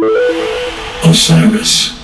Osiris. 0.00 1.98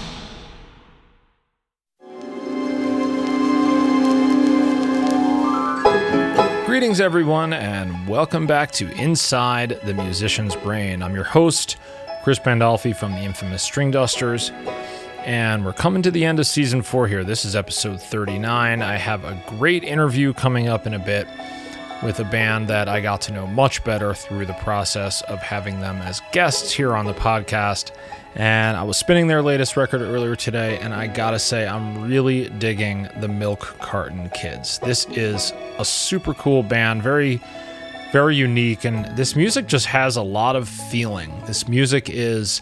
Greetings, 6.66 7.00
everyone, 7.00 7.52
and 7.52 8.08
welcome 8.08 8.48
back 8.48 8.72
to 8.72 8.90
Inside 9.00 9.78
the 9.84 9.94
Musician's 9.94 10.56
Brain. 10.56 11.04
I'm 11.04 11.14
your 11.14 11.22
host, 11.22 11.76
Chris 12.24 12.40
Pandolfi 12.40 12.96
from 12.96 13.12
the 13.12 13.20
infamous 13.20 13.68
Stringdusters, 13.68 14.50
and 15.24 15.64
we're 15.64 15.72
coming 15.72 16.02
to 16.02 16.10
the 16.10 16.24
end 16.24 16.40
of 16.40 16.48
season 16.48 16.82
four 16.82 17.06
here. 17.06 17.22
This 17.22 17.44
is 17.44 17.54
episode 17.54 18.02
39. 18.02 18.82
I 18.82 18.96
have 18.96 19.24
a 19.24 19.40
great 19.46 19.84
interview 19.84 20.32
coming 20.32 20.66
up 20.68 20.84
in 20.88 20.94
a 20.94 20.98
bit 20.98 21.28
with 22.02 22.20
a 22.20 22.24
band 22.24 22.68
that 22.68 22.88
I 22.88 23.00
got 23.00 23.20
to 23.22 23.32
know 23.32 23.46
much 23.46 23.84
better 23.84 24.14
through 24.14 24.46
the 24.46 24.54
process 24.54 25.22
of 25.22 25.40
having 25.40 25.80
them 25.80 26.02
as 26.02 26.20
guests 26.32 26.72
here 26.72 26.94
on 26.94 27.06
the 27.06 27.14
podcast. 27.14 27.92
And 28.34 28.76
I 28.76 28.82
was 28.82 28.96
spinning 28.96 29.28
their 29.28 29.42
latest 29.42 29.76
record 29.76 30.02
earlier 30.02 30.34
today, 30.34 30.78
and 30.78 30.92
I 30.92 31.06
gotta 31.06 31.38
say, 31.38 31.66
I'm 31.66 32.02
really 32.02 32.48
digging 32.50 33.08
the 33.20 33.28
Milk 33.28 33.60
Carton 33.78 34.28
Kids. 34.30 34.80
This 34.80 35.06
is 35.10 35.52
a 35.78 35.84
super 35.84 36.34
cool 36.34 36.62
band, 36.62 37.02
very, 37.02 37.40
very 38.12 38.34
unique, 38.34 38.84
and 38.84 39.04
this 39.16 39.36
music 39.36 39.66
just 39.66 39.86
has 39.86 40.16
a 40.16 40.22
lot 40.22 40.56
of 40.56 40.68
feeling. 40.68 41.32
This 41.46 41.68
music 41.68 42.10
is 42.10 42.60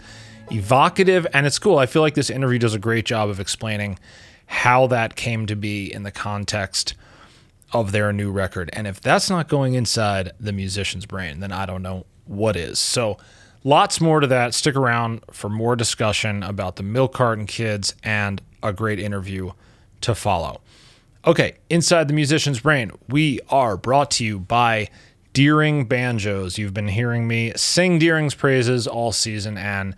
evocative 0.50 1.26
and 1.32 1.46
it's 1.46 1.58
cool. 1.58 1.78
I 1.78 1.86
feel 1.86 2.02
like 2.02 2.14
this 2.14 2.30
interview 2.30 2.58
does 2.58 2.74
a 2.74 2.78
great 2.78 3.06
job 3.06 3.30
of 3.30 3.40
explaining 3.40 3.98
how 4.46 4.86
that 4.88 5.16
came 5.16 5.46
to 5.46 5.56
be 5.56 5.92
in 5.92 6.02
the 6.02 6.10
context 6.10 6.94
of 7.72 7.92
their 7.92 8.12
new 8.12 8.30
record. 8.30 8.70
And 8.72 8.86
if 8.86 9.00
that's 9.00 9.30
not 9.30 9.48
going 9.48 9.74
inside 9.74 10.32
the 10.38 10.52
musician's 10.52 11.06
brain, 11.06 11.40
then 11.40 11.52
I 11.52 11.66
don't 11.66 11.82
know 11.82 12.06
what 12.26 12.56
is. 12.56 12.78
So, 12.78 13.18
lots 13.64 14.00
more 14.00 14.20
to 14.20 14.26
that. 14.26 14.54
Stick 14.54 14.76
around 14.76 15.22
for 15.30 15.48
more 15.48 15.76
discussion 15.76 16.42
about 16.42 16.76
the 16.76 16.82
Milk 16.82 17.14
Carton 17.14 17.46
Kids 17.46 17.94
and 18.02 18.42
a 18.62 18.72
great 18.72 18.98
interview 18.98 19.52
to 20.02 20.14
follow. 20.14 20.60
Okay, 21.24 21.54
inside 21.70 22.08
the 22.08 22.14
musician's 22.14 22.60
brain, 22.60 22.90
we 23.08 23.38
are 23.48 23.76
brought 23.76 24.10
to 24.12 24.24
you 24.24 24.40
by 24.40 24.88
Deering 25.32 25.86
Banjos. 25.86 26.58
You've 26.58 26.74
been 26.74 26.88
hearing 26.88 27.28
me 27.28 27.52
sing 27.56 27.98
Deering's 27.98 28.34
praises 28.34 28.86
all 28.86 29.12
season, 29.12 29.56
and 29.56 29.94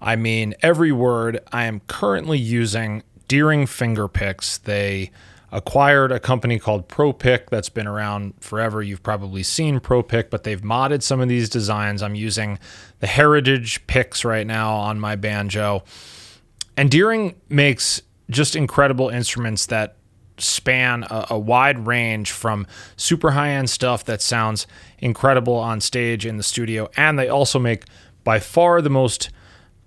I 0.00 0.16
mean 0.16 0.54
every 0.62 0.92
word. 0.92 1.40
I 1.52 1.64
am 1.64 1.80
currently 1.88 2.38
using 2.38 3.02
Deering 3.26 3.66
finger 3.66 4.08
picks. 4.08 4.56
They 4.56 5.10
acquired 5.50 6.12
a 6.12 6.20
company 6.20 6.58
called 6.58 6.88
ProPik 6.88 7.48
that's 7.50 7.68
been 7.68 7.86
around 7.86 8.34
forever. 8.40 8.82
You've 8.82 9.02
probably 9.02 9.42
seen 9.42 9.80
ProPik, 9.80 10.28
but 10.30 10.44
they've 10.44 10.60
modded 10.60 11.02
some 11.02 11.20
of 11.20 11.28
these 11.28 11.48
designs. 11.48 12.02
I'm 12.02 12.14
using 12.14 12.58
the 13.00 13.06
Heritage 13.06 13.86
picks 13.86 14.24
right 14.24 14.46
now 14.46 14.74
on 14.74 15.00
my 15.00 15.16
banjo. 15.16 15.84
And 16.76 16.90
Deering 16.90 17.34
makes 17.48 18.02
just 18.30 18.54
incredible 18.54 19.08
instruments 19.08 19.66
that 19.66 19.96
span 20.36 21.04
a, 21.04 21.26
a 21.30 21.38
wide 21.38 21.86
range 21.86 22.30
from 22.30 22.66
super 22.96 23.32
high 23.32 23.50
end 23.50 23.70
stuff 23.70 24.04
that 24.04 24.22
sounds 24.22 24.66
incredible 24.98 25.54
on 25.54 25.80
stage 25.80 26.26
in 26.26 26.36
the 26.36 26.42
studio. 26.42 26.88
And 26.96 27.18
they 27.18 27.28
also 27.28 27.58
make 27.58 27.84
by 28.22 28.38
far 28.38 28.82
the 28.82 28.90
most 28.90 29.30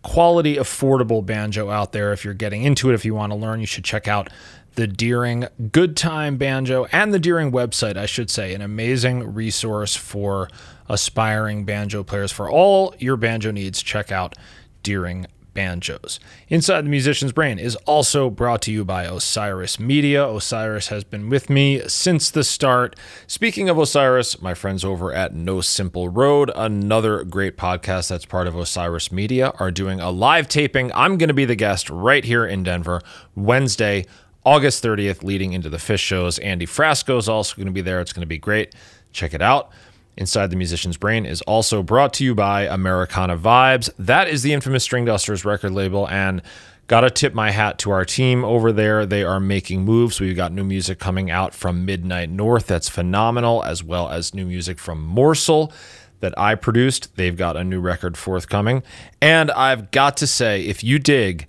quality, 0.04 0.56
affordable 0.56 1.26
banjo 1.26 1.70
out 1.70 1.92
there. 1.92 2.12
If 2.12 2.26
you're 2.26 2.34
getting 2.34 2.64
into 2.64 2.90
it, 2.90 2.96
if 2.96 3.06
you 3.06 3.14
want 3.14 3.32
to 3.32 3.38
learn, 3.38 3.60
you 3.60 3.66
should 3.66 3.84
check 3.84 4.08
out 4.08 4.30
the 4.76 4.88
Deering 4.88 5.48
Good 5.72 5.98
Time 5.98 6.38
Banjo 6.38 6.86
and 6.92 7.14
the 7.14 7.20
Deering 7.20 7.52
website, 7.52 7.98
I 7.98 8.06
should 8.06 8.30
say, 8.30 8.54
an 8.54 8.62
amazing 8.62 9.34
resource 9.34 9.96
for 9.96 10.50
aspiring 10.88 11.66
banjo 11.66 12.04
players. 12.04 12.32
For 12.32 12.50
all 12.50 12.96
your 13.00 13.18
banjo 13.18 13.52
needs, 13.52 13.82
check 13.82 14.12
out 14.12 14.36
Deering 14.84 15.28
Banjos. 15.54 16.20
Inside 16.48 16.86
the 16.86 16.90
Musician's 16.90 17.34
Brain 17.34 17.60
is 17.60 17.76
also 17.86 18.30
brought 18.30 18.62
to 18.64 18.72
you 18.72 18.86
by 18.86 19.04
Osiris 19.04 19.80
Media. 19.80 20.26
Osiris 20.26 20.88
has 20.88 21.04
been 21.04 21.30
with 21.30 21.50
me 21.50 21.82
since 21.90 22.32
the 22.32 22.44
start. 22.44 22.96
Speaking 23.28 23.68
of 23.68 23.78
Osiris, 23.78 24.42
my 24.42 24.54
friends 24.54 24.86
over 24.86 25.14
at 25.14 25.34
No 25.34 25.60
Simple 25.60 26.08
Road, 26.08 26.52
another 26.56 27.26
great 27.26 27.58
podcast 27.58 28.08
that's 28.08 28.26
part 28.26 28.48
of 28.48 28.56
Osiris 28.56 29.12
Media, 29.12 29.52
are 29.60 29.72
doing 29.72 30.00
a 30.00 30.10
live 30.10 30.48
taping. 30.48 30.90
I'm 30.94 31.18
going 31.18 31.28
to 31.28 31.34
be 31.34 31.46
the 31.46 31.56
guest 31.56 31.90
right 31.90 32.24
here 32.24 32.46
in 32.46 32.64
Denver 32.64 33.02
Wednesday, 33.36 34.06
August 34.44 34.84
30th, 34.84 35.24
leading 35.24 35.54
into 35.54 35.70
the 35.70 35.78
Phish 35.78 36.00
shows. 36.00 36.40
Andy 36.40 36.66
Frasco 36.66 37.18
is 37.18 37.30
also 37.30 37.56
going 37.56 37.68
to 37.68 37.72
be 37.72 37.82
there. 37.82 38.02
It's 38.02 38.14
going 38.14 38.22
to 38.22 38.28
be 38.28 38.38
great. 38.38 38.74
Check 39.12 39.34
it 39.34 39.42
out. 39.42 39.72
Inside 40.18 40.48
the 40.48 40.56
Musician's 40.56 40.98
Brain 40.98 41.26
is 41.26 41.42
also 41.44 41.82
brought 41.84 42.14
to 42.16 42.26
you 42.26 42.36
by 42.36 42.64
Americana 42.64 43.38
Vibes. 43.38 43.90
That 43.98 44.28
is 44.28 44.44
the 44.44 44.54
infamous 44.54 44.88
Stringdusters 44.88 45.46
record 45.46 45.72
label. 45.72 46.08
And 46.10 46.42
got 46.88 47.02
to 47.02 47.10
tip 47.10 47.34
my 47.34 47.52
hat 47.52 47.78
to 47.80 47.92
our 47.92 48.04
team 48.04 48.44
over 48.44 48.72
there. 48.72 49.06
They 49.06 49.24
are 49.24 49.40
making 49.40 49.86
moves. 49.86 50.20
We've 50.20 50.36
got 50.36 50.52
new 50.52 50.66
music 50.66 51.00
coming 51.00 51.32
out 51.32 51.54
from 51.54 51.86
Midnight 51.86 52.30
North 52.30 52.68
that's 52.68 52.90
phenomenal, 52.90 53.64
as 53.64 53.84
well 53.84 54.10
as 54.10 54.34
new 54.34 54.46
music 54.46 54.78
from 54.78 55.02
Morsel 55.02 55.72
that 56.20 56.38
I 56.38 56.56
produced. 56.56 57.16
They've 57.16 57.38
got 57.38 57.56
a 57.56 57.64
new 57.64 57.80
record 57.80 58.18
forthcoming. 58.18 58.84
And 59.22 59.52
I've 59.52 59.92
got 59.92 60.18
to 60.18 60.28
say, 60.28 60.64
if 60.66 60.84
you 60.84 61.00
dig, 61.00 61.48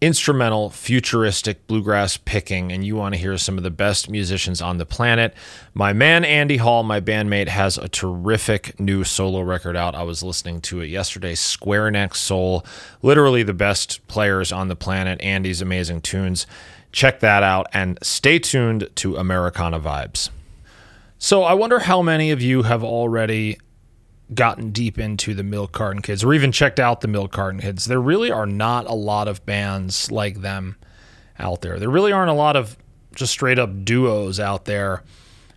instrumental, 0.00 0.70
futuristic 0.70 1.66
bluegrass 1.66 2.16
picking, 2.16 2.70
and 2.70 2.84
you 2.84 2.94
want 2.96 3.14
to 3.14 3.20
hear 3.20 3.36
some 3.36 3.58
of 3.58 3.64
the 3.64 3.70
best 3.70 4.08
musicians 4.08 4.62
on 4.62 4.78
the 4.78 4.86
planet, 4.86 5.34
my 5.74 5.92
man 5.92 6.24
Andy 6.24 6.58
Hall, 6.58 6.82
my 6.82 7.00
bandmate, 7.00 7.48
has 7.48 7.76
a 7.78 7.88
terrific 7.88 8.78
new 8.78 9.04
solo 9.04 9.40
record 9.40 9.76
out. 9.76 9.94
I 9.94 10.02
was 10.02 10.22
listening 10.22 10.60
to 10.62 10.80
it 10.80 10.86
yesterday, 10.86 11.34
Square 11.34 11.92
Neck 11.92 12.14
Soul. 12.14 12.64
Literally 13.02 13.42
the 13.42 13.54
best 13.54 14.06
players 14.06 14.52
on 14.52 14.68
the 14.68 14.76
planet. 14.76 15.20
Andy's 15.20 15.60
amazing 15.60 16.02
tunes. 16.02 16.46
Check 16.92 17.20
that 17.20 17.42
out 17.42 17.66
and 17.72 17.98
stay 18.02 18.38
tuned 18.38 18.88
to 18.96 19.16
Americana 19.16 19.80
Vibes. 19.80 20.30
So, 21.18 21.42
I 21.42 21.54
wonder 21.54 21.80
how 21.80 22.00
many 22.00 22.30
of 22.30 22.40
you 22.40 22.62
have 22.62 22.84
already 22.84 23.58
gotten 24.34 24.70
deep 24.70 24.98
into 24.98 25.34
the 25.34 25.42
Milk 25.42 25.72
Carton 25.72 26.02
Kids 26.02 26.22
or 26.22 26.34
even 26.34 26.52
checked 26.52 26.78
out 26.78 27.00
the 27.00 27.08
Milk 27.08 27.32
Carton 27.32 27.60
Kids, 27.60 27.86
there 27.86 28.00
really 28.00 28.30
are 28.30 28.46
not 28.46 28.86
a 28.86 28.94
lot 28.94 29.28
of 29.28 29.44
bands 29.46 30.10
like 30.10 30.40
them 30.40 30.76
out 31.38 31.62
there. 31.62 31.78
There 31.78 31.88
really 31.88 32.12
aren't 32.12 32.30
a 32.30 32.34
lot 32.34 32.56
of 32.56 32.76
just 33.14 33.32
straight 33.32 33.58
up 33.58 33.84
duos 33.84 34.38
out 34.38 34.64
there 34.64 35.02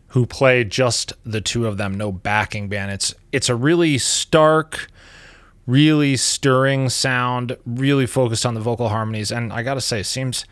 who 0.10 0.26
play 0.26 0.64
just 0.64 1.14
the 1.26 1.42
two 1.42 1.68
of 1.68 1.78
them, 1.78 1.94
no 1.94 2.12
backing 2.12 2.68
band. 2.70 2.92
It's 2.92 3.14
it's 3.32 3.50
a 3.50 3.56
really 3.56 3.98
stark, 3.98 4.88
really 5.66 6.18
stirring 6.18 6.90
sound, 6.90 7.58
really 7.66 8.06
focused 8.06 8.46
on 8.46 8.54
the 8.54 8.60
vocal 8.62 8.90
harmonies, 8.90 9.32
and 9.32 9.54
I 9.54 9.64
gotta 9.64 9.82
say, 9.82 10.04
seems 10.04 10.46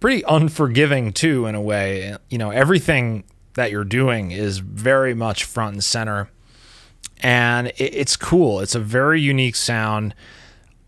pretty 0.00 0.22
unforgiving 0.28 1.12
too 1.12 1.46
in 1.46 1.54
a 1.54 1.60
way. 1.60 2.16
You 2.30 2.38
know, 2.38 2.50
everything 2.50 3.24
that 3.54 3.70
you're 3.70 3.84
doing 3.84 4.30
is 4.30 4.58
very 4.58 5.14
much 5.14 5.44
front 5.44 5.74
and 5.74 5.84
center 5.84 6.30
and 7.20 7.68
it, 7.68 7.94
it's 7.94 8.16
cool. 8.16 8.60
It's 8.60 8.74
a 8.74 8.80
very 8.80 9.20
unique 9.20 9.56
sound. 9.56 10.14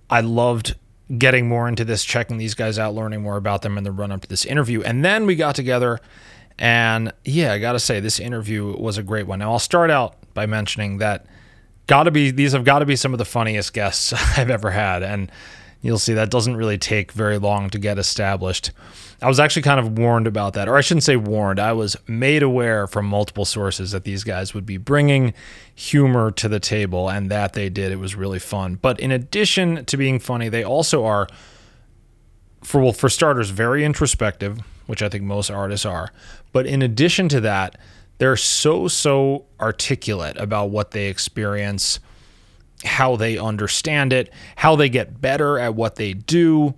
I 0.09 0.21
loved 0.21 0.75
getting 1.19 1.49
more 1.49 1.69
into 1.69 1.85
this, 1.85 2.05
checking 2.05 2.39
these 2.39 2.55
guys 2.55 2.79
out, 2.79 2.95
learning 2.95 3.23
more 3.23 3.37
about 3.37 3.63
them 3.63 3.77
in 3.77 3.85
the 3.85 3.93
run 3.93 4.13
up 4.13 4.23
to 4.23 4.29
this 4.29 4.45
interview. 4.45 4.83
And 4.83 5.05
then 5.05 5.27
we 5.27 5.35
got 5.35 5.55
together, 5.55 6.01
and 6.59 7.13
yeah, 7.25 7.53
I 7.53 7.59
got 7.59 7.73
to 7.73 7.81
say, 7.81 8.01
this 8.01 8.21
interview 8.21 8.77
was 8.77 8.99
a 8.99 9.03
great 9.03 9.27
one. 9.27 9.41
Now, 9.41 9.53
I'll 9.53 9.59
start 9.59 9.91
out 9.91 10.17
by 10.35 10.47
mentioning 10.47 10.99
that 10.99 11.27
got 11.87 12.05
to 12.05 12.11
be 12.13 12.31
these 12.31 12.53
have 12.53 12.65
got 12.65 12.79
to 12.79 12.87
be 12.87 12.95
some 12.95 13.13
of 13.13 13.19
the 13.19 13.25
funniest 13.25 13.73
guests 13.73 14.13
I've 14.39 14.51
ever 14.51 14.71
had, 14.71 15.03
and 15.03 15.31
you'll 15.83 15.99
see 15.99 16.15
that 16.15 16.31
doesn't 16.31 16.57
really 16.57 16.79
take 16.79 17.13
very 17.13 17.39
long 17.39 17.71
to 17.71 17.79
get 17.79 17.99
established. 17.99 18.71
I 19.23 19.29
was 19.29 19.39
actually 19.39 19.63
kind 19.63 19.81
of 19.81 19.99
warned 19.99 20.27
about 20.27 20.55
that, 20.55 20.69
or 20.69 20.77
I 20.77 20.81
shouldn't 20.81 21.05
say 21.05 21.17
warned. 21.17 21.61
I 21.61 21.73
was 21.73 21.97
made 22.07 22.43
aware 22.43 22.87
from 22.87 23.07
multiple 23.07 23.45
sources 23.45 23.91
that 23.91 24.05
these 24.05 24.25
guys 24.25 24.55
would 24.55 24.65
be 24.65 24.79
bringing 24.79 25.35
humor 25.75 26.31
to 26.33 26.49
the 26.49 26.61
table, 26.61 27.09
and 27.09 27.31
that 27.31 27.53
they 27.53 27.69
did. 27.69 27.93
It 27.93 27.99
was 27.99 28.15
really 28.15 28.39
fun. 28.39 28.79
But 28.81 28.99
in 28.99 29.11
addition 29.11 29.85
to 29.87 29.97
being 29.97 30.19
funny, 30.19 30.49
they 30.49 30.65
also 30.65 31.05
are, 31.05 31.27
for 32.63 32.81
well, 32.81 32.93
for 32.93 33.09
starters, 33.09 33.51
very 33.51 33.85
introspective, 33.85 34.61
which 34.87 35.03
I 35.03 35.09
think 35.09 35.25
most 35.25 35.51
artists 35.51 35.87
are. 35.87 36.13
But 36.53 36.67
in 36.67 36.83
addition 36.83 37.29
to 37.31 37.41
that, 37.43 37.79
they're 38.19 38.37
so 38.37 38.89
so 38.89 39.47
articulate 39.61 40.37
about 40.37 40.71
what 40.71 40.91
they 40.91 41.07
experience, 41.07 42.01
how 42.85 43.17
they 43.17 43.37
understand 43.37 44.13
it, 44.13 44.33
how 44.57 44.77
they 44.77 44.89
get 44.89 45.21
better 45.21 45.59
at 45.59 45.75
what 45.75 45.97
they 45.97 46.15
do 46.15 46.75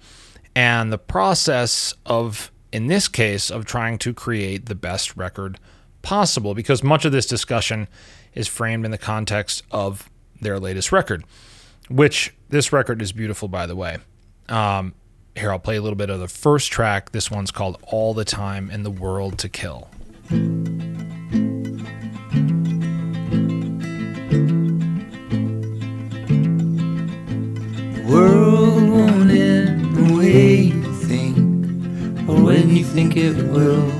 and 0.54 0.93
the 0.93 0.99
process 0.99 1.94
of, 2.04 2.50
in 2.72 2.87
this 2.87 3.08
case, 3.08 3.50
of 3.50 3.64
trying 3.64 3.99
to 3.99 4.12
create 4.12 4.66
the 4.66 4.75
best 4.75 5.16
record 5.16 5.58
possible, 6.02 6.54
because 6.54 6.82
much 6.82 7.04
of 7.04 7.12
this 7.12 7.26
discussion 7.26 7.88
is 8.34 8.49
framed 8.49 8.84
in 8.84 8.90
the 8.90 8.99
context 8.99 9.62
of 9.70 10.10
their 10.40 10.58
latest 10.58 10.93
record, 10.93 11.25
which 11.88 12.34
this 12.49 12.72
record 12.72 13.00
is 13.00 13.12
beautiful, 13.12 13.49
by 13.49 13.66
the 13.66 13.76
way. 13.76 13.99
Um, 14.49 14.94
here, 15.34 15.50
I'll 15.50 15.58
play 15.58 15.76
a 15.76 15.82
little 15.82 15.96
bit 15.96 16.10
of 16.10 16.20
the 16.20 16.28
first 16.28 16.70
track. 16.70 17.12
This 17.12 17.31
one's 17.31 17.50
called 17.50 17.78
All 17.84 18.12
the 18.12 18.25
Time 18.25 18.70
in 18.70 18.82
the 18.82 18.90
World 18.90 19.38
to 19.38 19.49
Kill. 19.49 19.88
World 28.04 28.82
won't 28.88 29.31
end 29.31 29.94
the 29.96 30.16
way 30.16 30.54
you 30.72 30.93
think, 31.04 31.37
or 32.28 32.43
when 32.43 32.75
you 32.75 32.84
think 32.84 33.16
it 33.16 33.37
will. 33.49 33.90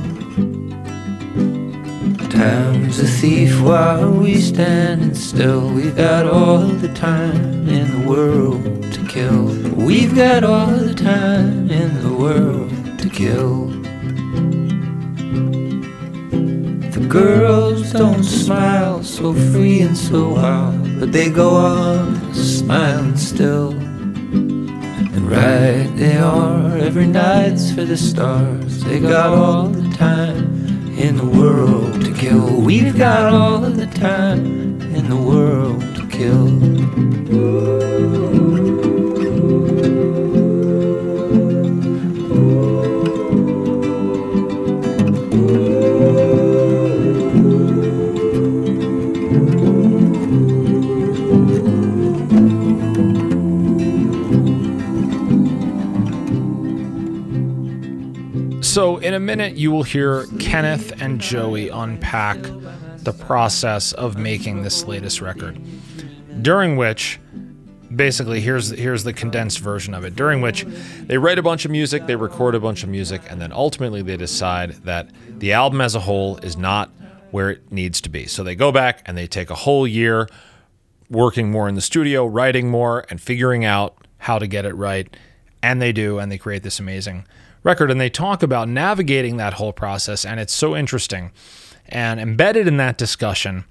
Time's 2.31 2.99
a 2.99 3.07
thief 3.07 3.61
while 3.61 4.11
we 4.11 4.41
standing 4.41 5.15
still. 5.15 5.69
We've 5.73 5.95
got 5.95 6.27
all 6.27 6.67
the 6.67 6.93
time 6.95 7.69
in 7.69 7.87
the 8.01 8.09
world 8.09 8.65
to 8.93 9.07
kill. 9.07 9.45
We've 9.75 10.15
got 10.15 10.43
all 10.43 10.67
the 10.67 10.95
time 10.95 11.71
in 11.71 12.03
the 12.03 12.13
world 12.13 12.71
to 12.99 13.09
kill. 13.09 13.67
The 16.91 17.07
girls 17.09 17.93
don't 17.93 18.25
smile 18.25 19.03
so 19.03 19.35
free 19.35 19.83
and 19.83 19.97
so 19.97 20.31
wild, 20.31 20.99
but 20.99 21.13
they 21.13 21.31
go 21.31 21.51
on 21.51 22.35
smiling 22.35 23.17
still. 23.17 23.73
And 25.15 25.31
right 25.31 25.91
they 25.97 26.17
are, 26.17 26.77
every 26.79 27.07
night's 27.07 27.71
for 27.71 27.85
the 27.85 27.97
stars. 27.97 28.83
They 28.85 28.99
got 28.99 29.37
all 29.37 29.69
the 29.69 29.89
time 29.97 30.97
in 30.99 31.17
the 31.17 31.27
world 31.27 32.05
to 32.05 32.15
kill. 32.15 32.61
We've 32.61 32.97
got 32.97 33.33
all 33.33 33.59
the 33.59 33.87
time 33.87 34.81
in 34.97 35.09
the 35.11 35.17
world 35.17 35.81
to 35.97 36.07
kill. 36.09 36.49
So, 58.73 58.97
in 58.97 59.13
a 59.13 59.21
minute, 59.21 59.57
you 59.57 59.71
will 59.71 59.83
hear 59.83 60.25
Kenneth 60.41 60.99
and 61.03 61.21
Joey 61.21 61.69
unpack 61.69 62.39
the 63.01 63.13
process 63.13 63.93
of 63.93 64.17
making 64.17 64.63
this 64.63 64.87
latest 64.87 65.21
record. 65.21 65.61
During 66.41 66.79
which, 66.79 67.21
basically, 67.95 68.41
here's 68.41 68.71
here's 68.71 69.05
the 69.05 69.13
condensed 69.13 69.59
version 69.59 69.93
of 69.93 70.05
it. 70.05 70.17
During 70.17 70.41
which, 70.41 70.65
they 71.03 71.19
write 71.19 71.39
a 71.39 71.43
bunch 71.43 71.67
of 71.67 71.71
music, 71.71 72.07
they 72.07 72.17
record 72.17 72.55
a 72.55 72.61
bunch 72.61 72.83
of 72.83 72.89
music, 72.89 73.21
and 73.29 73.43
then 73.43 73.53
ultimately 73.53 74.01
they 74.01 74.17
decide 74.17 74.71
that 74.85 75.11
the 75.29 75.53
album 75.53 75.83
as 75.83 75.95
a 75.95 76.01
whole 76.01 76.39
is 76.39 76.57
not 76.57 76.89
where 77.31 77.51
it 77.51 77.71
needs 77.71 78.01
to 78.01 78.09
be. 78.09 78.25
So 78.25 78.43
they 78.43 78.55
go 78.55 78.73
back 78.73 79.03
and 79.05 79.19
they 79.19 79.27
take 79.27 79.51
a 79.51 79.55
whole 79.55 79.87
year 79.87 80.31
working 81.11 81.51
more 81.51 81.69
in 81.69 81.75
the 81.75 81.83
studio, 81.83 82.25
writing 82.25 82.71
more, 82.71 83.05
and 83.11 83.21
figuring 83.21 83.67
out 83.67 83.99
how 84.17 84.39
to 84.39 84.47
get 84.47 84.65
it 84.65 84.75
right. 84.77 85.15
And 85.63 85.83
they 85.83 85.93
do, 85.93 86.19
and 86.19 86.33
they 86.33 86.39
create 86.39 86.63
this 86.63 86.81
amazing 86.81 87.27
record. 87.63 87.91
And 87.91 88.01
they 88.01 88.11
talk 88.11 88.43
about 88.43 88.69
navigating 88.69 89.37
that 89.37 89.55
whole 89.55 89.73
process, 89.73 90.25
and 90.25 90.41
it's 90.41 90.53
so 90.53 90.77
interesting. 90.77 91.33
And 91.87 92.21
embedded 92.21 92.67
in 92.67 92.77
that 92.79 92.99
discussion, 92.99 93.65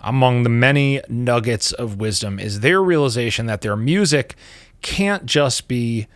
among 0.00 0.42
the 0.42 0.48
many 0.48 1.00
nuggets 1.08 1.72
of 1.72 1.96
wisdom, 1.96 2.38
is 2.38 2.60
their 2.60 2.82
realization 2.82 3.46
that 3.46 3.60
their 3.60 3.76
music 3.76 4.34
can't 4.82 5.26
just 5.26 5.68
be 5.68 6.06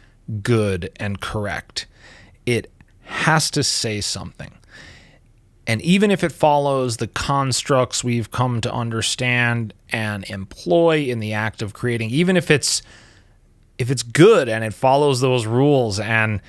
good 0.42 0.90
and 0.96 1.20
correct, 1.20 1.86
it 2.46 2.70
has 3.02 3.50
to 3.50 3.64
say 3.64 4.00
something. 4.00 4.52
And 5.66 5.80
even 5.82 6.10
if 6.10 6.24
it 6.24 6.32
follows 6.32 6.96
the 6.96 7.06
constructs 7.06 8.02
we've 8.02 8.30
come 8.30 8.60
to 8.62 8.72
understand 8.72 9.74
and 9.90 10.24
employ 10.24 11.04
in 11.04 11.20
the 11.20 11.32
act 11.32 11.62
of 11.62 11.74
creating, 11.74 12.10
even 12.10 12.36
if 12.36 12.50
it's 12.50 12.82
if 13.78 13.90
it's 13.90 14.02
good 14.02 14.48
and 14.48 14.62
it 14.62 14.74
follows 14.74 15.20
those 15.20 15.46
rules 15.46 15.98
and 15.98 16.42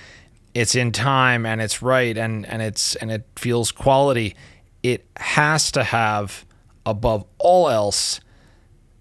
it's 0.53 0.75
in 0.75 0.91
time 0.91 1.45
and 1.45 1.61
it's 1.61 1.81
right 1.81 2.17
and 2.17 2.45
and 2.45 2.61
it's 2.61 2.95
and 2.95 3.11
it 3.11 3.25
feels 3.35 3.71
quality, 3.71 4.35
it 4.83 5.05
has 5.17 5.71
to 5.71 5.83
have 5.83 6.45
above 6.85 7.25
all 7.37 7.69
else 7.69 8.19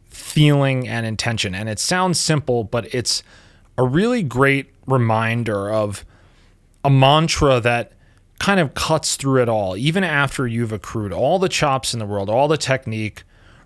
feeling 0.09 0.87
and 0.87 1.07
intention. 1.07 1.55
And 1.55 1.69
it 1.69 1.79
sounds 1.79 2.21
simple, 2.21 2.65
but 2.65 2.93
it's 2.95 3.23
a 3.79 3.85
really 3.85 4.23
great 4.23 4.71
reminder 4.87 5.71
of 5.71 6.05
a 6.85 6.91
mantra 6.91 7.61
that 7.61 7.93
kind 8.39 8.61
of 8.61 8.75
cuts 8.75 9.17
through 9.17 9.43
it 9.43 9.49
all, 9.49 9.77
even 9.77 10.03
after 10.03 10.47
you've 10.47 10.73
accrued 10.73 11.13
all 11.13 11.39
the 11.39 11.49
chops 11.49 11.93
in 11.93 11.99
the 12.01 12.07
world, 12.07 12.29
all 12.31 12.49
the 12.49 12.57
technique, 12.57 13.23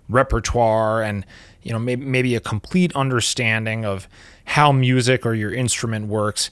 repertoire, 0.09 1.01
and 1.01 1.25
you 1.61 1.71
know 1.71 1.79
maybe, 1.79 2.05
maybe 2.05 2.35
a 2.35 2.39
complete 2.39 2.95
understanding 2.95 3.85
of 3.85 4.07
how 4.45 4.71
music 4.71 5.25
or 5.25 5.33
your 5.33 5.53
instrument 5.53 6.07
works. 6.07 6.51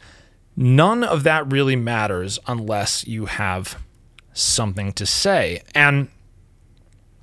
None 0.56 1.04
of 1.04 1.24
that 1.24 1.52
really 1.52 1.76
matters 1.76 2.40
unless 2.48 3.08
you 3.08 3.26
have 3.26 3.78
something 4.34 4.92
to 4.94 5.06
say. 5.06 5.62
And 5.74 6.10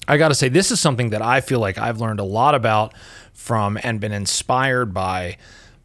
I 0.08 0.16
got 0.16 0.28
to 0.28 0.34
say, 0.34 0.48
this 0.48 0.70
is 0.70 0.80
something 0.80 1.10
that 1.10 1.22
I 1.22 1.40
feel 1.40 1.60
like 1.60 1.78
I've 1.78 2.00
learned 2.00 2.20
a 2.20 2.24
lot 2.24 2.54
about 2.54 2.94
from 3.32 3.78
and 3.82 4.00
been 4.00 4.12
inspired 4.12 4.92
by 4.92 5.36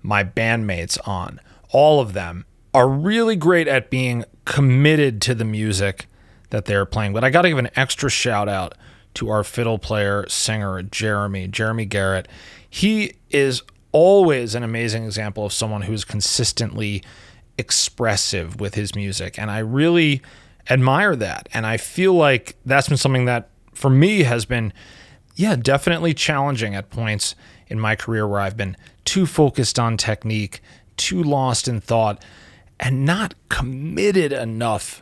my 0.02 0.24
bandmates 0.24 0.98
on. 1.08 1.40
All 1.70 2.00
of 2.00 2.14
them 2.14 2.46
are 2.74 2.90
really 2.90 3.36
great 3.36 3.68
at 3.68 3.90
being 3.90 4.26
committed 4.46 5.22
to 5.22 5.36
the 5.36 5.46
music 5.46 6.08
that 6.50 6.66
they're 6.66 6.86
playing. 6.86 7.14
But 7.14 7.24
I 7.24 7.30
got 7.30 7.44
to 7.44 7.50
give 7.50 7.58
an 7.58 7.70
extra 7.76 8.10
shout 8.10 8.50
out 8.50 8.74
to 9.16 9.30
our 9.30 9.44
fiddle 9.44 9.80
player, 9.80 10.28
singer, 10.28 10.82
Jeremy, 10.82 11.48
Jeremy 11.48 11.86
Garrett. 11.86 12.28
He 12.70 13.14
is 13.30 13.62
always 13.92 14.56
an 14.56 14.64
amazing 14.64 15.06
example 15.06 15.46
of 15.46 15.54
someone 15.54 15.84
who's 15.84 16.04
consistently 16.04 17.02
expressive 17.58 18.60
with 18.60 18.76
his 18.76 18.96
music. 18.96 19.40
And 19.40 19.50
I 19.50 19.60
really 19.60 20.22
admire 20.70 21.16
that. 21.16 21.48
And 21.54 21.66
I 21.66 21.78
feel 21.78 22.14
like 22.14 22.56
that's 22.66 22.88
been 22.88 22.98
something 22.98 23.26
that 23.26 23.50
for 23.74 23.90
me 23.90 24.24
has 24.24 24.46
been, 24.46 24.74
yeah, 25.36 25.56
definitely 25.56 26.14
challenging 26.14 26.76
at 26.76 26.90
points 26.90 27.36
in 27.68 27.80
my 27.80 27.96
career 27.96 28.28
where 28.28 28.40
I've 28.40 28.58
been 28.58 28.78
too 29.04 29.26
focused 29.26 29.80
on 29.80 29.98
technique, 29.98 30.62
too 30.98 31.22
lost 31.22 31.68
in 31.68 31.82
thought, 31.82 32.24
and 32.80 33.06
not 33.06 33.34
committed 33.50 34.32
enough 34.32 35.02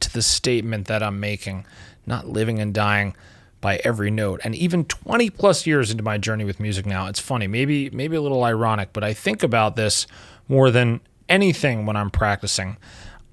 to 0.00 0.12
the 0.12 0.22
statement 0.22 0.86
that 0.86 1.02
I'm 1.02 1.18
making, 1.20 1.66
not 2.06 2.28
living 2.28 2.58
and 2.58 2.72
dying 2.72 3.16
by 3.60 3.80
every 3.84 4.10
note. 4.10 4.40
And 4.44 4.54
even 4.54 4.84
20 4.84 5.30
plus 5.30 5.66
years 5.66 5.90
into 5.90 6.02
my 6.02 6.18
journey 6.18 6.44
with 6.44 6.60
music 6.60 6.86
now, 6.86 7.06
it's 7.06 7.18
funny, 7.18 7.46
maybe 7.46 7.90
maybe 7.90 8.16
a 8.16 8.20
little 8.20 8.44
ironic, 8.44 8.92
but 8.92 9.02
I 9.02 9.12
think 9.12 9.42
about 9.42 9.74
this 9.74 10.06
more 10.46 10.70
than 10.70 11.00
anything 11.28 11.86
when 11.86 11.96
I'm 11.96 12.10
practicing. 12.10 12.76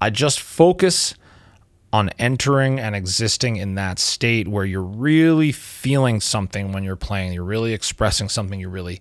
I 0.00 0.10
just 0.10 0.40
focus 0.40 1.14
on 1.92 2.10
entering 2.18 2.78
and 2.78 2.94
existing 2.94 3.56
in 3.56 3.74
that 3.76 3.98
state 3.98 4.48
where 4.48 4.64
you're 4.64 4.82
really 4.82 5.52
feeling 5.52 6.20
something 6.20 6.72
when 6.72 6.84
you're 6.84 6.96
playing. 6.96 7.32
You're 7.32 7.44
really 7.44 7.72
expressing 7.72 8.28
something. 8.28 8.60
You're 8.60 8.70
really 8.70 9.00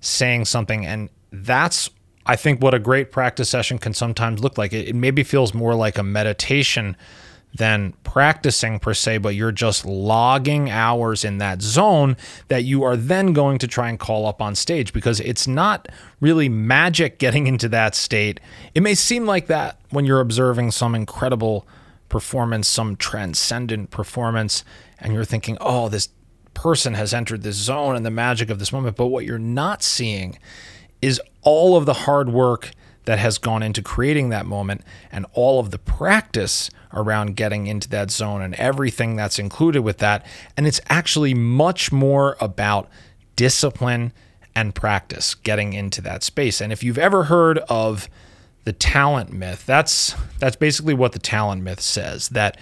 saying 0.00 0.44
something. 0.44 0.86
And 0.86 1.10
that's, 1.32 1.90
I 2.24 2.36
think, 2.36 2.62
what 2.62 2.74
a 2.74 2.78
great 2.78 3.10
practice 3.10 3.48
session 3.48 3.78
can 3.78 3.94
sometimes 3.94 4.42
look 4.42 4.58
like. 4.58 4.72
It, 4.72 4.88
it 4.88 4.94
maybe 4.94 5.24
feels 5.24 5.54
more 5.54 5.74
like 5.74 5.98
a 5.98 6.02
meditation 6.02 6.96
than 7.56 7.94
practicing 8.04 8.78
per 8.78 8.94
se, 8.94 9.18
but 9.18 9.34
you're 9.34 9.52
just 9.52 9.84
logging 9.84 10.70
hours 10.70 11.24
in 11.24 11.38
that 11.38 11.62
zone 11.62 12.16
that 12.48 12.64
you 12.64 12.82
are 12.82 12.96
then 12.96 13.32
going 13.32 13.58
to 13.58 13.66
try 13.66 13.88
and 13.88 13.98
call 13.98 14.26
up 14.26 14.40
on 14.40 14.54
stage 14.54 14.92
because 14.92 15.20
it's 15.20 15.46
not 15.46 15.88
really 16.20 16.48
magic 16.48 17.18
getting 17.18 17.46
into 17.46 17.68
that 17.68 17.94
state. 17.94 18.40
It 18.74 18.82
may 18.82 18.94
seem 18.94 19.26
like 19.26 19.46
that 19.46 19.78
when 19.90 20.04
you're 20.04 20.20
observing 20.20 20.70
some 20.72 20.94
incredible 20.94 21.66
performance, 22.08 22.68
some 22.68 22.96
transcendent 22.96 23.90
performance, 23.90 24.64
and 24.98 25.12
you're 25.12 25.24
thinking, 25.24 25.56
oh, 25.60 25.88
this 25.88 26.08
person 26.54 26.94
has 26.94 27.12
entered 27.12 27.42
this 27.42 27.56
zone 27.56 27.96
and 27.96 28.06
the 28.06 28.10
magic 28.10 28.48
of 28.50 28.58
this 28.58 28.72
moment. 28.72 28.96
But 28.96 29.08
what 29.08 29.24
you're 29.24 29.38
not 29.38 29.82
seeing 29.82 30.38
is 31.02 31.20
all 31.42 31.76
of 31.76 31.84
the 31.84 31.92
hard 31.92 32.30
work 32.30 32.70
that 33.06 33.18
has 33.18 33.38
gone 33.38 33.62
into 33.62 33.82
creating 33.82 34.28
that 34.28 34.46
moment 34.46 34.82
and 35.10 35.24
all 35.32 35.58
of 35.58 35.70
the 35.70 35.78
practice 35.78 36.70
around 36.92 37.36
getting 37.36 37.66
into 37.66 37.88
that 37.88 38.10
zone 38.10 38.42
and 38.42 38.54
everything 38.54 39.16
that's 39.16 39.38
included 39.38 39.80
with 39.80 39.98
that. 39.98 40.24
And 40.56 40.66
it's 40.66 40.80
actually 40.88 41.34
much 41.34 41.90
more 41.90 42.36
about 42.40 42.88
discipline 43.34 44.12
and 44.54 44.74
practice 44.74 45.34
getting 45.34 45.72
into 45.72 46.00
that 46.02 46.22
space. 46.22 46.60
And 46.60 46.72
if 46.72 46.82
you've 46.82 46.98
ever 46.98 47.24
heard 47.24 47.58
of 47.68 48.08
the 48.64 48.72
talent 48.72 49.32
myth, 49.32 49.64
that's 49.66 50.14
that's 50.38 50.56
basically 50.56 50.94
what 50.94 51.12
the 51.12 51.18
talent 51.18 51.62
myth 51.62 51.80
says 51.80 52.30
that 52.30 52.58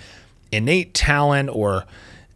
innate 0.52 0.92
talent 0.92 1.48
or 1.50 1.86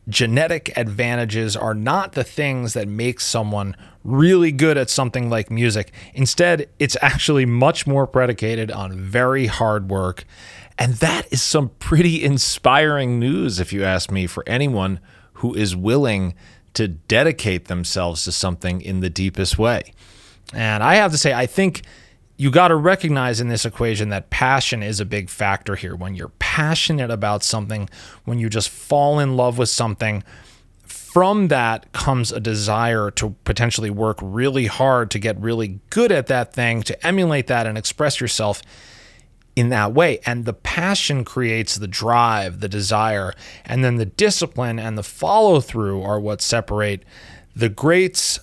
genetic 0.09 0.73
advantages 0.77 1.57
are 1.57 1.75
not 1.75 2.13
the 2.13 2.25
things 2.25 2.73
that 2.73 2.89
make 2.89 3.21
someone 3.21 3.77
really 4.05 4.51
good 4.51 4.79
at 4.79 4.89
something 4.89 5.29
like 5.29 5.51
music. 5.51 5.93
Instead, 6.15 6.69
it's 6.79 6.97
actually 7.03 7.45
much 7.45 7.87
more 7.87 8.07
predicated 8.07 8.71
on 8.71 8.99
very 8.99 9.47
hard 9.47 9.91
work. 9.91 10.25
And 10.79 10.95
that 10.95 11.27
is 11.33 11.43
some 11.43 11.71
pretty 11.79 12.25
inspiring 12.25 13.19
news, 13.19 13.61
if 13.61 13.73
you 13.73 13.85
ask 13.85 14.11
me, 14.11 14.27
for 14.27 14.45
anyone 14.47 15.01
who 15.35 15.55
is 15.55 15.77
willing 15.77 16.35
to 16.75 16.89
dedicate 16.89 17.67
themselves 17.67 18.25
to 18.25 18.33
something 18.33 18.81
in 18.81 19.01
the 19.01 19.11
deepest 19.11 19.59
way. 19.59 19.93
And 20.55 20.83
I 20.83 20.95
have 20.95 21.13
to 21.13 21.19
say, 21.19 21.35
I 21.35 21.47
think 21.47 21.83
you 22.39 22.53
got 22.53 22.69
to 22.69 22.77
recognize 22.77 23.41
in 23.41 23.49
this 23.49 23.67
equation 23.67 24.11
that 24.11 24.31
passion 24.31 24.81
is 24.81 25.01
a 25.01 25.05
big 25.05 25.29
factor 25.29 25.75
here. 25.75 25.97
When 25.97 26.15
you're 26.15 26.33
passionate 26.39 27.11
about 27.11 27.43
something, 27.43 27.91
when 28.25 28.39
you 28.39 28.49
just 28.49 28.71
fall 28.71 29.19
in 29.19 29.37
love 29.37 29.59
with 29.59 29.69
something, 29.69 30.23
from 30.87 31.49
that 31.49 31.91
comes 31.93 32.31
a 32.31 32.39
desire 32.39 33.11
to 33.11 33.35
potentially 33.43 33.91
work 33.91 34.21
really 34.23 34.67
hard 34.67 35.11
to 35.11 35.19
get 35.19 35.37
really 35.41 35.81
good 35.91 36.13
at 36.13 36.29
that 36.29 36.53
thing, 36.53 36.83
to 36.85 37.07
emulate 37.07 37.49
that 37.49 37.67
and 37.67 37.77
express 37.77 38.21
yourself 38.21 38.63
in 39.57 39.71
that 39.71 39.93
way. 39.93 40.21
And 40.25 40.45
the 40.45 40.53
passion 40.53 41.25
creates 41.25 41.75
the 41.75 41.89
drive, 41.89 42.61
the 42.61 42.69
desire, 42.69 43.33
and 43.65 43.83
then 43.83 43.97
the 43.97 44.07
discipline 44.07 44.79
and 44.79 44.97
the 44.97 45.03
follow 45.03 45.61
through 45.61 46.03
are 46.03 46.21
what 46.21 46.41
separate 46.41 47.03
the 47.57 47.69
greats 47.69 48.39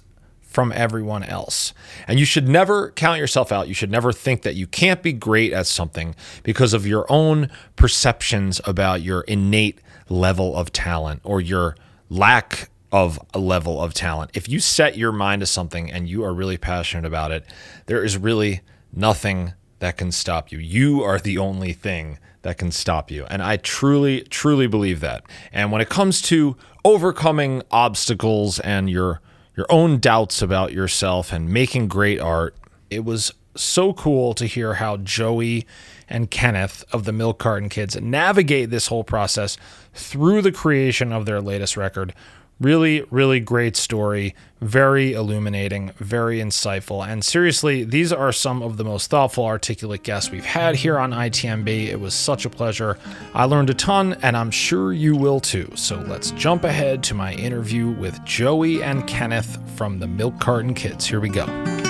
from 0.55 0.71
everyone 0.71 1.21
else. 1.21 1.73
And 2.07 2.17
you 2.17 2.23
should 2.23 2.47
never 2.47 2.91
count 2.91 3.19
yourself 3.19 3.51
out. 3.51 3.67
You 3.67 3.73
should 3.73 3.91
never 3.91 4.13
think 4.13 4.43
that 4.43 4.55
you 4.55 4.65
can't 4.65 5.03
be 5.03 5.11
great 5.11 5.51
at 5.51 5.67
something 5.67 6.15
because 6.43 6.73
of 6.73 6.87
your 6.87 7.05
own 7.09 7.49
perceptions 7.75 8.61
about 8.63 9.01
your 9.01 9.21
innate 9.23 9.79
level 10.07 10.55
of 10.55 10.71
talent 10.71 11.19
or 11.25 11.41
your 11.41 11.75
lack 12.09 12.69
of 12.89 13.19
a 13.33 13.39
level 13.39 13.81
of 13.81 13.93
talent. 13.93 14.31
If 14.33 14.47
you 14.47 14.61
set 14.61 14.97
your 14.97 15.11
mind 15.11 15.41
to 15.41 15.45
something 15.45 15.91
and 15.91 16.07
you 16.07 16.23
are 16.23 16.33
really 16.33 16.57
passionate 16.57 17.05
about 17.05 17.31
it, 17.31 17.45
there 17.87 18.01
is 18.01 18.17
really 18.17 18.61
nothing 18.93 19.51
that 19.79 19.97
can 19.97 20.13
stop 20.13 20.53
you. 20.53 20.57
You 20.57 21.03
are 21.03 21.19
the 21.19 21.37
only 21.37 21.73
thing 21.73 22.17
that 22.43 22.57
can 22.57 22.71
stop 22.71 23.11
you. 23.11 23.25
And 23.25 23.43
I 23.43 23.57
truly, 23.57 24.21
truly 24.21 24.67
believe 24.67 25.01
that. 25.01 25.25
And 25.51 25.73
when 25.73 25.81
it 25.81 25.89
comes 25.89 26.21
to 26.23 26.55
overcoming 26.85 27.61
obstacles 27.71 28.61
and 28.61 28.89
your 28.89 29.19
your 29.55 29.65
own 29.69 29.99
doubts 29.99 30.41
about 30.41 30.73
yourself 30.73 31.31
and 31.31 31.49
making 31.49 31.87
great 31.87 32.19
art. 32.19 32.55
It 32.89 33.05
was 33.05 33.33
so 33.55 33.93
cool 33.93 34.33
to 34.33 34.45
hear 34.45 34.75
how 34.75 34.97
Joey 34.97 35.65
and 36.09 36.29
Kenneth 36.29 36.83
of 36.91 37.05
the 37.05 37.13
Milk 37.13 37.39
Carton 37.39 37.69
Kids 37.69 37.99
navigate 37.99 38.69
this 38.69 38.87
whole 38.87 39.03
process 39.03 39.57
through 39.93 40.41
the 40.41 40.51
creation 40.51 41.11
of 41.11 41.25
their 41.25 41.41
latest 41.41 41.77
record. 41.77 42.13
Really, 42.59 43.03
really 43.11 43.41
great 43.41 43.75
story. 43.75 44.33
Very 44.61 45.13
illuminating, 45.13 45.91
very 45.97 46.39
insightful. 46.39 47.05
And 47.05 47.23
seriously, 47.23 47.83
these 47.83 48.13
are 48.13 48.31
some 48.31 48.63
of 48.63 48.77
the 48.77 48.85
most 48.85 49.09
thoughtful, 49.09 49.45
articulate 49.45 50.03
guests 50.03 50.31
we've 50.31 50.45
had 50.45 50.75
here 50.75 50.97
on 50.97 51.11
ITMB. 51.11 51.87
It 51.87 51.99
was 51.99 52.13
such 52.13 52.45
a 52.45 52.49
pleasure. 52.49 52.97
I 53.33 53.43
learned 53.43 53.69
a 53.69 53.73
ton, 53.73 54.13
and 54.21 54.37
I'm 54.37 54.51
sure 54.51 54.93
you 54.93 55.17
will 55.17 55.41
too. 55.41 55.69
So 55.75 55.97
let's 56.07 56.31
jump 56.31 56.63
ahead 56.63 57.03
to 57.03 57.13
my 57.13 57.33
interview 57.33 57.89
with 57.89 58.23
Joey 58.23 58.81
and 58.81 59.05
Kenneth 59.05 59.59
from 59.75 59.99
the 59.99 60.07
Milk 60.07 60.39
Carton 60.39 60.73
Kids. 60.73 61.05
Here 61.05 61.19
we 61.19 61.29
go. 61.29 61.84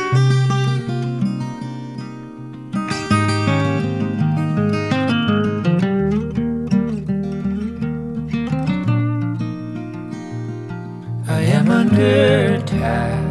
Under 11.96 12.56
attack, 12.56 13.24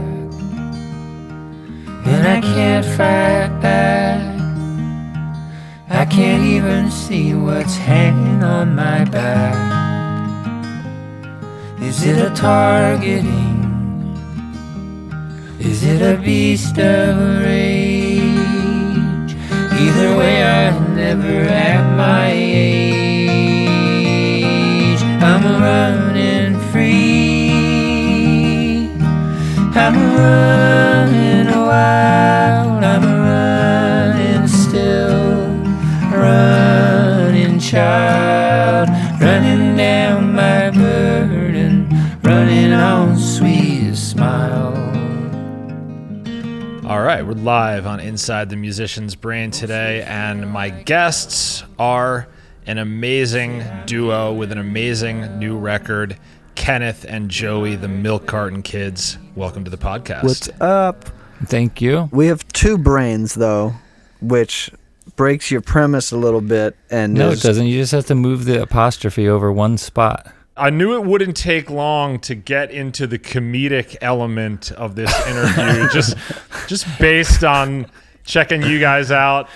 and 2.06 2.26
I 2.26 2.40
can't 2.40 2.86
fight 2.96 3.60
back. 3.60 4.22
I 5.90 6.06
can't 6.06 6.44
even 6.44 6.90
see 6.90 7.34
what's 7.34 7.76
hanging 7.76 8.42
on 8.42 8.74
my 8.74 9.04
back. 9.04 9.54
Is 11.82 12.06
it 12.06 12.16
a 12.16 12.34
targeting? 12.34 13.60
Is 15.60 15.84
it 15.84 16.00
a 16.00 16.16
beast 16.22 16.78
of 16.78 17.42
rage? 17.42 18.24
Either 19.82 20.16
way, 20.16 20.42
I'm 20.42 20.96
never 20.96 21.40
at 21.50 21.96
my 21.98 22.30
age. 22.32 23.13
I'm 29.76 29.94
running 30.14 31.46
wild, 31.48 32.84
I'm 32.84 33.02
running 33.02 34.46
still, 34.46 35.48
running 36.16 37.58
child, 37.58 38.88
running 39.20 39.76
down 39.76 40.32
my 40.32 40.70
burden, 40.70 41.88
running 42.22 42.72
on 42.72 43.18
sweet 43.18 43.96
smile. 43.96 44.76
All 46.86 47.02
right, 47.02 47.26
we're 47.26 47.32
live 47.32 47.84
on 47.84 47.98
Inside 47.98 48.50
the 48.50 48.56
Musician's 48.56 49.16
Brain 49.16 49.50
today, 49.50 50.02
and 50.02 50.48
my 50.48 50.70
guests 50.70 51.64
are 51.80 52.28
an 52.66 52.78
amazing 52.78 53.64
duo 53.86 54.32
with 54.32 54.52
an 54.52 54.58
amazing 54.58 55.40
new 55.40 55.58
record. 55.58 56.16
Kenneth 56.54 57.04
and 57.08 57.30
Joey, 57.30 57.76
the 57.76 57.88
Milk 57.88 58.26
Carton 58.26 58.62
Kids. 58.62 59.18
Welcome 59.34 59.64
to 59.64 59.70
the 59.70 59.76
podcast. 59.76 60.22
What's 60.24 60.48
up? 60.60 61.04
Thank 61.46 61.80
you. 61.80 62.08
We 62.12 62.26
have 62.28 62.46
two 62.48 62.78
brains 62.78 63.34
though, 63.34 63.74
which 64.20 64.70
breaks 65.16 65.50
your 65.50 65.60
premise 65.60 66.12
a 66.12 66.16
little 66.16 66.40
bit. 66.40 66.76
And 66.90 67.14
No, 67.14 67.30
is- 67.30 67.44
it 67.44 67.48
doesn't. 67.48 67.66
You 67.66 67.80
just 67.80 67.92
have 67.92 68.06
to 68.06 68.14
move 68.14 68.44
the 68.44 68.62
apostrophe 68.62 69.28
over 69.28 69.52
one 69.52 69.76
spot. 69.78 70.28
I 70.56 70.70
knew 70.70 70.94
it 70.94 71.04
wouldn't 71.04 71.36
take 71.36 71.68
long 71.68 72.20
to 72.20 72.36
get 72.36 72.70
into 72.70 73.08
the 73.08 73.18
comedic 73.18 73.96
element 74.00 74.70
of 74.72 74.94
this 74.94 75.12
interview, 75.26 75.88
just 75.92 76.16
just 76.68 76.86
based 77.00 77.42
on 77.42 77.86
checking 78.24 78.62
you 78.62 78.78
guys 78.78 79.10
out, 79.10 79.48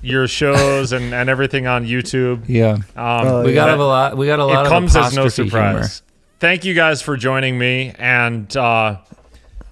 your 0.00 0.26
shows 0.26 0.92
and, 0.92 1.12
and 1.12 1.28
everything 1.28 1.66
on 1.66 1.84
YouTube. 1.84 2.44
Yeah. 2.48 2.72
Um, 2.72 2.82
Oh, 2.96 3.42
we 3.44 3.50
yeah. 3.50 3.66
got 3.66 3.78
a 3.78 3.84
lot. 3.84 4.16
We 4.16 4.26
got 4.26 4.38
a 4.38 4.46
lot 4.46 4.60
it 4.64 4.66
of 4.68 4.72
comes 4.72 4.96
as 4.96 5.14
no 5.14 5.24
apostrophe 5.24 5.50
surprise. 5.50 6.02
Thank 6.38 6.64
you 6.64 6.74
guys 6.74 7.00
for 7.00 7.16
joining 7.16 7.58
me, 7.58 7.94
and 7.98 8.54
uh, 8.56 8.98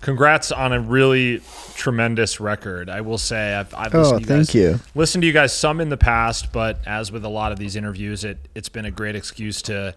congrats 0.01 0.51
on 0.51 0.73
a 0.73 0.81
really 0.81 1.43
tremendous 1.75 2.41
record. 2.41 2.89
I 2.89 3.03
will 3.03 3.19
say 3.19 3.55
I've, 3.55 3.75
I've 3.75 3.95
Oh, 3.95 3.99
listened 4.01 4.19
to 4.19 4.23
you 4.23 4.27
thank 4.27 4.47
guys, 4.49 4.55
you. 4.55 4.81
listened 4.95 5.23
to 5.23 5.27
you 5.27 5.33
guys 5.35 5.53
some 5.55 5.81
in 5.81 5.91
the 5.91 5.99
past, 5.99 6.53
but 6.53 6.79
as 6.87 7.13
with 7.13 7.25
a 7.25 7.29
lot 7.29 7.53
of 7.53 7.59
these 7.59 7.77
interviews, 7.77 8.25
it 8.25 8.39
it's 8.55 8.71
been 8.71 8.87
a 8.87 8.91
great 8.91 9.15
excuse 9.15 9.61
to 9.63 9.95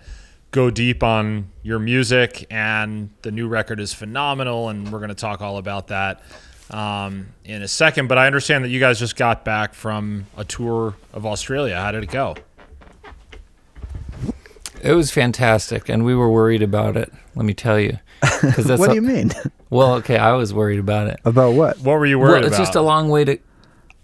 go 0.52 0.70
deep 0.70 1.04
on 1.04 1.50
your 1.64 1.80
music, 1.80 2.46
and 2.50 3.12
the 3.22 3.32
new 3.32 3.48
record 3.48 3.80
is 3.80 3.94
phenomenal, 3.94 4.68
and 4.68 4.92
we're 4.92 5.00
going 5.00 5.08
to 5.10 5.16
talk 5.16 5.42
all 5.42 5.58
about 5.58 5.88
that. 5.88 6.22
Um, 6.70 7.28
in 7.46 7.62
a 7.62 7.68
second, 7.70 8.08
but 8.08 8.18
I 8.18 8.28
understand 8.28 8.66
that 8.66 8.70
you 8.70 8.82
guys 8.82 9.00
just 9.00 9.16
got 9.16 9.46
back 9.46 9.74
from 9.74 10.26
a 10.36 10.44
tour 10.44 10.96
of 11.14 11.26
Australia. 11.26 11.78
How 11.78 11.94
did 11.94 12.04
it 12.04 12.12
go? 12.12 12.36
It 14.84 14.94
was 14.94 15.12
fantastic, 15.12 15.90
and 15.90 16.06
we 16.06 16.14
were 16.16 16.30
worried 16.32 16.62
about 16.62 16.96
it. 16.98 17.12
Let 17.36 17.46
me 17.46 17.54
tell 17.54 17.80
you. 17.80 17.98
'Cause 18.22 18.56
that's 18.66 18.80
what 18.80 18.90
do 18.90 18.96
you 18.96 19.02
mean? 19.02 19.32
Well, 19.70 19.96
okay, 19.96 20.18
I 20.18 20.32
was 20.32 20.54
worried 20.54 20.80
about 20.80 21.08
it. 21.08 21.20
About 21.26 21.54
what? 21.54 21.78
What 21.80 22.00
were 22.00 22.06
you 22.06 22.18
worried 22.20 22.30
Well, 22.30 22.38
it's 22.46 22.48
about? 22.48 22.60
It's 22.62 22.70
just 22.70 22.76
a 22.78 22.82
long 22.82 23.10
way 23.10 23.26
to. 23.26 23.38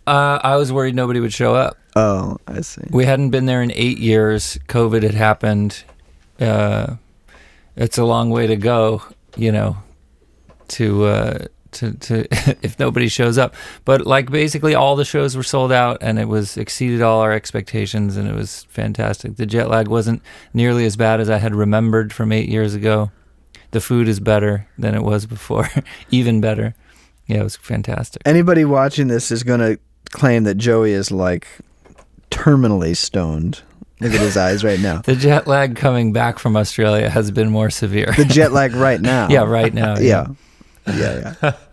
Uh, 0.06 0.38
I 0.44 0.58
was 0.58 0.74
worried 0.74 0.94
nobody 0.94 1.22
would 1.22 1.32
show 1.32 1.56
up. 1.56 1.77
Oh, 1.96 2.36
I 2.46 2.60
see. 2.60 2.82
We 2.92 3.06
hadn't 3.06 3.30
been 3.30 3.46
there 3.46 3.62
in 3.63 3.72
eight 3.74 3.98
years. 3.98 4.60
COVID 4.68 5.03
had 5.03 5.13
happened. 5.13 5.86
Uh, 6.38 6.96
it's 7.77 7.98
a 7.98 8.03
long 8.03 8.30
way 8.30 8.46
to 8.48 8.58
go, 8.58 9.03
you 9.38 9.53
know, 9.53 9.77
to 10.70 11.06
uh, 11.06 11.46
to 11.74 11.94
to 11.94 12.27
if 12.62 12.80
nobody 12.80 13.08
shows 13.08 13.38
up. 13.38 13.56
But 13.86 14.06
like 14.06 14.32
basically 14.32 14.75
all 14.75 14.96
the 14.96 15.06
shows 15.06 15.36
were 15.36 15.44
sold 15.44 15.72
out, 15.72 15.98
and 16.01 16.20
it 16.20 16.27
was 16.27 16.58
exceeded 16.58 17.01
all 17.01 17.22
our 17.22 17.32
expectations, 17.32 18.18
and 18.18 18.27
it 18.27 18.36
was 18.36 18.65
fantastic. 18.70 19.36
The 19.36 19.46
jet 19.46 19.70
lag 19.70 19.88
wasn't 19.88 20.22
nearly 20.53 20.86
as 20.86 20.96
bad 20.96 21.20
as 21.20 21.30
I 21.30 21.38
had 21.38 21.53
remembered 21.56 22.13
from 22.13 22.32
eight 22.32 22.50
years 22.50 22.74
ago. 22.74 23.12
The 23.72 23.82
food 23.82 24.08
is 24.08 24.20
better 24.20 24.68
than 24.77 24.94
it 24.96 25.01
was 25.03 25.25
before, 25.25 25.68
even 26.12 26.42
better. 26.42 26.75
Yeah, 27.25 27.39
it 27.39 27.44
was 27.44 27.56
fantastic. 27.56 28.22
Anybody 28.25 28.65
watching 28.65 29.08
this 29.08 29.32
is 29.32 29.44
going 29.44 29.62
to 29.62 29.80
claim 30.12 30.44
that 30.44 30.56
Joey 30.56 30.92
is 30.92 31.10
like 31.10 31.48
terminally 32.30 32.96
stoned. 32.96 33.62
Look 34.00 34.13
at 34.13 34.20
his 34.20 34.36
eyes 34.36 34.63
right 34.63 34.80
now. 34.80 35.01
The 35.06 35.15
jet 35.15 35.48
lag 35.48 35.75
coming 35.75 36.12
back 36.12 36.38
from 36.39 36.58
Australia 36.58 37.10
has 37.10 37.32
been 37.32 37.50
more 37.50 37.70
severe. 37.70 38.12
The 38.18 38.25
jet 38.25 38.51
lag 38.51 38.74
right 38.74 39.00
now. 39.00 39.30
yeah, 39.30 39.44
right 39.44 39.74
now. 39.74 39.98
Yeah. 39.98 40.01
Yeah, 40.01 40.27
yeah. 40.88 41.54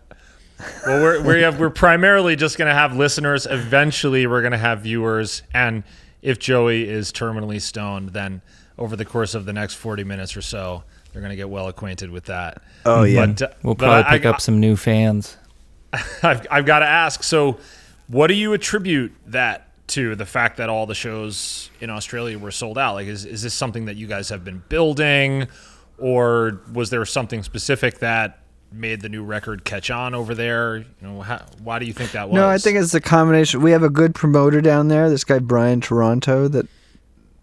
Well, 0.87 1.03
we're 1.03 1.23
we 1.37 1.41
have, 1.43 1.59
we're 1.59 1.71
primarily 1.71 2.37
just 2.37 2.59
going 2.59 2.69
to 2.69 2.75
have 2.75 2.95
listeners. 2.95 3.47
Eventually, 3.49 4.27
we're 4.27 4.43
going 4.43 4.53
to 4.53 4.59
have 4.59 4.81
viewers. 4.83 5.43
And 5.55 5.85
if 6.21 6.39
Joey 6.39 6.87
is 6.87 7.13
terminally 7.13 7.63
stoned, 7.63 8.11
then 8.11 8.43
over 8.77 8.95
the 8.95 9.07
course 9.07 9.35
of 9.35 9.47
the 9.47 9.55
next 9.55 9.75
forty 9.77 10.05
minutes 10.05 10.37
or 10.37 10.43
so, 10.43 10.83
they're 11.13 11.23
going 11.23 11.31
to 11.31 11.37
get 11.37 11.49
well 11.49 11.69
acquainted 11.69 12.11
with 12.11 12.27
that. 12.27 12.63
Oh, 12.85 13.05
yeah. 13.05 13.25
But, 13.25 13.41
uh, 13.43 13.49
We'll 13.63 13.75
probably 13.75 14.05
I- 14.05 14.19
pick 14.19 14.27
I- 14.27 14.31
up 14.31 14.41
some 14.43 14.61
new 14.61 14.77
fans. 14.77 15.39
I've, 16.23 16.47
I've 16.51 16.67
got 16.67 16.81
to 16.81 16.87
ask. 16.87 17.23
So, 17.23 17.59
what 18.09 18.27
do 18.27 18.35
you 18.35 18.53
attribute 18.53 19.13
that 19.29 19.67
to? 19.89 20.15
The 20.15 20.27
fact 20.27 20.59
that 20.59 20.69
all 20.69 20.85
the 20.85 20.95
shows 20.95 21.71
in 21.81 21.89
Australia 21.89 22.39
were 22.39 22.51
sold 22.51 22.77
out. 22.77 22.97
Like, 22.97 23.07
is 23.07 23.25
is 23.25 23.41
this 23.43 23.55
something 23.55 23.87
that 23.87 23.97
you 23.97 24.07
guys 24.07 24.29
have 24.29 24.45
been 24.45 24.63
building, 24.69 25.49
or 25.97 26.61
was 26.71 26.91
there 26.91 27.03
something 27.07 27.43
specific 27.43 28.01
that 28.01 28.37
made 28.73 29.01
the 29.01 29.09
new 29.09 29.25
record 29.25 29.65
catch 29.65 29.91
on 29.91 30.15
over 30.15 30.35
there? 30.35 30.79
You 30.79 30.87
know, 31.03 31.21
how, 31.21 31.45
why 31.63 31.79
do 31.79 31.87
you 31.87 31.93
think 31.93 32.13
that 32.13 32.29
was? 32.29 32.37
No, 32.37 32.49
I 32.49 32.59
think 32.59 32.79
it's 32.79 32.95
a 32.95 33.01
combination. 33.01 33.63
We 33.63 33.73
have 33.73 33.83
a 33.83 33.91
good 33.91 34.15
promoter 34.15 34.61
down 34.61 34.89
there. 34.89 35.09
This 35.11 35.25
guy 35.25 35.39
Brian 35.39 35.81
Taranto 35.81 36.49
that 36.49 36.67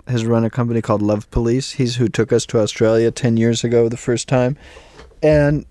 has 0.08 0.26
run 0.26 0.46
a 0.46 0.50
company 0.50 0.82
called 0.82 1.02
Love 1.02 1.30
Police. 1.32 1.74
He's 1.74 1.98
who 1.98 2.08
took 2.08 2.32
us 2.32 2.46
to 2.48 2.60
Australia 2.60 3.12
ten 3.12 3.38
years 3.38 3.64
ago 3.64 3.90
the 3.90 3.98
first 3.98 4.28
time, 4.28 4.58
and 5.22 5.66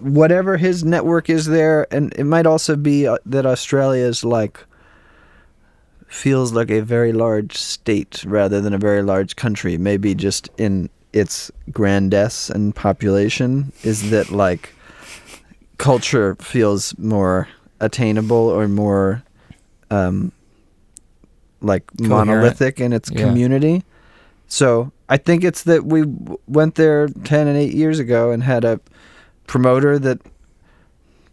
whatever 0.00 0.56
his 0.56 0.84
network 0.84 1.30
is 1.30 1.46
there, 1.46 1.86
and 1.92 2.12
it 2.14 2.24
might 2.24 2.46
also 2.46 2.76
be 2.76 3.06
uh, 3.06 3.18
that 3.26 3.46
Australia 3.46 4.04
is 4.04 4.24
like 4.24 4.64
feels 6.06 6.52
like 6.52 6.70
a 6.70 6.80
very 6.80 7.12
large 7.12 7.56
state 7.56 8.22
rather 8.24 8.60
than 8.60 8.72
a 8.72 8.78
very 8.78 9.02
large 9.02 9.34
country. 9.34 9.76
Maybe 9.78 10.14
just 10.14 10.48
in 10.58 10.90
its 11.14 11.50
grandesse 11.70 12.50
and 12.50 12.74
population 12.74 13.72
is 13.84 14.10
that 14.10 14.30
like 14.30 14.74
culture 15.78 16.34
feels 16.36 16.96
more 16.98 17.48
attainable 17.80 18.36
or 18.48 18.66
more 18.68 19.22
um, 19.90 20.32
like 21.60 21.84
Coherent. 21.98 22.28
monolithic 22.28 22.80
in 22.80 22.92
its 22.92 23.10
Yeah. 23.10 23.20
community. 23.22 23.84
So 24.48 24.92
I 25.08 25.16
think 25.16 25.44
it's 25.44 25.62
that 25.64 25.84
we 25.84 26.00
w- 26.02 26.38
went 26.46 26.74
there 26.74 27.06
10 27.08 27.46
and 27.48 27.56
8 27.56 27.72
years 27.74 27.98
ago 27.98 28.30
and 28.30 28.42
had 28.42 28.64
a 28.64 28.80
promoter 29.46 29.98
that 30.00 30.18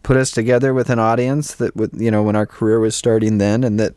put 0.02 0.16
us 0.16 0.30
together 0.30 0.72
with 0.74 0.90
an 0.90 0.98
audience 0.98 1.54
that 1.54 1.74
with 1.76 2.00
you 2.00 2.10
know 2.10 2.22
when 2.22 2.36
our 2.36 2.46
career 2.46 2.78
was 2.80 2.94
starting 2.94 3.38
then 3.38 3.62
and 3.64 3.78
that 3.80 3.94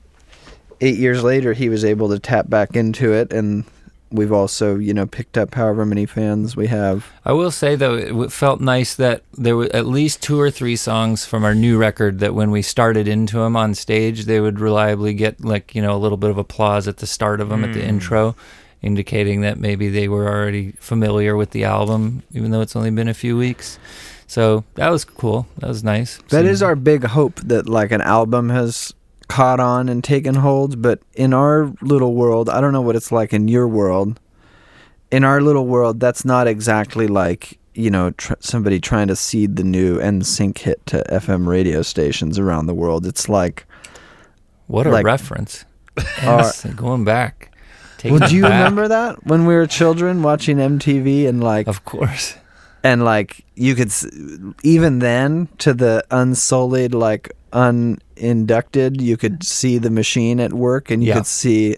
8 0.82 0.98
years 0.98 1.24
later 1.24 1.54
he 1.54 1.68
was 1.70 1.84
able 1.86 2.10
to 2.10 2.20
tap 2.20 2.50
back 2.50 2.76
into 2.76 3.12
it 3.14 3.32
and 3.34 3.66
we've 4.12 4.32
also 4.32 4.76
you 4.76 4.94
know 4.94 5.06
picked 5.06 5.38
up 5.38 5.56
however 5.56 5.86
many 5.86 6.06
fans 6.06 6.56
we 6.56 6.68
have 6.68 7.12
I 7.28 7.34
will 7.34 7.50
say 7.50 7.76
though, 7.76 7.96
it 7.96 8.32
felt 8.32 8.62
nice 8.62 8.94
that 8.96 9.24
there 9.34 9.58
were 9.58 9.68
at 9.74 9.88
least 9.88 10.22
two 10.22 10.40
or 10.40 10.52
three 10.52 10.76
songs 10.76 11.26
from 11.26 11.44
our 11.44 11.56
new 11.56 11.76
record 11.76 12.20
that 12.20 12.36
when 12.36 12.52
we 12.52 12.62
started 12.62 13.08
into 13.08 13.40
them 13.40 13.56
on 13.56 13.74
stage, 13.74 14.26
they 14.26 14.40
would 14.40 14.60
reliably 14.60 15.16
get 15.16 15.44
like 15.44 15.74
you 15.74 15.82
know 15.82 15.96
a 15.96 15.98
little 15.98 16.18
bit 16.18 16.30
of 16.30 16.38
applause 16.38 16.88
at 16.88 16.98
the 16.98 17.08
start 17.08 17.42
of 17.42 17.50
them 17.50 17.64
at 17.64 17.74
the 17.74 17.82
hmm. 17.82 17.90
intro, 17.90 18.36
indicating 18.84 19.42
that 19.42 19.58
maybe 19.58 19.90
they 19.90 20.08
were 20.08 20.28
already 20.28 20.74
familiar 20.74 21.36
with 21.36 21.50
the 21.50 21.64
album, 21.64 22.22
even 22.32 22.52
though 22.52 22.62
it's 22.62 22.76
only 22.76 22.92
been 22.92 23.08
a 23.08 23.14
few 23.16 23.36
weeks. 23.36 23.80
So 24.28 24.64
that 24.76 24.90
was 24.90 25.04
cool. 25.04 25.48
That 25.58 25.68
was 25.68 25.84
nice. 25.84 26.18
That 26.30 26.42
Seeing- 26.42 26.46
is 26.48 26.62
our 26.62 26.76
big 26.76 27.06
hope 27.06 27.40
that 27.42 27.68
like 27.68 27.92
an 27.92 28.02
album 28.02 28.50
has 28.50 28.94
caught 29.28 29.60
on 29.60 29.90
and 29.90 30.04
taken 30.04 30.36
hold, 30.36 30.82
but 30.82 31.00
in 31.16 31.34
our 31.34 31.72
little 31.82 32.14
world, 32.16 32.50
I 32.50 32.62
don't 32.62 32.74
know 32.74 32.82
what 32.82 32.96
it's 32.96 33.12
like 33.12 33.34
in 33.34 33.48
your 33.48 33.68
world. 33.68 34.20
In 35.12 35.24
our 35.24 35.42
little 35.42 35.66
world, 35.68 36.00
that's 36.00 36.26
not 36.26 36.48
exactly 36.48 37.08
like, 37.08 37.60
you 37.74 37.90
know, 37.90 38.12
tr- 38.12 38.34
somebody 38.40 38.80
trying 38.80 39.08
to 39.08 39.16
seed 39.16 39.56
the 39.56 39.64
new 39.64 39.98
NSYNC 40.00 40.58
hit 40.58 40.86
to 40.88 41.04
FM 41.12 41.48
radio 41.48 41.82
stations 41.82 42.38
around 42.40 42.66
the 42.68 42.74
world. 42.74 43.06
It's 43.06 43.30
like, 43.30 43.66
what 44.68 44.88
a 44.88 44.92
like- 44.92 45.06
reference. 45.06 45.66
Our- 46.24 46.52
going 46.76 47.04
back. 47.06 47.52
Well, 48.04 48.20
do 48.28 48.36
you 48.36 48.44
back. 48.44 48.52
remember 48.52 48.88
that 48.90 49.26
when 49.26 49.46
we 49.48 49.56
were 49.56 49.66
children 49.66 50.22
watching 50.22 50.58
MTV 50.58 51.28
and 51.28 51.44
like 51.44 51.68
Of 51.68 51.86
course. 51.86 52.36
And 52.86 53.04
like 53.04 53.44
you 53.56 53.74
could 53.76 53.88
s- 53.88 54.06
even 54.64 55.00
then 55.00 55.48
to 55.58 55.74
the 55.74 56.06
unsullied 56.12 56.94
like 56.94 57.32
uninducted 57.52 59.02
you 59.02 59.18
could 59.18 59.34
mm-hmm. 59.34 59.42
see 59.42 59.78
the 59.78 59.90
machine 59.90 60.40
at 60.40 60.54
work 60.54 60.92
and 60.92 61.04
you 61.04 61.10
Yeah. 61.10 61.16
could 61.16 61.26
see 61.28 61.78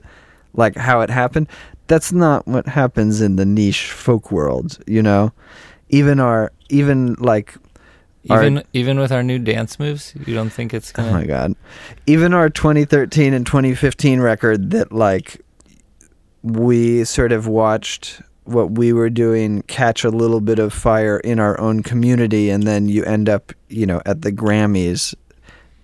like 0.54 0.76
how 0.76 1.02
it 1.02 1.10
happened. 1.10 1.48
That's 1.88 2.12
not 2.12 2.46
what 2.48 2.68
happens 2.68 3.22
in 3.22 3.38
the 3.38 3.46
niche 3.46 3.92
folk 3.92 4.32
world 4.32 4.80
you 4.86 5.02
know? 5.02 5.32
Even 5.90 6.20
our 6.20 6.52
even 6.70 7.14
like 7.20 7.56
our- 8.30 8.44
Even 8.44 8.64
even 8.74 9.00
with 9.00 9.12
our 9.14 9.24
new 9.24 9.40
dance 9.40 9.80
moves, 9.80 10.14
you 10.26 10.34
don't 10.36 10.50
think 10.50 10.74
it's 10.74 10.92
oh 10.96 11.04
gonna 11.04 11.12
my 11.12 11.26
god. 11.26 11.56
Even 12.06 12.34
our 12.34 12.50
2013 12.50 13.34
and 13.34 13.46
2015 13.46 14.20
record 14.20 14.72
that 14.72 14.92
like 14.92 15.42
we 16.44 17.04
sort 17.06 17.32
of 17.32 17.48
watched 17.48 18.22
what 18.48 18.72
we 18.72 18.94
were 18.94 19.10
doing 19.10 19.62
catch 19.64 20.04
a 20.04 20.10
little 20.10 20.40
bit 20.40 20.58
of 20.58 20.74
fire 20.74 21.18
in 21.20 21.40
our 21.40 21.60
own 21.60 21.84
community 21.84 22.50
and 22.50 22.64
then 22.64 22.88
you 22.88 23.04
end 23.04 23.28
up 23.28 23.52
you 23.68 23.86
know 23.86 24.02
at 24.06 24.22
the 24.22 24.32
grammys 24.32 25.14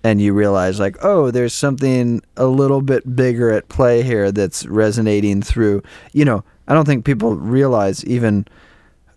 and 0.04 0.21
you 0.21 0.34
realize 0.34 0.80
like 0.80 0.95
oh 1.02 1.30
there's 1.30 1.54
something 1.54 2.21
a 2.38 2.45
little 2.45 2.82
bit 2.82 3.15
bigger 3.15 3.52
at 3.52 3.67
play 3.67 4.02
here 4.02 4.32
that's 4.32 4.65
resonating 4.65 5.41
through 5.41 5.84
you 6.13 6.23
know 6.23 6.43
i 6.67 6.73
don't 6.73 6.86
think 6.86 7.04
people 7.06 7.36
realize 7.36 8.04
even 8.06 8.45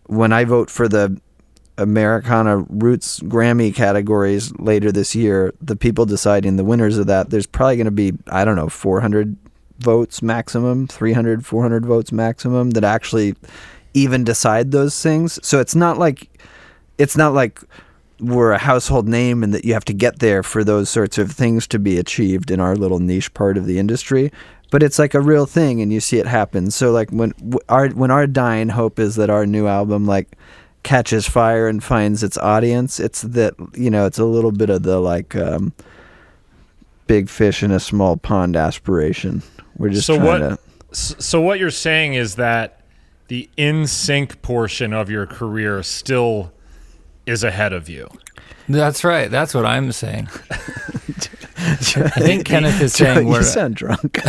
when 0.07 0.33
i 0.33 0.45
vote 0.45 0.69
for 0.69 0.89
the 0.89 1.21
americana 1.79 2.59
roots 2.69 3.21
grammy 3.21 3.73
categories 3.73 4.53
later 4.59 4.91
this 4.91 5.15
year 5.15 5.55
the 5.61 5.77
people 5.77 6.05
deciding 6.05 6.57
the 6.57 6.65
winners 6.65 6.99
of 6.99 7.07
that 7.07 7.31
there's 7.31 7.47
probably 7.47 7.77
going 7.77 7.85
to 7.85 7.91
be 7.91 8.13
i 8.29 8.45
don't 8.45 8.57
know 8.57 8.69
400 8.69 9.37
votes 9.79 10.23
maximum 10.23 10.87
300 10.87 11.45
400 11.45 11.87
votes 11.87 12.13
maximum 12.13 12.71
that 12.71 12.85
actually 12.85 13.35
even 13.95 14.25
decide 14.25 14.71
those 14.71 15.01
things. 15.03 15.39
So 15.47 15.61
it's 15.61 15.75
not 15.75 15.99
like 15.99 16.29
it's 16.99 17.17
not 17.17 17.35
like 17.35 17.61
we're 18.19 18.53
a 18.53 18.59
household 18.59 19.07
name 19.07 19.43
and 19.43 19.53
that 19.53 19.65
you 19.65 19.75
have 19.75 19.85
to 19.85 19.93
get 19.93 20.21
there 20.21 20.43
for 20.43 20.65
those 20.65 20.89
sorts 20.89 21.19
of 21.19 21.31
things 21.31 21.67
to 21.67 21.79
be 21.79 21.99
achieved 21.99 22.51
in 22.51 22.61
our 22.61 22.75
little 22.75 22.99
niche 22.99 23.33
part 23.35 23.59
of 23.59 23.67
the 23.67 23.79
industry 23.79 24.33
but 24.71 24.83
it's 24.83 24.99
like 24.99 25.15
a 25.15 25.21
real 25.21 25.47
thing 25.47 25.81
and 25.81 25.93
you 25.93 26.01
see 26.01 26.19
it 26.19 26.27
happen. 26.27 26.71
So 26.71 26.91
like 26.91 27.11
when 27.11 27.33
our 27.69 27.89
when 27.91 28.11
our 28.11 28.27
dying 28.27 28.69
hope 28.69 28.99
is 28.99 29.17
that 29.17 29.31
our 29.31 29.47
new 29.47 29.67
album 29.67 30.07
like 30.07 30.37
catches 30.83 31.29
fire 31.29 31.69
and 31.69 31.83
finds 31.83 32.23
its 32.23 32.39
audience 32.39 33.01
it's 33.01 33.23
that 33.23 33.55
you 33.75 33.91
know 33.91 34.07
it's 34.07 34.21
a 34.21 34.25
little 34.25 34.53
bit 34.53 34.71
of 34.71 34.85
the 34.85 35.01
like 35.01 35.35
um 35.35 35.73
big 37.09 37.29
fish 37.29 37.65
in 37.65 37.73
a 37.73 37.81
small 37.81 38.17
pond 38.17 38.55
aspiration 38.55 39.43
we're 39.77 39.91
just 39.91 40.07
So 40.07 40.17
trying 40.17 40.27
what- 40.43 40.59
to 40.93 41.17
So 41.19 41.41
what 41.41 41.59
you're 41.59 41.71
saying 41.71 42.15
is 42.15 42.37
that 42.37 42.81
the 43.29 43.51
NSYNC 43.59 44.41
portion 44.41 44.93
of 44.93 45.11
your 45.11 45.27
career 45.27 45.83
still 45.83 46.53
is 47.27 47.43
ahead 47.45 47.73
of 47.73 47.89
you. 47.89 48.09
That's 48.69 49.03
right. 49.05 49.31
That's 49.31 49.53
what 49.55 49.67
I'm 49.67 49.91
saying. 49.93 50.29
I 50.29 52.21
think 52.21 52.45
Kenneth 52.47 52.81
is 52.81 52.93
saying 52.95 53.27
you 53.27 53.33
we're. 53.33 53.43
sound 53.43 53.75
drunk 53.75 54.21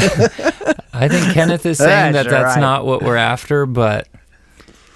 I 0.94 1.08
think 1.08 1.34
Kenneth 1.34 1.66
is 1.66 1.78
saying 1.78 2.14
that 2.14 2.24
That's 2.24 2.30
that's 2.30 2.56
right. 2.56 2.62
not 2.62 2.86
what 2.86 3.04
we're 3.04 3.16
after, 3.18 3.66
but 3.68 4.08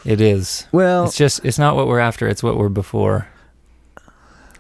it 0.05 0.19
is. 0.19 0.65
well 0.71 1.05
It's 1.05 1.15
just 1.15 1.45
it's 1.45 1.59
not 1.59 1.75
what 1.75 1.87
we're 1.87 1.99
after. 1.99 2.27
It's 2.27 2.41
what 2.41 2.57
we're 2.57 2.69
before. 2.69 3.27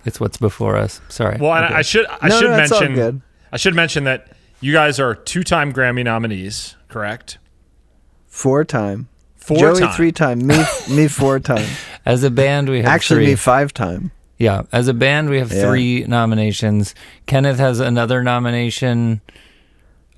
It's 0.05 0.19
what's 0.19 0.37
before 0.37 0.77
us. 0.77 1.01
Sorry. 1.09 1.37
Well, 1.39 1.51
Okay. 1.63 1.73
I 1.73 1.81
should 1.81 2.05
I 2.21 2.27
No, 2.29 2.39
should 2.39 2.51
no, 2.51 2.57
mention. 2.57 3.21
I 3.51 3.57
should 3.57 3.75
mention 3.75 4.03
that 4.05 4.27
you 4.61 4.71
guys 4.73 4.99
are 4.99 5.15
two-time 5.15 5.73
Grammy 5.73 6.03
nominees, 6.03 6.75
correct? 6.87 7.37
four 8.27 8.63
time 8.63 9.09
Four 9.35 9.57
joey 9.57 9.79
time. 9.81 9.93
three 9.93 10.11
time 10.13 10.47
me 10.47 10.63
me 10.89 11.07
four 11.09 11.39
time 11.39 11.67
as 12.05 12.23
a 12.23 12.31
band 12.31 12.69
we 12.69 12.77
have 12.77 12.85
actually 12.85 13.25
three. 13.25 13.31
me 13.33 13.35
five 13.35 13.73
time 13.73 14.11
Yeah, 14.37 14.63
as 14.71 14.87
a 14.87 14.93
band, 14.93 15.29
we 15.29 15.37
have 15.39 15.51
Yeah. 15.51 15.67
three 15.67 16.05
nominations. 16.07 16.95
Kenneth 17.27 17.59
has 17.59 17.79
another 17.81 18.23
nomination 18.23 19.21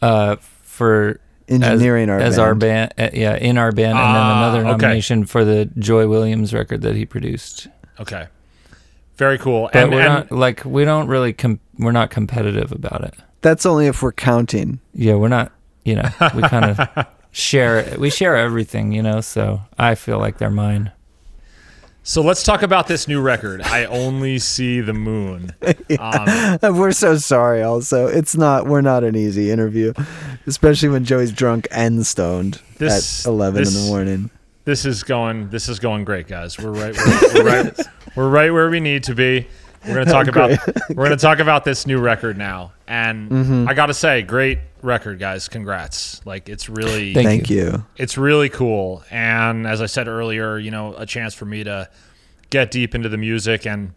uh, 0.01 0.35
for 0.61 1.19
Engineering 1.49 2.09
as, 2.09 2.13
our 2.13 2.21
as 2.21 2.35
band. 2.37 2.39
our 2.47 2.55
band. 2.55 2.93
uh, 2.99 3.09
yeah, 3.19 3.35
in 3.35 3.57
our 3.57 3.71
band, 3.73 3.97
and 3.97 4.15
then 4.15 4.23
Ah, 4.23 4.37
another 4.37 4.59
okay. 4.61 4.71
nomination 4.71 5.25
for 5.25 5.43
the 5.43 5.65
Joy 5.77 6.07
Williams 6.07 6.53
record 6.53 6.81
that 6.83 6.95
he 6.95 7.05
produced. 7.05 7.67
Okay. 7.99 8.27
Very 9.17 9.37
cool. 9.37 9.69
But 9.73 9.83
and 9.83 9.91
we're 9.91 9.99
and 10.01 10.13
not 10.13 10.31
like 10.31 10.63
we 10.63 10.85
don't 10.85 11.07
really 11.07 11.33
com- 11.33 11.59
we're 11.77 11.91
not 11.91 12.09
competitive 12.11 12.71
about 12.71 13.03
it. 13.03 13.13
That's 13.43 13.65
only 13.67 13.85
if 13.85 14.01
we're 14.01 14.11
counting. 14.13 14.79
Yeah, 14.95 15.15
we're 15.15 15.27
not. 15.27 15.51
You 15.85 15.95
know, 15.95 16.09
we 16.35 16.41
kind 16.43 16.65
of 16.79 17.07
share. 17.31 17.95
We 17.99 18.09
share 18.09 18.35
everything. 18.35 18.91
You 18.93 19.03
know, 19.03 19.21
so 19.21 19.61
I 19.77 19.93
feel 19.95 20.17
like 20.17 20.37
they're 20.39 20.49
mine. 20.49 20.91
so 22.03 22.21
let's 22.21 22.43
talk 22.43 22.61
about 22.63 22.87
this 22.87 23.07
new 23.07 23.21
record. 23.21 23.61
I 23.61 23.85
only 23.85 24.39
see 24.39 24.81
the 24.81 24.93
moon. 24.93 25.53
Um, 25.99 26.57
We're 26.77 26.91
so 26.91 27.17
sorry. 27.17 27.61
Also, 27.61 28.07
it's 28.07 28.35
not. 28.35 28.65
We're 28.65 28.81
not 28.81 29.03
an 29.03 29.15
easy 29.15 29.51
interview, 29.51 29.93
especially 30.47 30.89
when 30.89 31.05
Joey's 31.05 31.31
drunk 31.31 31.67
and 31.71 32.05
stoned 32.05 32.59
This- 32.77 33.25
at 33.25 33.29
eleven 33.29 33.67
in 33.67 33.73
the 33.73 33.85
morning. 33.87 34.29
this 34.65 34.85
is 34.85 35.03
going. 35.03 35.49
This 35.49 35.69
is 35.69 35.79
going 35.79 36.03
great, 36.05 36.27
guys. 36.27 36.57
We're 36.57 36.71
right. 36.71 36.95
We're, 36.97 37.33
we're 37.33 37.45
right. 37.45 37.79
We're 38.15 38.29
right 38.29 38.51
where 38.51 38.69
we 38.69 38.79
need 38.79 39.03
to 39.05 39.15
be. 39.15 39.47
We're 39.87 39.93
gonna 39.95 40.05
talk 40.05 40.27
about. 40.27 40.51
We're 40.89 41.03
gonna 41.05 41.17
talk 41.17 41.39
about 41.39 41.63
this 41.65 41.85
new 41.87 41.99
record 41.99 42.37
now, 42.37 42.73
and 42.87 43.29
Mm-hmm. 43.29 43.67
I 43.69 43.73
gotta 43.73 43.93
say, 43.93 44.21
great 44.21 44.59
record, 44.81 45.19
guys. 45.19 45.47
Congrats. 45.47 46.25
Like 46.25 46.49
it's 46.49 46.69
really. 46.69 47.13
Thank 47.13 47.27
Thank 47.27 47.49
you. 47.49 47.85
it's 47.97 48.17
really 48.17 48.49
cool 48.49 49.03
and 49.11 49.65
as 49.67 49.81
i 49.81 49.85
said 49.85 50.07
earlier 50.07 50.57
you 50.57 50.71
know 50.71 50.93
a 50.95 51.05
chance 51.05 51.33
for 51.33 51.45
me 51.45 51.63
to 51.63 51.89
get 52.49 52.71
deep 52.71 52.93
into 52.95 53.09
the 53.09 53.17
music 53.17 53.65
and 53.65 53.93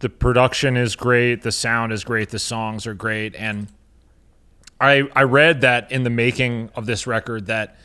the 0.00 0.08
production 0.08 0.76
is 0.76 0.96
great 0.96 1.42
the 1.42 1.52
sound 1.52 1.92
is 1.92 2.02
great 2.04 2.30
the 2.30 2.38
songs 2.38 2.86
are 2.86 2.94
great 2.94 3.34
and 3.36 3.68
i 4.80 5.02
i 5.14 5.22
read 5.22 5.60
that 5.60 5.90
in 5.92 6.02
the 6.02 6.10
making 6.10 6.70
of 6.74 6.86
this 6.86 7.06
record 7.06 7.46
that 7.46 7.76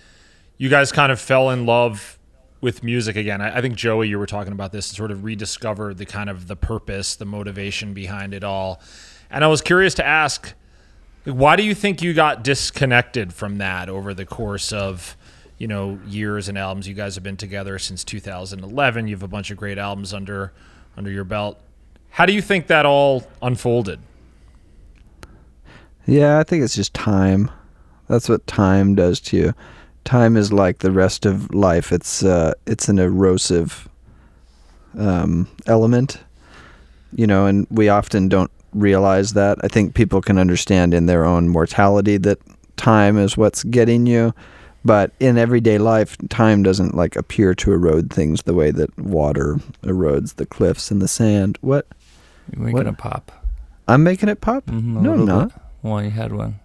you 0.58 0.70
guys 0.70 0.92
kind 0.92 1.12
of 1.12 1.20
fell 1.20 1.50
in 1.52 1.66
love 1.66 2.17
with 2.62 2.84
music 2.84 3.16
again 3.16 3.42
i, 3.42 3.58
I 3.58 3.62
think 3.62 3.76
joey 3.76 4.08
you 4.08 4.20
were 4.20 4.26
talking 4.26 4.54
about 4.54 4.72
this 4.72 4.86
sort 4.86 5.12
of 5.12 5.24
rediscover 5.24 5.94
the 5.94 6.06
kind 6.06 6.30
of 6.30 6.48
the 6.48 6.56
purpose 6.56 7.16
the 7.16 7.26
motivation 7.26 7.94
behind 7.94 8.34
it 8.34 8.44
all 8.44 8.82
and 9.30 9.44
i 9.44 9.48
was 9.48 9.62
curious 9.62 9.94
to 9.96 10.06
ask 10.06 10.54
why 11.34 11.58
do 11.58 11.64
you 11.64 11.76
think 11.76 12.02
you 12.02 12.14
got 12.14 12.44
disconnected 12.44 13.34
from 13.34 13.58
that 13.58 13.90
over 13.90 14.14
the 14.14 14.26
course 14.26 14.72
of, 14.72 15.18
you 15.58 15.68
know, 15.68 16.00
years 16.08 16.48
and 16.48 16.58
albums? 16.58 16.88
You 16.88 16.94
guys 16.94 17.16
have 17.16 17.24
been 17.24 17.36
together 17.36 17.78
since 17.80 18.04
2011. 18.06 19.08
You 19.08 19.16
have 19.16 19.24
a 19.24 19.28
bunch 19.28 19.52
of 19.52 19.58
great 19.58 19.78
albums 19.78 20.14
under 20.14 20.54
under 20.96 21.12
your 21.12 21.26
belt. 21.26 21.60
How 22.12 22.26
do 22.26 22.34
you 22.34 22.42
think 22.42 22.68
that 22.68 22.86
all 22.86 23.28
unfolded? 23.42 24.00
Yeah, 26.06 26.40
I 26.40 26.44
think 26.44 26.64
it's 26.64 26.76
just 26.76 26.94
time. 26.94 27.52
That's 28.08 28.30
what 28.30 28.48
time 28.48 28.96
does 28.96 29.20
to 29.22 29.38
you. 29.38 29.54
Time 30.08 30.38
is 30.38 30.54
like 30.54 30.80
the 30.80 30.92
rest 30.92 31.26
of 31.26 31.54
life. 31.54 31.92
It's 31.92 32.24
uh, 32.24 32.54
it's 32.66 32.88
an 32.88 32.98
erosive 32.98 33.90
um, 34.98 35.50
element, 35.66 36.20
you 37.14 37.28
know, 37.28 37.46
and 37.46 37.68
we 37.70 37.90
often 37.90 38.30
don't 38.30 38.50
realize 38.74 39.34
that. 39.34 39.58
I 39.64 39.68
think 39.68 39.96
people 39.96 40.22
can 40.22 40.38
understand 40.38 40.94
in 40.94 41.08
their 41.08 41.26
own 41.26 41.50
mortality 41.50 42.16
that 42.20 42.40
time 42.78 43.18
is 43.18 43.36
what's 43.36 43.66
getting 43.66 44.06
you, 44.08 44.34
but 44.86 45.12
in 45.20 45.38
everyday 45.38 45.78
life, 45.78 46.16
time 46.30 46.64
doesn't 46.64 46.96
like 46.96 47.18
appear 47.18 47.54
to 47.56 47.74
erode 47.74 48.10
things 48.10 48.44
the 48.44 48.54
way 48.54 48.72
that 48.72 48.98
water 48.98 49.58
erodes 49.84 50.36
the 50.36 50.46
cliffs 50.46 50.90
and 50.90 51.02
the 51.02 51.08
sand. 51.10 51.58
What? 51.60 51.86
We're 52.56 52.72
What? 52.72 52.86
gonna 52.86 52.94
pop. 52.96 53.30
I'm 53.90 54.04
making 54.04 54.30
it 54.30 54.40
pop? 54.40 54.68
Mhm, 54.68 55.02
no, 55.02 55.14
I'm 55.14 55.26
not. 55.26 55.50
bit. 55.50 55.62
Well, 55.84 56.02
you 56.02 56.12
had 56.12 56.32
one. 56.32 56.60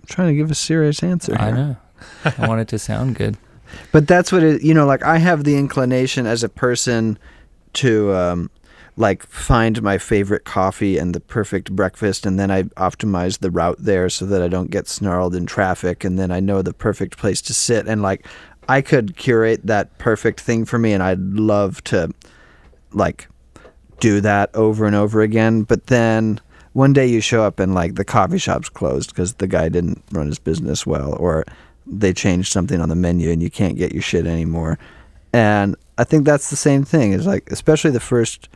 I'm 0.00 0.06
trying 0.06 0.28
to 0.28 0.34
give 0.34 0.50
a 0.50 0.54
serious 0.54 1.02
answer. 1.02 1.34
I 1.38 1.46
here. 1.46 1.54
know. 1.54 1.76
I 2.24 2.46
want 2.46 2.60
it 2.60 2.68
to 2.68 2.78
sound 2.78 3.16
good. 3.16 3.36
But 3.92 4.08
that's 4.08 4.32
what 4.32 4.42
it, 4.42 4.62
you 4.62 4.72
know, 4.72 4.86
like 4.86 5.02
I 5.02 5.18
have 5.18 5.44
the 5.44 5.58
inclination 5.58 6.26
as 6.26 6.42
a 6.42 6.48
person 6.48 7.18
to 7.74 8.14
um 8.14 8.50
like 8.96 9.24
find 9.26 9.80
my 9.82 9.98
favorite 9.98 10.44
coffee 10.44 10.98
and 10.98 11.14
the 11.14 11.20
perfect 11.20 11.70
breakfast 11.70 12.24
and 12.24 12.38
then 12.38 12.50
I 12.50 12.62
optimize 12.62 13.38
the 13.38 13.50
route 13.50 13.76
there 13.78 14.08
so 14.08 14.24
that 14.26 14.42
I 14.42 14.48
don't 14.48 14.70
get 14.70 14.88
snarled 14.88 15.34
in 15.34 15.46
traffic 15.46 16.02
and 16.02 16.18
then 16.18 16.30
I 16.30 16.40
know 16.40 16.62
the 16.62 16.72
perfect 16.72 17.18
place 17.18 17.40
to 17.42 17.54
sit 17.54 17.86
and 17.86 18.02
like 18.02 18.26
I 18.68 18.82
could 18.82 19.16
curate 19.16 19.66
that 19.66 19.96
perfect 19.98 20.40
thing 20.40 20.64
for 20.64 20.78
me 20.78 20.92
and 20.92 21.02
I'd 21.02 21.20
love 21.20 21.84
to 21.84 22.12
like 22.92 23.28
do 24.00 24.20
that 24.20 24.50
over 24.54 24.84
and 24.84 24.94
over 24.94 25.22
again, 25.22 25.62
but 25.62 25.86
then 25.86 26.40
one 26.72 26.92
day 26.92 27.06
you 27.06 27.20
show 27.20 27.42
up 27.42 27.58
and 27.60 27.74
like 27.74 27.94
the 27.94 28.04
coffee 28.04 28.38
shop's 28.38 28.68
closed 28.68 29.10
because 29.10 29.34
the 29.34 29.46
guy 29.46 29.68
didn't 29.68 30.02
run 30.12 30.26
his 30.26 30.38
business 30.38 30.86
well 30.86 31.14
or 31.18 31.44
they 31.90 32.12
changed 32.12 32.52
something 32.52 32.80
on 32.80 32.88
the 32.88 32.94
menu 32.94 33.30
and 33.30 33.42
you 33.42 33.50
can't 33.50 33.76
get 33.76 33.92
your 33.92 34.02
shit 34.02 34.26
anymore. 34.26 34.78
And 35.32 35.76
i 35.98 36.04
think 36.04 36.24
that's 36.24 36.50
the 36.50 36.56
same 36.56 36.84
thing. 36.84 37.12
Is 37.12 37.26
like 37.26 37.50
especially 37.50 37.90
the 37.90 38.00
first 38.00 38.48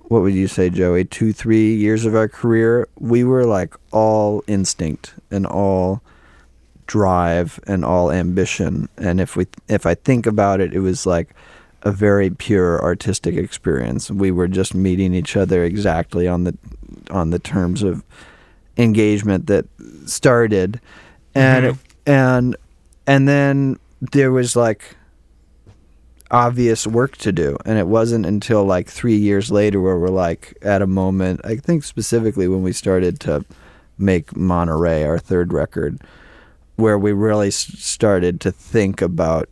what 0.00 0.20
would 0.22 0.34
you 0.34 0.48
say 0.48 0.68
joey 0.68 1.04
two 1.04 1.32
three 1.32 1.74
years 1.74 2.04
of 2.04 2.14
our 2.14 2.28
career 2.28 2.86
we 2.98 3.24
were 3.24 3.44
like 3.46 3.74
all 3.92 4.42
instinct 4.46 5.14
and 5.30 5.46
all 5.46 6.02
drive 6.86 7.58
and 7.66 7.84
all 7.84 8.10
ambition. 8.12 8.88
And 8.98 9.20
if 9.20 9.36
we 9.36 9.46
if 9.68 9.86
i 9.86 9.94
think 9.94 10.26
about 10.26 10.60
it 10.60 10.74
it 10.74 10.80
was 10.80 11.06
like 11.06 11.34
a 11.84 11.90
very 11.92 12.30
pure 12.30 12.80
artistic 12.82 13.34
experience. 13.36 14.10
We 14.10 14.30
were 14.30 14.48
just 14.48 14.74
meeting 14.74 15.14
each 15.14 15.36
other 15.36 15.64
exactly 15.64 16.28
on 16.28 16.44
the 16.44 16.56
on 17.10 17.30
the 17.30 17.38
terms 17.38 17.82
of 17.82 18.04
engagement 18.76 19.46
that 19.48 19.66
started. 20.06 20.80
And 21.34 21.66
Mhm. 21.66 21.78
And 22.06 22.56
and 23.06 23.28
then 23.28 23.78
there 24.00 24.32
was 24.32 24.56
like 24.56 24.96
obvious 26.30 26.86
work 26.86 27.16
to 27.18 27.30
do. 27.30 27.56
And 27.64 27.78
it 27.78 27.86
wasn't 27.86 28.24
until 28.26 28.64
like 28.64 28.88
3 28.88 29.14
years 29.14 29.50
later 29.50 29.80
where 29.80 29.98
we're 29.98 30.08
like 30.08 30.56
at 30.62 30.82
a 30.82 30.86
moment 30.86 31.40
I 31.44 31.56
think 31.56 31.84
specifically 31.84 32.48
when 32.48 32.62
we 32.62 32.72
started 32.72 33.20
to 33.20 33.44
make 33.98 34.34
Monterey 34.36 35.04
our 35.04 35.18
third 35.18 35.52
record 35.52 36.00
where 36.76 36.98
we 36.98 37.12
really 37.12 37.50
started 37.50 38.40
to 38.40 38.50
think 38.50 39.02
about 39.02 39.48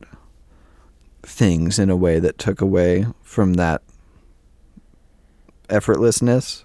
things 1.23 1.79
in 1.79 1.91
a 1.91 1.97
way 1.97 2.19
that 2.19 2.39
took 2.39 2.63
away 2.63 3.07
from 3.23 3.55
that 3.55 3.83
effortlessness 5.69 6.65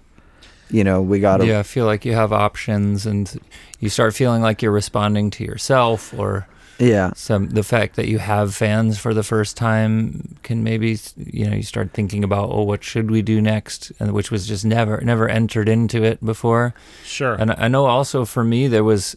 you 0.70 0.84
know 0.84 1.00
we 1.02 1.20
got 1.20 1.38
to 1.38 1.46
yeah, 1.46 1.60
I 1.60 1.62
feel 1.62 1.86
like 1.86 2.04
you 2.04 2.12
have 2.14 2.32
options, 2.32 3.06
and 3.06 3.40
you 3.80 3.88
start 3.88 4.14
feeling 4.14 4.42
like 4.42 4.62
you're 4.62 4.72
responding 4.72 5.30
to 5.32 5.44
yourself, 5.44 6.12
or 6.14 6.46
yeah 6.78 7.10
some 7.14 7.48
the 7.50 7.62
fact 7.62 7.96
that 7.96 8.06
you 8.06 8.18
have 8.18 8.54
fans 8.54 8.98
for 8.98 9.14
the 9.14 9.22
first 9.22 9.56
time 9.56 10.36
can 10.42 10.62
maybe 10.62 10.98
you 11.16 11.48
know 11.48 11.56
you 11.56 11.62
start 11.62 11.90
thinking 11.92 12.22
about 12.22 12.50
oh 12.50 12.62
what 12.62 12.84
should 12.84 13.10
we 13.10 13.22
do 13.22 13.40
next, 13.40 13.92
and 13.98 14.12
which 14.12 14.30
was 14.30 14.46
just 14.46 14.64
never 14.64 15.00
never 15.00 15.28
entered 15.28 15.68
into 15.68 16.02
it 16.02 16.24
before. 16.24 16.74
Sure. 17.04 17.34
And 17.34 17.52
I 17.52 17.68
know 17.68 17.86
also 17.86 18.24
for 18.24 18.44
me 18.44 18.68
there 18.68 18.84
was 18.84 19.16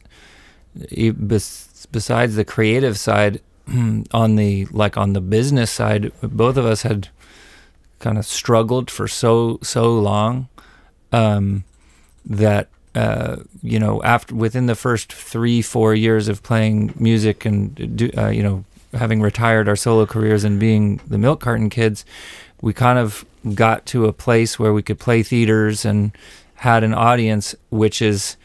e- 0.89 1.11
besides 1.11 2.35
the 2.35 2.45
creative 2.45 2.97
side 2.97 3.41
on 4.11 4.35
the 4.35 4.65
like 4.71 4.97
on 4.97 5.13
the 5.13 5.21
business 5.21 5.71
side 5.71 6.11
both 6.21 6.57
of 6.57 6.65
us 6.65 6.83
had 6.83 7.09
kind 7.99 8.17
of 8.17 8.25
struggled 8.25 8.89
for 8.89 9.07
so 9.07 9.59
so 9.61 9.93
long 9.93 10.47
um, 11.11 11.63
that 12.25 12.67
uh, 12.95 13.37
you 13.61 13.79
know 13.79 14.01
after 14.03 14.35
within 14.35 14.65
the 14.65 14.75
first 14.75 15.11
three 15.13 15.61
four 15.61 15.93
years 15.93 16.27
of 16.27 16.43
playing 16.43 16.93
music 16.97 17.45
and 17.45 17.95
do, 17.95 18.09
uh, 18.17 18.29
you 18.29 18.43
know 18.43 18.63
having 18.93 19.21
retired 19.21 19.69
our 19.69 19.75
solo 19.75 20.05
careers 20.05 20.43
and 20.43 20.59
being 20.59 20.99
the 21.07 21.17
milk 21.17 21.39
carton 21.41 21.69
kids 21.69 22.03
we 22.61 22.73
kind 22.73 22.97
of 22.97 23.23
got 23.53 23.85
to 23.85 24.05
a 24.05 24.13
place 24.13 24.57
where 24.57 24.73
we 24.73 24.81
could 24.81 24.99
play 24.99 25.21
theaters 25.21 25.85
and 25.85 26.11
had 26.55 26.83
an 26.83 26.93
audience 26.93 27.55
which 27.69 28.01
is 28.01 28.35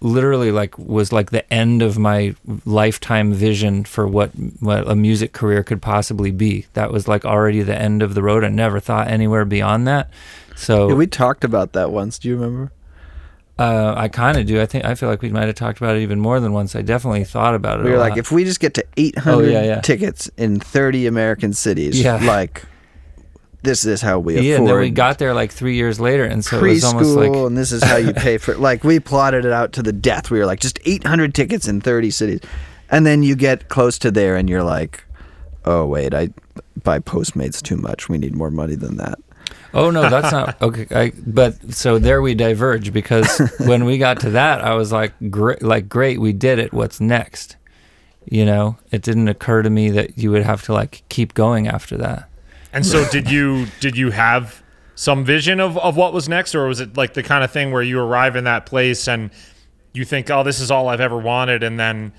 literally 0.00 0.50
like 0.52 0.76
was 0.78 1.12
like 1.12 1.30
the 1.30 1.50
end 1.52 1.82
of 1.82 1.98
my 1.98 2.34
lifetime 2.64 3.32
vision 3.32 3.84
for 3.84 4.06
what 4.06 4.30
what 4.60 4.86
a 4.88 4.94
music 4.94 5.32
career 5.32 5.62
could 5.62 5.80
possibly 5.80 6.30
be. 6.30 6.66
That 6.74 6.92
was 6.92 7.08
like 7.08 7.24
already 7.24 7.62
the 7.62 7.80
end 7.80 8.02
of 8.02 8.14
the 8.14 8.22
road. 8.22 8.44
I 8.44 8.48
never 8.48 8.80
thought 8.80 9.08
anywhere 9.08 9.44
beyond 9.44 9.86
that 9.88 10.10
so 10.54 10.88
Yeah, 10.88 10.94
we 10.94 11.06
talked 11.06 11.44
about 11.44 11.72
that 11.72 11.90
once 11.90 12.18
do 12.18 12.28
you 12.28 12.36
remember 12.36 12.72
uh, 13.58 13.94
I 13.96 14.08
kind 14.08 14.38
of 14.38 14.46
do. 14.46 14.60
I 14.62 14.66
think 14.66 14.86
I 14.86 14.94
feel 14.94 15.10
like 15.10 15.20
we 15.22 15.28
might 15.28 15.44
have 15.44 15.54
talked 15.54 15.78
about 15.78 15.94
it 15.94 16.00
even 16.00 16.18
more 16.18 16.40
than 16.40 16.52
once. 16.54 16.74
I 16.74 16.80
definitely 16.80 17.22
thought 17.22 17.54
about 17.54 17.78
it. 17.80 17.84
we 17.84 17.90
were 17.92 17.98
like 17.98 18.12
lot. 18.12 18.18
if 18.18 18.32
we 18.32 18.44
just 18.44 18.60
get 18.60 18.72
to 18.74 18.84
800 18.96 19.32
Oh, 19.34 19.40
yeah, 19.48 19.62
yeah. 19.62 19.80
tickets 19.82 20.28
in 20.38 20.58
30 20.58 21.06
american 21.06 21.52
cities 21.52 22.00
Yeah. 22.00 22.16
like 22.24 22.64
this 23.62 23.84
is 23.84 24.00
how 24.00 24.18
we 24.18 24.34
yeah, 24.34 24.54
afford 24.54 24.58
and 24.58 24.68
then 24.68 24.78
we 24.80 24.90
got 24.90 25.18
there 25.18 25.34
like 25.34 25.52
three 25.52 25.76
years 25.76 26.00
later, 26.00 26.24
and 26.24 26.44
so 26.44 26.58
it 26.58 26.62
was 26.62 26.82
almost 26.82 27.10
preschool 27.10 27.28
like 27.34 27.46
and 27.46 27.56
this 27.56 27.70
is 27.70 27.84
how 27.84 27.96
you 27.96 28.12
pay 28.12 28.38
for 28.38 28.54
like 28.68 28.82
we 28.82 28.98
plotted 28.98 29.44
it 29.44 29.52
out 29.52 29.72
to 29.74 29.82
the 29.82 29.92
death 29.92 30.30
we 30.30 30.38
were 30.40 30.46
like 30.46 30.58
just 30.58 30.80
800 30.84 31.32
tickets 31.34 31.68
in 31.68 31.80
30 31.80 32.10
cities 32.10 32.40
and 32.90 33.06
then 33.06 33.22
you 33.22 33.36
get 33.36 33.68
close 33.68 33.98
to 33.98 34.10
there 34.10 34.34
and 34.34 34.48
you're 34.50 34.64
like 34.64 35.04
oh 35.66 35.86
wait 35.86 36.14
i 36.14 36.30
buy 36.82 36.98
postmates 36.98 37.62
too 37.62 37.76
much 37.76 38.08
we 38.08 38.18
need 38.18 38.34
more 38.34 38.50
money 38.50 38.74
than 38.74 38.96
that 38.96 39.18
Oh 39.74 39.90
no, 39.90 40.08
that's 40.08 40.32
not 40.32 40.60
okay. 40.62 40.86
I, 40.90 41.12
but 41.26 41.74
so 41.74 41.98
there 41.98 42.20
we 42.22 42.34
diverge 42.34 42.92
because 42.92 43.40
when 43.60 43.84
we 43.84 43.98
got 43.98 44.20
to 44.20 44.30
that, 44.30 44.62
I 44.62 44.74
was 44.74 44.92
like, 44.92 45.12
great, 45.30 45.62
like 45.62 45.88
great, 45.88 46.20
we 46.20 46.32
did 46.32 46.58
it. 46.58 46.72
What's 46.72 47.00
next? 47.00 47.56
You 48.30 48.44
know, 48.44 48.76
it 48.90 49.02
didn't 49.02 49.28
occur 49.28 49.62
to 49.62 49.70
me 49.70 49.90
that 49.90 50.18
you 50.18 50.30
would 50.30 50.44
have 50.44 50.62
to 50.64 50.72
like 50.72 51.02
keep 51.08 51.34
going 51.34 51.68
after 51.68 51.96
that. 51.98 52.28
And 52.72 52.84
so 52.86 53.08
did 53.10 53.30
you 53.30 53.66
did 53.80 53.96
you 53.96 54.10
have 54.10 54.62
some 54.94 55.24
vision 55.24 55.58
of, 55.58 55.78
of 55.78 55.96
what 55.96 56.12
was 56.12 56.28
next 56.28 56.54
or 56.54 56.66
was 56.66 56.80
it 56.80 56.96
like 56.96 57.14
the 57.14 57.22
kind 57.22 57.42
of 57.42 57.50
thing 57.50 57.72
where 57.72 57.82
you 57.82 57.98
arrive 57.98 58.36
in 58.36 58.44
that 58.44 58.66
place 58.66 59.08
and 59.08 59.30
you 59.94 60.04
think, 60.04 60.30
oh, 60.30 60.42
this 60.42 60.60
is 60.60 60.70
all 60.70 60.88
I've 60.88 61.00
ever 61.00 61.18
wanted 61.18 61.62
and 61.62 61.80
then 61.80 62.12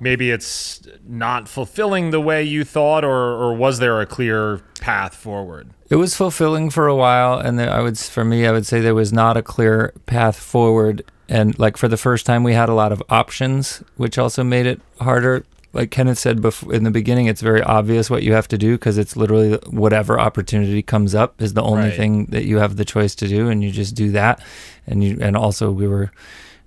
maybe 0.00 0.30
it's 0.30 0.86
not 1.06 1.48
fulfilling 1.48 2.10
the 2.10 2.20
way 2.20 2.42
you 2.42 2.64
thought 2.64 3.04
or, 3.04 3.10
or 3.14 3.54
was 3.54 3.78
there 3.78 4.00
a 4.00 4.06
clear 4.06 4.58
path 4.80 5.14
forward? 5.14 5.70
It 5.88 5.96
was 5.96 6.16
fulfilling 6.16 6.70
for 6.70 6.86
a 6.88 6.96
while, 6.96 7.38
and 7.38 7.58
there, 7.58 7.70
I 7.72 7.80
would, 7.80 7.96
for 7.98 8.24
me, 8.24 8.46
I 8.46 8.52
would 8.52 8.66
say 8.66 8.80
there 8.80 8.94
was 8.94 9.12
not 9.12 9.36
a 9.36 9.42
clear 9.42 9.92
path 10.06 10.36
forward. 10.36 11.04
And 11.28 11.56
like 11.58 11.76
for 11.76 11.88
the 11.88 11.96
first 11.96 12.26
time, 12.26 12.42
we 12.44 12.54
had 12.54 12.68
a 12.68 12.74
lot 12.74 12.92
of 12.92 13.02
options, 13.08 13.82
which 13.96 14.18
also 14.18 14.42
made 14.44 14.66
it 14.66 14.80
harder. 15.00 15.44
Like 15.72 15.90
Kenneth 15.90 16.18
said 16.18 16.40
before, 16.40 16.72
in 16.74 16.84
the 16.84 16.90
beginning, 16.90 17.26
it's 17.26 17.40
very 17.42 17.62
obvious 17.62 18.08
what 18.08 18.22
you 18.22 18.32
have 18.32 18.48
to 18.48 18.58
do 18.58 18.72
because 18.76 18.96
it's 18.98 19.16
literally 19.16 19.58
whatever 19.68 20.18
opportunity 20.18 20.82
comes 20.82 21.14
up 21.14 21.40
is 21.40 21.54
the 21.54 21.62
only 21.62 21.88
Right. 21.88 21.96
thing 21.96 22.26
that 22.26 22.44
you 22.44 22.58
have 22.58 22.76
the 22.76 22.84
choice 22.84 23.14
to 23.16 23.28
do, 23.28 23.48
and 23.48 23.62
you 23.62 23.70
just 23.70 23.94
do 23.94 24.10
that. 24.12 24.40
And 24.86 25.04
you, 25.04 25.18
and 25.20 25.36
also 25.36 25.70
we 25.70 25.86
were, 25.86 26.10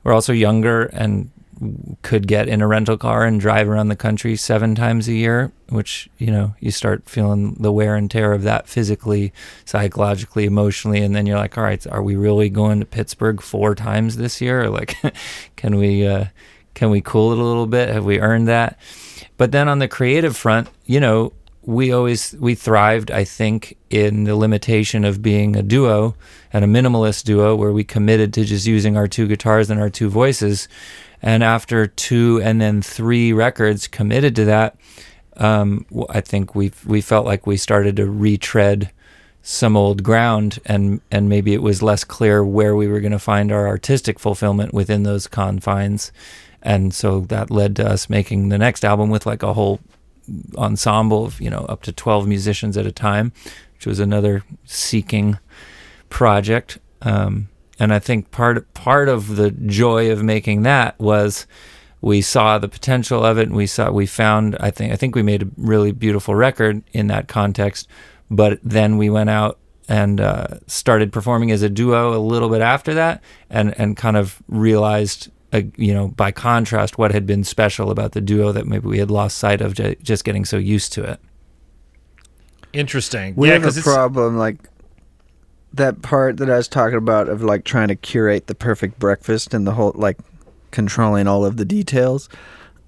we're 0.04 0.14
also 0.14 0.32
younger 0.32 0.86
and 0.86 1.32
could 2.02 2.28
get 2.28 2.48
in 2.48 2.62
a 2.62 2.68
rental 2.68 2.98
car 2.98 3.26
and 3.26 3.40
drive 3.40 3.68
around 3.68 3.90
the 3.90 3.96
country 3.96 4.36
seven 4.36 4.76
times 4.76 5.08
a 5.08 5.14
year, 5.14 5.52
which, 5.70 6.10
you 6.18 6.32
know, 6.32 6.56
you 6.60 6.72
start 6.72 7.10
feeling 7.10 7.56
the 7.60 7.72
wear 7.72 7.96
and 7.96 8.10
tear 8.10 8.34
of 8.34 8.44
that 8.44 8.68
physically, 8.68 9.34
psychologically, 9.66 10.46
emotionally. 10.46 11.02
And 11.02 11.16
then 11.16 11.26
you're 11.26 11.38
like, 11.38 11.58
all 11.58 11.64
right, 11.64 11.86
are 11.88 12.02
we 12.02 12.16
really 12.16 12.50
going 12.50 12.80
to 12.80 12.86
Pittsburgh 12.86 13.42
four 13.42 13.76
times 13.76 14.18
this 14.18 14.42
year? 14.42 14.64
Or 14.64 14.70
like, 14.80 14.96
can 15.56 15.76
we, 15.76 16.08
uh, 16.08 16.26
can 16.74 16.90
we 16.90 17.02
cool 17.02 17.32
it 17.32 17.40
a 17.40 17.44
little 17.44 17.68
bit? 17.68 17.90
Have 17.90 18.06
we 18.06 18.20
earned 18.20 18.48
that? 18.48 18.80
But 19.38 19.52
then 19.52 19.68
on 19.68 19.80
the 19.80 19.88
creative 19.88 20.38
front, 20.38 20.70
you 20.86 21.00
know, 21.00 21.34
we 21.70 21.92
always 21.92 22.36
we 22.40 22.56
thrived 22.56 23.12
i 23.12 23.24
think 23.24 23.78
in 23.90 24.24
the 24.24 24.36
limitation 24.36 25.04
of 25.04 25.22
being 25.22 25.56
a 25.56 25.62
duo 25.62 26.16
and 26.54 26.64
a 26.64 26.68
minimalist 26.68 27.24
duo 27.26 27.56
where 27.56 27.72
we 27.72 27.84
committed 27.84 28.34
to 28.34 28.44
just 28.44 28.66
using 28.66 28.96
our 28.98 29.08
two 29.08 29.28
guitars 29.28 29.70
and 29.70 29.80
our 29.80 29.90
two 29.90 30.10
voices 30.10 30.68
and 31.22 31.44
after 31.44 31.88
two 31.88 32.42
and 32.44 32.62
then 32.62 32.82
three 32.82 33.34
records 33.34 33.88
committed 33.88 34.36
to 34.36 34.46
that 34.46 34.76
um, 35.38 35.86
i 36.10 36.22
think 36.22 36.56
we 36.56 36.72
we 36.86 37.02
felt 37.02 37.26
like 37.26 37.48
we 37.48 37.58
started 37.58 37.96
to 37.96 38.10
retread 38.10 38.92
some 39.42 39.78
old 39.78 40.04
ground 40.04 40.60
and 40.66 41.02
and 41.12 41.30
maybe 41.30 41.54
it 41.54 41.62
was 41.62 41.82
less 41.82 42.04
clear 42.04 42.44
where 42.44 42.76
we 42.76 42.88
were 42.88 43.00
going 43.00 43.12
to 43.12 43.20
find 43.20 43.52
our 43.52 43.68
artistic 43.68 44.20
fulfillment 44.20 44.74
within 44.74 45.04
those 45.04 45.28
confines. 45.28 46.12
And 46.62 46.94
so 46.94 47.22
that 47.22 47.50
led 47.50 47.78
to 47.78 47.90
us 47.90 48.10
making 48.10 48.50
the 48.50 48.58
next 48.58 48.84
album 48.84 49.10
with 49.10 49.26
like 49.26 49.42
a 49.42 49.54
whole 49.54 49.80
ensemble 50.58 51.26
of 51.26 51.42
you 51.42 51.50
know 51.50 51.66
up 51.70 51.82
to 51.84 51.92
12 51.92 52.28
musicians 52.28 52.78
at 52.78 52.86
a 52.86 52.92
time 52.92 53.32
which 53.74 53.88
was 53.88 54.00
another 54.00 54.44
seeking 54.66 55.40
project. 56.10 56.78
Um, 57.02 57.48
and 57.80 57.94
i 57.94 58.00
think 58.00 58.30
part 58.32 58.72
part 58.74 59.10
of 59.10 59.36
the 59.36 59.52
joy 59.52 60.12
of 60.12 60.24
making 60.24 60.64
that 60.64 60.98
was 61.00 61.48
we 62.02 62.22
saw 62.22 62.58
the 62.58 62.70
potential 62.70 63.26
of 63.26 63.38
it 63.38 63.48
and 63.48 63.56
we 63.56 63.68
saw 63.68 63.90
we 63.92 64.06
found 64.06 64.56
i 64.60 64.70
think 64.70 64.92
i 64.94 64.96
think 64.96 65.16
we 65.16 65.24
made 65.24 65.44
a 65.44 65.48
really 65.58 65.92
beautiful 65.92 66.36
record 66.36 66.84
in 66.94 67.08
that 67.08 67.28
context 67.28 67.88
but 68.30 68.60
then 68.64 68.98
we 68.98 69.10
went 69.10 69.30
out 69.30 69.58
and 69.88 70.22
uh, 70.22 70.46
started 70.68 71.12
performing 71.12 71.50
as 71.50 71.64
a 71.64 71.70
duo 71.70 72.16
a 72.16 72.22
little 72.22 72.50
bit 72.50 72.62
after 72.62 72.94
that 72.94 73.22
and 73.50 73.78
and 73.80 73.98
kind 73.98 74.18
of 74.18 74.42
realized 74.48 75.32
uh, 75.52 75.62
you 75.78 75.94
know 75.94 76.10
by 76.10 76.32
contrast 76.32 77.00
what 77.00 77.12
had 77.12 77.26
been 77.26 77.44
special 77.44 77.90
about 77.90 78.12
the 78.12 78.22
duo 78.22 78.52
that 78.52 78.68
maybe 78.68 78.88
we 78.88 79.00
had 79.00 79.10
lost 79.10 79.38
sight 79.38 79.62
of 79.62 79.74
ju- 79.74 79.96
just 80.04 80.24
getting 80.24 80.46
so 80.46 80.58
used 80.58 80.94
to 80.94 81.04
it 81.04 81.20
Interesting. 82.74 83.34
We 83.36 83.48
yeah, 83.48 83.56
have 83.60 83.78
a 83.78 83.82
problem 83.82 84.38
like 84.38 84.58
that 85.74 86.02
part 86.02 86.38
that 86.38 86.50
I 86.50 86.58
was 86.58 86.68
talking 86.68 86.98
about 86.98 87.30
of 87.30 87.44
like 87.44 87.64
trying 87.64 87.90
to 87.90 87.96
curate 87.96 88.48
the 88.48 88.56
perfect 88.56 89.00
breakfast 89.00 89.54
and 89.54 89.68
the 89.68 89.74
whole 89.74 89.94
like 89.96 90.18
controlling 90.72 91.28
all 91.28 91.46
of 91.46 91.58
the 91.58 91.66
details. 91.66 92.30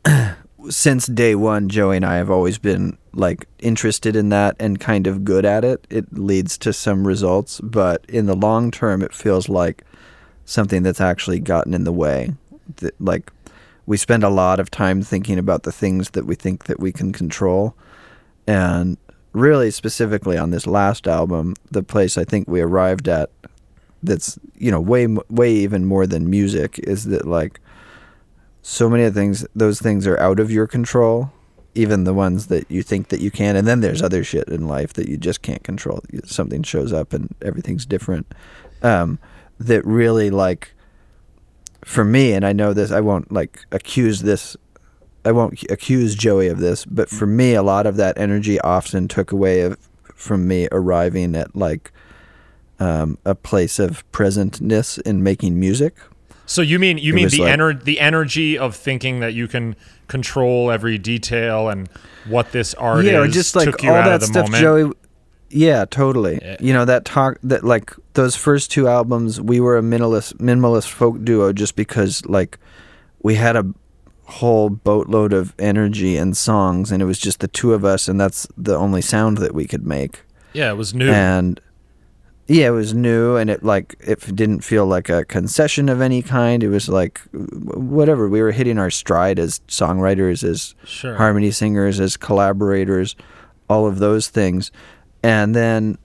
Since 0.70 1.08
day 1.08 1.34
one, 1.36 1.70
Joey 1.70 1.98
and 1.98 2.06
I 2.06 2.16
have 2.16 2.30
always 2.30 2.58
been 2.58 2.98
like 3.14 3.48
interested 3.60 4.16
in 4.16 4.30
that 4.30 4.56
and 4.60 4.80
kind 4.80 5.08
of 5.08 5.26
good 5.26 5.46
at 5.46 5.66
it. 5.66 5.86
It 5.90 6.14
leads 6.14 6.58
to 6.60 6.74
some 6.74 7.08
results, 7.08 7.60
but 7.62 8.06
in 8.08 8.26
the 8.28 8.36
long 8.36 8.72
term, 8.72 9.02
it 9.02 9.14
feels 9.14 9.50
like 9.50 9.84
something 10.46 10.84
that's 10.84 11.02
actually 11.02 11.40
gotten 11.40 11.74
in 11.74 11.84
the 11.84 11.92
way. 11.92 12.36
That, 12.78 13.00
like 13.02 13.32
we 13.86 13.98
spend 13.98 14.24
a 14.24 14.30
lot 14.30 14.60
of 14.60 14.70
time 14.70 15.02
thinking 15.02 15.40
about 15.40 15.64
the 15.64 15.72
things 15.72 16.12
that 16.12 16.26
we 16.26 16.36
think 16.36 16.66
that 16.66 16.80
we 16.80 16.92
can 16.92 17.12
control, 17.12 17.76
and 18.46 18.98
really 19.34 19.72
specifically 19.72 20.38
on 20.38 20.52
this 20.52 20.68
last 20.68 21.08
album, 21.08 21.56
the 21.70 21.84
place 21.84 22.18
I 22.18 22.24
think 22.24 22.48
we 22.48 22.62
arrived 22.62 23.08
at 23.08 23.30
that's 24.04 24.40
you 24.58 24.72
know 24.72 24.82
way 24.82 25.06
way 25.30 25.52
even 25.52 25.86
more 25.86 26.08
than 26.08 26.28
music 26.28 26.80
is 26.80 27.06
that 27.06 27.28
like 27.28 27.60
so 28.64 28.90
many 28.90 29.04
of 29.04 29.14
things 29.14 29.46
those 29.56 29.80
things 29.80 30.08
are 30.08 30.20
out 30.20 30.40
of 30.40 30.50
your 30.50 30.66
control 30.66 31.32
even 31.76 32.04
the 32.04 32.14
ones 32.14 32.48
that 32.48 32.70
you 32.70 32.84
think 32.84 33.08
that 33.08 33.22
you 33.22 33.32
can. 33.32 33.56
And 33.56 33.66
then 33.66 33.80
there's 33.80 34.02
other 34.02 34.26
shit 34.26 34.50
in 34.50 34.68
life 34.68 34.92
that 34.94 35.08
you 35.08 35.16
just 35.16 35.42
can't 35.42 35.64
control. 35.64 36.02
Something 36.26 36.64
shows 36.64 36.92
up 36.92 37.14
and 37.14 37.34
everything's 37.42 37.86
different. 37.86 38.30
Um, 38.82 39.20
that 39.62 39.86
really 39.86 40.30
like 40.30 40.74
for 41.86 42.04
me 42.04 42.34
and 42.34 42.46
i 42.46 42.54
know 42.54 42.74
this 42.74 42.92
i 42.92 43.00
won't 43.00 43.32
like 43.32 43.66
accuse 43.72 44.22
this 44.22 44.58
i 45.26 45.32
won't 45.32 45.62
accuse 45.70 46.16
joey 46.16 46.48
of 46.48 46.60
this 46.60 46.86
but 46.86 47.10
for 47.10 47.26
me 47.28 47.54
a 47.54 47.64
lot 47.64 47.86
of 47.86 47.96
that 47.98 48.18
energy 48.18 48.60
often 48.62 49.08
took 49.08 49.32
away 49.32 49.62
of, 49.62 49.78
from 50.16 50.48
me 50.48 50.68
arriving 50.72 51.36
at 51.36 51.56
like 51.56 51.92
um, 52.80 53.18
a 53.26 53.36
place 53.36 53.78
of 53.80 54.10
presentness 54.12 55.00
in 55.04 55.22
making 55.22 55.60
music 55.60 55.96
So 56.48 56.62
you 56.64 56.80
mean 56.80 56.98
you 56.98 57.14
It 57.14 57.16
mean 57.16 57.30
the 57.30 57.38
like- 57.44 57.60
ener- 57.60 57.84
the 57.84 58.00
energy 58.00 58.58
of 58.58 58.76
thinking 58.76 59.20
that 59.20 59.34
you 59.34 59.48
can 59.48 59.76
control 60.08 60.72
every 60.72 60.98
detail 60.98 61.70
and 61.70 61.88
what 62.28 62.52
this 62.52 62.74
art 62.74 63.06
yeah, 63.06 63.22
is 63.24 63.34
just 63.34 63.56
like 63.56 63.66
took 63.66 63.84
you 63.84 63.92
all 63.92 64.04
that 64.04 64.22
stuff, 64.24 64.46
moment. 64.50 64.62
Joey. 64.62 64.92
Yeah, 65.50 65.86
totally. 65.86 66.40
Yeah. 66.42 66.58
You 66.60 66.74
know 66.74 66.86
that 66.86 67.06
talk 67.06 67.38
that 67.44 67.64
like 67.64 67.94
those 68.14 68.36
first 68.36 68.72
two 68.72 68.88
albums, 68.88 69.40
we 69.40 69.60
were 69.60 69.78
a 69.78 69.82
minimalist 69.82 70.34
minimalist 70.36 70.90
folk 70.90 71.24
duo 71.24 71.54
just 71.54 71.76
because 71.76 72.26
like 72.26 72.58
we 73.22 73.36
had 73.36 73.56
a 73.56 73.64
whole 74.32 74.70
boatload 74.70 75.34
of 75.34 75.54
energy 75.60 76.18
and 76.18 76.36
songs, 76.36 76.92
and 76.92 77.02
it 77.02 77.06
was 77.06 77.20
just 77.20 77.40
the 77.40 77.48
two 77.48 77.74
of 77.74 77.84
us, 77.86 78.08
and 78.08 78.20
that's 78.20 78.48
the 78.58 78.76
only 78.76 79.02
sound 79.02 79.38
that 79.40 79.54
we 79.54 79.66
could 79.68 79.86
make. 79.86 80.22
yeah, 80.54 80.70
it 80.72 80.76
was 80.76 80.94
new. 80.94 81.10
And 81.12 81.60
yeah, 82.48 82.68
it 82.68 82.72
was 82.72 82.94
new, 82.94 83.36
and 83.38 83.50
it 83.50 83.64
like 83.64 83.96
it 84.02 84.20
didn't 84.36 84.62
feel 84.62 84.86
like 84.86 85.08
a 85.10 85.24
concession 85.26 85.88
of 85.90 86.02
any 86.02 86.22
kind. 86.22 86.64
It 86.64 86.70
was 86.70 86.90
like 86.90 87.22
whatever 87.32 88.28
we 88.28 88.42
were 88.42 88.52
hitting 88.52 88.78
our 88.78 88.90
stride 88.90 89.40
as 89.40 89.60
songwriters, 89.68 90.44
as 90.44 90.76
Sure. 90.84 91.16
harmony 91.16 91.52
singers, 91.52 92.00
as 92.00 92.18
collaborators, 92.18 93.16
all 93.70 93.86
of 93.88 94.00
those 94.00 94.28
things. 94.30 94.72
And 95.24 95.56
then 95.56 95.98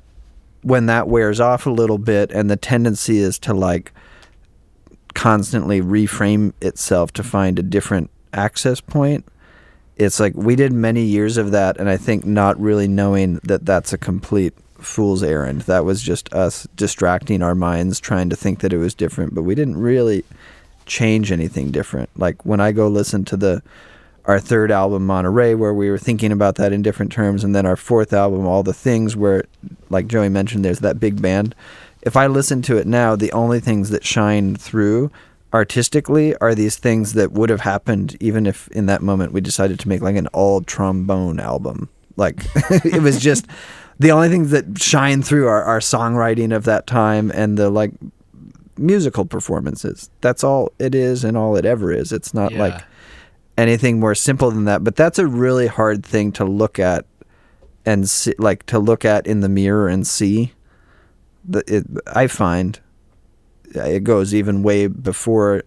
when 0.62 0.86
that 0.86 1.08
wears 1.08 1.40
off 1.40 1.66
a 1.66 1.70
little 1.70 1.98
bit, 1.98 2.30
and 2.30 2.48
the 2.50 2.56
tendency 2.56 3.18
is 3.18 3.38
to 3.40 3.54
like 3.54 3.92
constantly 5.14 5.80
reframe 5.80 6.52
itself 6.60 7.12
to 7.14 7.22
find 7.22 7.58
a 7.58 7.62
different 7.62 8.10
access 8.32 8.80
point. 8.80 9.24
It's 9.96 10.20
like 10.20 10.34
we 10.34 10.56
did 10.56 10.72
many 10.72 11.02
years 11.02 11.36
of 11.36 11.52
that, 11.52 11.78
and 11.78 11.88
I 11.88 11.96
think 11.96 12.24
not 12.26 12.60
really 12.60 12.86
knowing 12.86 13.40
that 13.44 13.64
that's 13.64 13.92
a 13.92 13.98
complete 13.98 14.54
fool's 14.78 15.22
errand. 15.22 15.62
That 15.62 15.84
was 15.84 16.02
just 16.02 16.32
us 16.34 16.66
distracting 16.76 17.42
our 17.42 17.54
minds, 17.54 17.98
trying 17.98 18.28
to 18.30 18.36
think 18.36 18.60
that 18.60 18.72
it 18.72 18.78
was 18.78 18.94
different, 18.94 19.34
but 19.34 19.42
we 19.42 19.54
didn't 19.54 19.78
really 19.78 20.24
change 20.84 21.32
anything 21.32 21.70
different. 21.70 22.10
Like 22.16 22.44
when 22.44 22.60
I 22.60 22.72
go 22.72 22.88
listen 22.88 23.24
to 23.26 23.36
the 23.36 23.62
our 24.26 24.40
third 24.40 24.72
album 24.72 25.06
Monterey 25.06 25.54
where 25.54 25.72
we 25.72 25.88
were 25.88 25.98
thinking 25.98 26.32
about 26.32 26.56
that 26.56 26.72
in 26.72 26.82
different 26.82 27.12
terms 27.12 27.44
and 27.44 27.54
then 27.54 27.64
our 27.64 27.76
fourth 27.76 28.12
album 28.12 28.44
All 28.44 28.64
the 28.64 28.74
Things 28.74 29.16
where 29.16 29.44
like 29.88 30.08
Joey 30.08 30.28
mentioned 30.28 30.64
there's 30.64 30.80
that 30.80 30.98
big 30.98 31.22
band. 31.22 31.54
If 32.02 32.16
I 32.16 32.26
listen 32.26 32.62
to 32.62 32.76
it 32.76 32.86
now, 32.86 33.16
the 33.16 33.32
only 33.32 33.60
things 33.60 33.90
that 33.90 34.04
shine 34.04 34.56
through 34.56 35.10
artistically 35.52 36.36
are 36.36 36.54
these 36.54 36.76
things 36.76 37.12
that 37.14 37.32
would 37.32 37.50
have 37.50 37.60
happened 37.60 38.16
even 38.20 38.46
if 38.46 38.68
in 38.68 38.86
that 38.86 39.02
moment 39.02 39.32
we 39.32 39.40
decided 39.40 39.78
to 39.80 39.88
make 39.88 40.00
like 40.02 40.16
an 40.16 40.26
all 40.28 40.60
trombone 40.60 41.40
album. 41.40 41.88
Like 42.16 42.44
it 42.84 43.02
was 43.02 43.20
just 43.20 43.46
the 43.98 44.10
only 44.10 44.28
things 44.28 44.50
that 44.50 44.78
shine 44.80 45.22
through 45.22 45.46
are 45.48 45.62
our 45.62 45.78
songwriting 45.80 46.54
of 46.54 46.64
that 46.64 46.86
time 46.86 47.30
and 47.34 47.56
the 47.56 47.70
like 47.70 47.92
musical 48.76 49.24
performances. 49.24 50.10
That's 50.20 50.44
all 50.44 50.72
it 50.78 50.94
is 50.94 51.24
and 51.24 51.36
all 51.36 51.56
it 51.56 51.64
ever 51.64 51.92
is. 51.92 52.12
It's 52.12 52.34
not 52.34 52.52
Yeah. 52.52 52.58
like 52.58 52.82
anything 53.56 53.98
more 54.00 54.14
simple 54.14 54.50
than 54.50 54.64
that. 54.66 54.84
But 54.84 54.96
that's 54.96 55.18
a 55.18 55.26
really 55.26 55.66
hard 55.66 56.04
thing 56.04 56.32
to 56.32 56.44
look 56.44 56.78
at 56.78 57.06
and 57.86 58.08
see, 58.08 58.34
like 58.38 58.66
to 58.66 58.78
look 58.78 59.04
at 59.04 59.26
in 59.26 59.40
the 59.40 59.48
mirror 59.48 59.88
and 59.88 60.06
see 60.06 60.52
the, 61.48 61.62
it, 61.66 61.86
I 62.14 62.26
find 62.26 62.80
Uh, 63.76 63.84
it 63.84 64.04
goes 64.04 64.34
even 64.34 64.62
way 64.62 64.86
before 64.86 65.62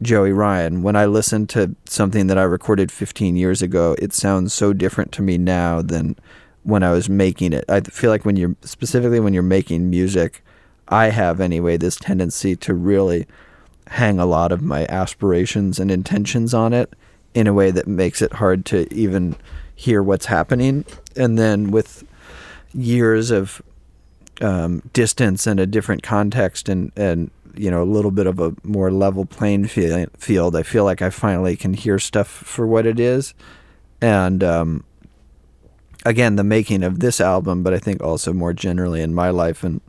Joey 0.00 0.32
Ryan. 0.32 0.82
When 0.82 0.96
I 0.96 1.06
listen 1.06 1.46
to 1.48 1.74
something 1.86 2.26
that 2.26 2.38
I 2.38 2.42
recorded 2.42 2.90
15 2.90 3.36
years 3.36 3.62
ago, 3.62 3.96
it 3.98 4.12
sounds 4.12 4.52
so 4.52 4.72
different 4.72 5.12
to 5.12 5.22
me 5.22 5.38
now 5.38 5.82
than 5.82 6.16
when 6.64 6.82
I 6.82 6.92
was 6.92 7.08
making 7.08 7.52
it. 7.52 7.64
I 7.68 7.80
feel 7.80 8.10
like 8.10 8.24
when 8.24 8.36
you're 8.36 8.56
specifically 8.62 9.20
when 9.20 9.34
you're 9.34 9.42
making 9.42 9.90
music, 9.90 10.44
I 10.88 11.06
have 11.06 11.40
anyway 11.40 11.76
this 11.76 11.96
tendency 11.96 12.56
to 12.56 12.74
really 12.74 13.26
hang 13.88 14.18
a 14.18 14.26
lot 14.26 14.52
of 14.52 14.62
my 14.62 14.86
aspirations 14.88 15.78
and 15.78 15.90
intentions 15.90 16.54
on 16.54 16.72
it 16.72 16.94
in 17.34 17.46
a 17.46 17.52
way 17.52 17.70
that 17.70 17.86
makes 17.86 18.22
it 18.22 18.34
hard 18.34 18.64
to 18.66 18.92
even 18.92 19.36
hear 19.74 20.02
what's 20.02 20.26
happening. 20.26 20.84
And 21.16 21.38
then 21.38 21.70
with 21.70 22.04
years 22.74 23.30
of 23.30 23.62
um, 24.40 24.82
distance 24.92 25.46
and 25.46 25.60
a 25.60 25.66
different 25.66 26.02
context 26.02 26.68
and, 26.68 26.92
and 26.96 27.30
you 27.54 27.70
know 27.70 27.82
a 27.82 27.84
little 27.84 28.10
bit 28.10 28.26
of 28.26 28.40
a 28.40 28.54
more 28.62 28.90
level 28.90 29.24
playing 29.24 29.66
field, 29.66 30.56
I 30.56 30.62
feel 30.62 30.84
like 30.84 31.02
I 31.02 31.10
finally 31.10 31.56
can 31.56 31.74
hear 31.74 31.98
stuff 31.98 32.28
for 32.28 32.66
what 32.66 32.86
it 32.86 32.98
is. 32.98 33.34
And 34.00 34.42
um, 34.42 34.84
again, 36.04 36.36
the 36.36 36.44
making 36.44 36.82
of 36.82 37.00
this 37.00 37.20
album, 37.20 37.62
but 37.62 37.74
I 37.74 37.78
think 37.78 38.02
also 38.02 38.32
more 38.32 38.52
generally 38.52 39.02
in 39.02 39.14
my 39.14 39.30
life 39.30 39.62
and 39.62 39.80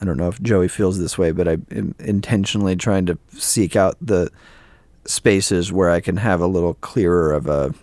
I 0.00 0.04
don't 0.04 0.16
know 0.16 0.28
if 0.28 0.40
Joey 0.40 0.68
feels 0.68 0.98
this 0.98 1.18
way, 1.18 1.32
but 1.32 1.48
I'm 1.48 1.94
intentionally 1.98 2.76
trying 2.76 3.06
to 3.06 3.18
seek 3.32 3.74
out 3.74 3.96
the 4.00 4.30
spaces 5.06 5.72
where 5.72 5.90
I 5.90 6.00
can 6.00 6.18
have 6.18 6.40
a 6.40 6.46
little 6.46 6.74
clearer 6.74 7.32
of 7.32 7.48
a 7.48 7.74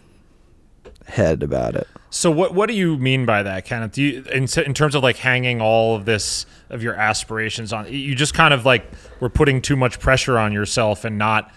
head 1.07 1.43
about 1.43 1.75
it. 1.75 1.87
So 2.09 2.31
what 2.31 2.53
what 2.53 2.67
do 2.69 2.75
you 2.75 2.97
mean 2.97 3.25
by 3.25 3.43
that, 3.43 3.65
Kenneth? 3.65 3.93
Do 3.93 4.03
you 4.03 4.23
in, 4.31 4.47
in 4.65 4.73
terms 4.73 4.95
of 4.95 5.03
like 5.03 5.17
hanging 5.17 5.61
all 5.61 5.95
of 5.95 6.05
this 6.05 6.45
of 6.69 6.81
your 6.81 6.95
aspirations 6.95 7.73
on 7.73 7.91
you 7.91 8.15
just 8.15 8.33
kind 8.33 8.53
of 8.53 8.65
like 8.65 8.89
were 9.19 9.29
putting 9.29 9.61
too 9.61 9.75
much 9.75 9.99
pressure 9.99 10.37
on 10.37 10.53
yourself 10.53 11.03
and 11.03 11.17
not 11.17 11.51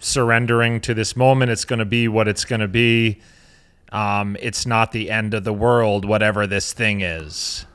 surrendering 0.00 0.80
to 0.80 0.94
this 0.94 1.14
moment. 1.14 1.50
It's 1.50 1.64
going 1.64 1.78
to 1.78 1.84
be 1.84 2.08
what 2.08 2.26
it's 2.26 2.44
going 2.44 2.60
to 2.60 2.68
be. 2.68 3.20
Um, 3.92 4.36
it's 4.40 4.66
not 4.66 4.92
the 4.92 5.10
end 5.10 5.34
of 5.34 5.44
the 5.44 5.52
world, 5.52 6.04
whatever 6.04 6.46
this 6.46 6.72
thing 6.72 7.00
is. 7.02 7.66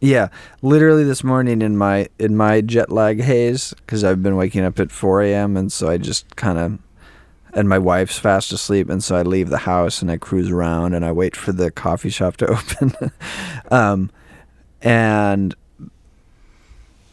Yeah, 0.00 0.28
literally 0.62 1.04
this 1.04 1.22
morning 1.22 1.62
in 1.62 1.76
my 1.76 2.08
in 2.18 2.36
my 2.36 2.60
jet 2.60 2.90
lag 2.90 3.20
haze 3.20 3.72
because 3.74 4.02
I've 4.02 4.22
been 4.22 4.36
waking 4.36 4.64
up 4.64 4.80
at 4.80 4.90
4 4.90 5.22
a.m. 5.22 5.56
and 5.56 5.70
so 5.70 5.88
I 5.88 5.96
just 5.96 6.34
kind 6.34 6.58
of 6.58 6.78
and 7.52 7.68
my 7.68 7.78
wife's 7.78 8.18
fast 8.18 8.52
asleep 8.52 8.88
and 8.88 9.02
so 9.02 9.16
I 9.16 9.22
leave 9.22 9.50
the 9.50 9.58
house 9.58 10.02
and 10.02 10.10
I 10.10 10.16
cruise 10.16 10.50
around 10.50 10.94
and 10.94 11.04
I 11.04 11.12
wait 11.12 11.36
for 11.36 11.52
the 11.52 11.70
coffee 11.70 12.10
shop 12.10 12.36
to 12.38 12.46
open. 12.58 12.94
um, 13.70 14.10
and 14.80 15.54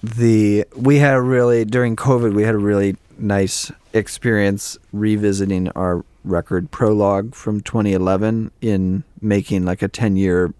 the 0.02 0.65
we 0.75 0.97
had 0.97 1.15
a 1.15 1.21
really 1.21 1.65
during 1.65 1.95
COVID 1.95 2.34
we 2.34 2.43
had 2.43 2.56
a 2.56 2.60
really 2.60 2.95
nice 3.17 3.71
experience 3.93 4.78
revisiting 4.93 5.69
our 5.69 6.06
record 6.23 6.71
prologue 6.71 7.34
from 7.36 7.62
2011 7.62 8.52
in 8.62 9.04
making 9.21 9.65
like 9.65 9.82
a 9.82 9.88
10 9.88 10.15
year 10.15 10.54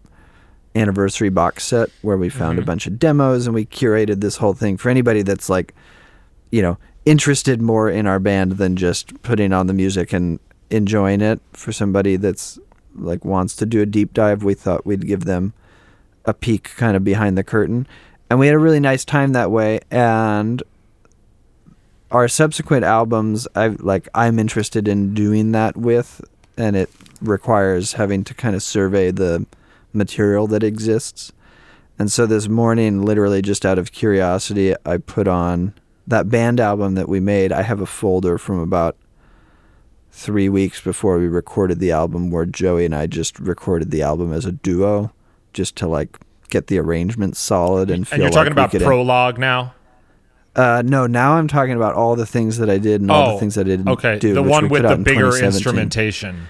anniversary 0.76 1.30
box 1.30 1.63
set 1.65 1.89
where 2.02 2.18
we 2.18 2.30
found 2.30 2.58
mm-hmm. 2.58 2.63
a 2.63 2.65
bunch 2.65 2.88
of 2.88 3.00
demos 3.00 3.46
and 3.46 3.56
we 3.56 3.65
curated 3.65 4.22
this 4.22 4.38
whole 4.38 4.54
thing 4.54 4.78
for 4.78 4.89
anybody 4.89 5.22
that's 5.22 5.50
like, 5.50 5.74
you 6.52 6.62
know, 6.62 6.78
interested 7.10 7.60
more 7.60 7.89
in 7.89 8.06
our 8.06 8.19
band 8.19 8.54
than 8.54 8.76
just 8.76 9.19
putting 9.24 9.52
on 9.52 9.65
the 9.65 9.74
music 9.74 10.13
and 10.13 10.39
enjoying 10.69 11.22
it. 11.22 11.41
For 11.54 11.72
somebody 11.72 12.17
that's 12.17 12.60
like 12.93 13.26
wants 13.26 13.56
to 13.58 13.65
do 13.65 13.82
a 13.82 13.88
deep 13.88 14.13
dive, 14.13 14.43
we 14.43 14.54
thought 14.54 14.86
we'd 14.86 15.08
give 15.08 15.26
them 15.26 15.54
a 16.26 16.36
peek 16.36 16.76
kind 16.76 16.95
of 16.95 17.04
behind 17.04 17.36
the 17.36 17.43
curtain. 17.43 17.88
And 18.30 18.39
we 18.39 18.45
had 18.45 18.54
a 18.54 18.60
really 18.60 18.80
nice 18.80 19.04
time 19.04 19.32
that 19.34 19.50
way. 19.50 19.80
And 19.89 20.62
our 22.12 22.28
subsequent 22.28 22.86
albums, 22.86 23.48
I 23.56 23.69
like 23.69 24.08
I'm 24.13 24.38
interested 24.38 24.88
in 24.88 25.15
doing 25.15 25.52
that 25.54 25.76
with, 25.76 26.22
and 26.58 26.76
it 26.76 26.91
requires 27.22 27.93
having 27.93 28.24
to 28.26 28.36
kind 28.36 28.56
of 28.56 28.62
survey 28.62 29.10
the 29.10 29.48
material 29.93 30.45
that 30.48 30.63
exists. 30.63 31.32
And 31.98 32.12
so 32.12 32.28
this 32.28 32.48
morning, 32.48 33.02
literally 33.02 33.41
just 33.41 33.65
out 33.65 33.80
of 33.80 33.91
curiosity, 33.91 34.76
I 34.86 34.98
put 34.98 35.28
on 35.28 35.74
that 36.10 36.30
band 36.30 36.60
album 36.60 36.95
that 36.95 37.08
we 37.08 37.19
made. 37.19 37.52
I 37.52 37.62
have 37.62 37.82
a 37.82 37.86
folder 37.86 38.38
from 38.38 38.60
about 38.60 38.98
three 40.12 40.50
weeks 40.50 40.82
before 40.82 41.17
we 41.17 41.28
recorded 41.28 41.80
the 41.80 41.91
album 41.91 42.32
where 42.32 42.45
Joey 42.45 42.86
and 42.86 42.95
I 42.95 43.08
just 43.08 43.39
recorded 43.39 43.91
the 43.91 44.02
album 44.02 44.34
as 44.34 44.45
a 44.45 44.52
duo 44.52 45.13
just 45.54 45.76
to 45.78 45.88
like 45.88 46.17
get 46.50 46.67
the 46.67 46.80
arrangement 46.80 47.38
solid 47.38 47.89
and 47.89 48.08
feel 48.08 48.15
And 48.15 48.24
you're 48.24 48.32
talking 48.32 48.56
like 48.56 48.74
about 48.74 48.86
prologue 48.86 49.38
now? 49.38 49.74
Uh, 50.56 50.82
no, 50.84 51.08
now 51.08 51.34
I'm 51.34 51.48
talking 51.48 51.76
about 51.76 51.93
all 51.93 52.15
the 52.15 52.26
things 52.26 52.58
that 52.58 52.69
I 52.69 52.80
did 52.80 53.02
and 53.02 53.12
all 53.12 53.30
the 53.30 53.34
oh, 53.36 53.39
things 53.39 53.58
I 53.58 53.63
didn't 53.63 53.86
do. 53.86 53.91
okay. 53.93 54.19
do. 54.19 54.34
The 54.34 54.43
one 54.43 54.67
with 54.67 54.82
the 54.82 54.98
bigger 54.98 55.38
instrumentation. 55.38 56.48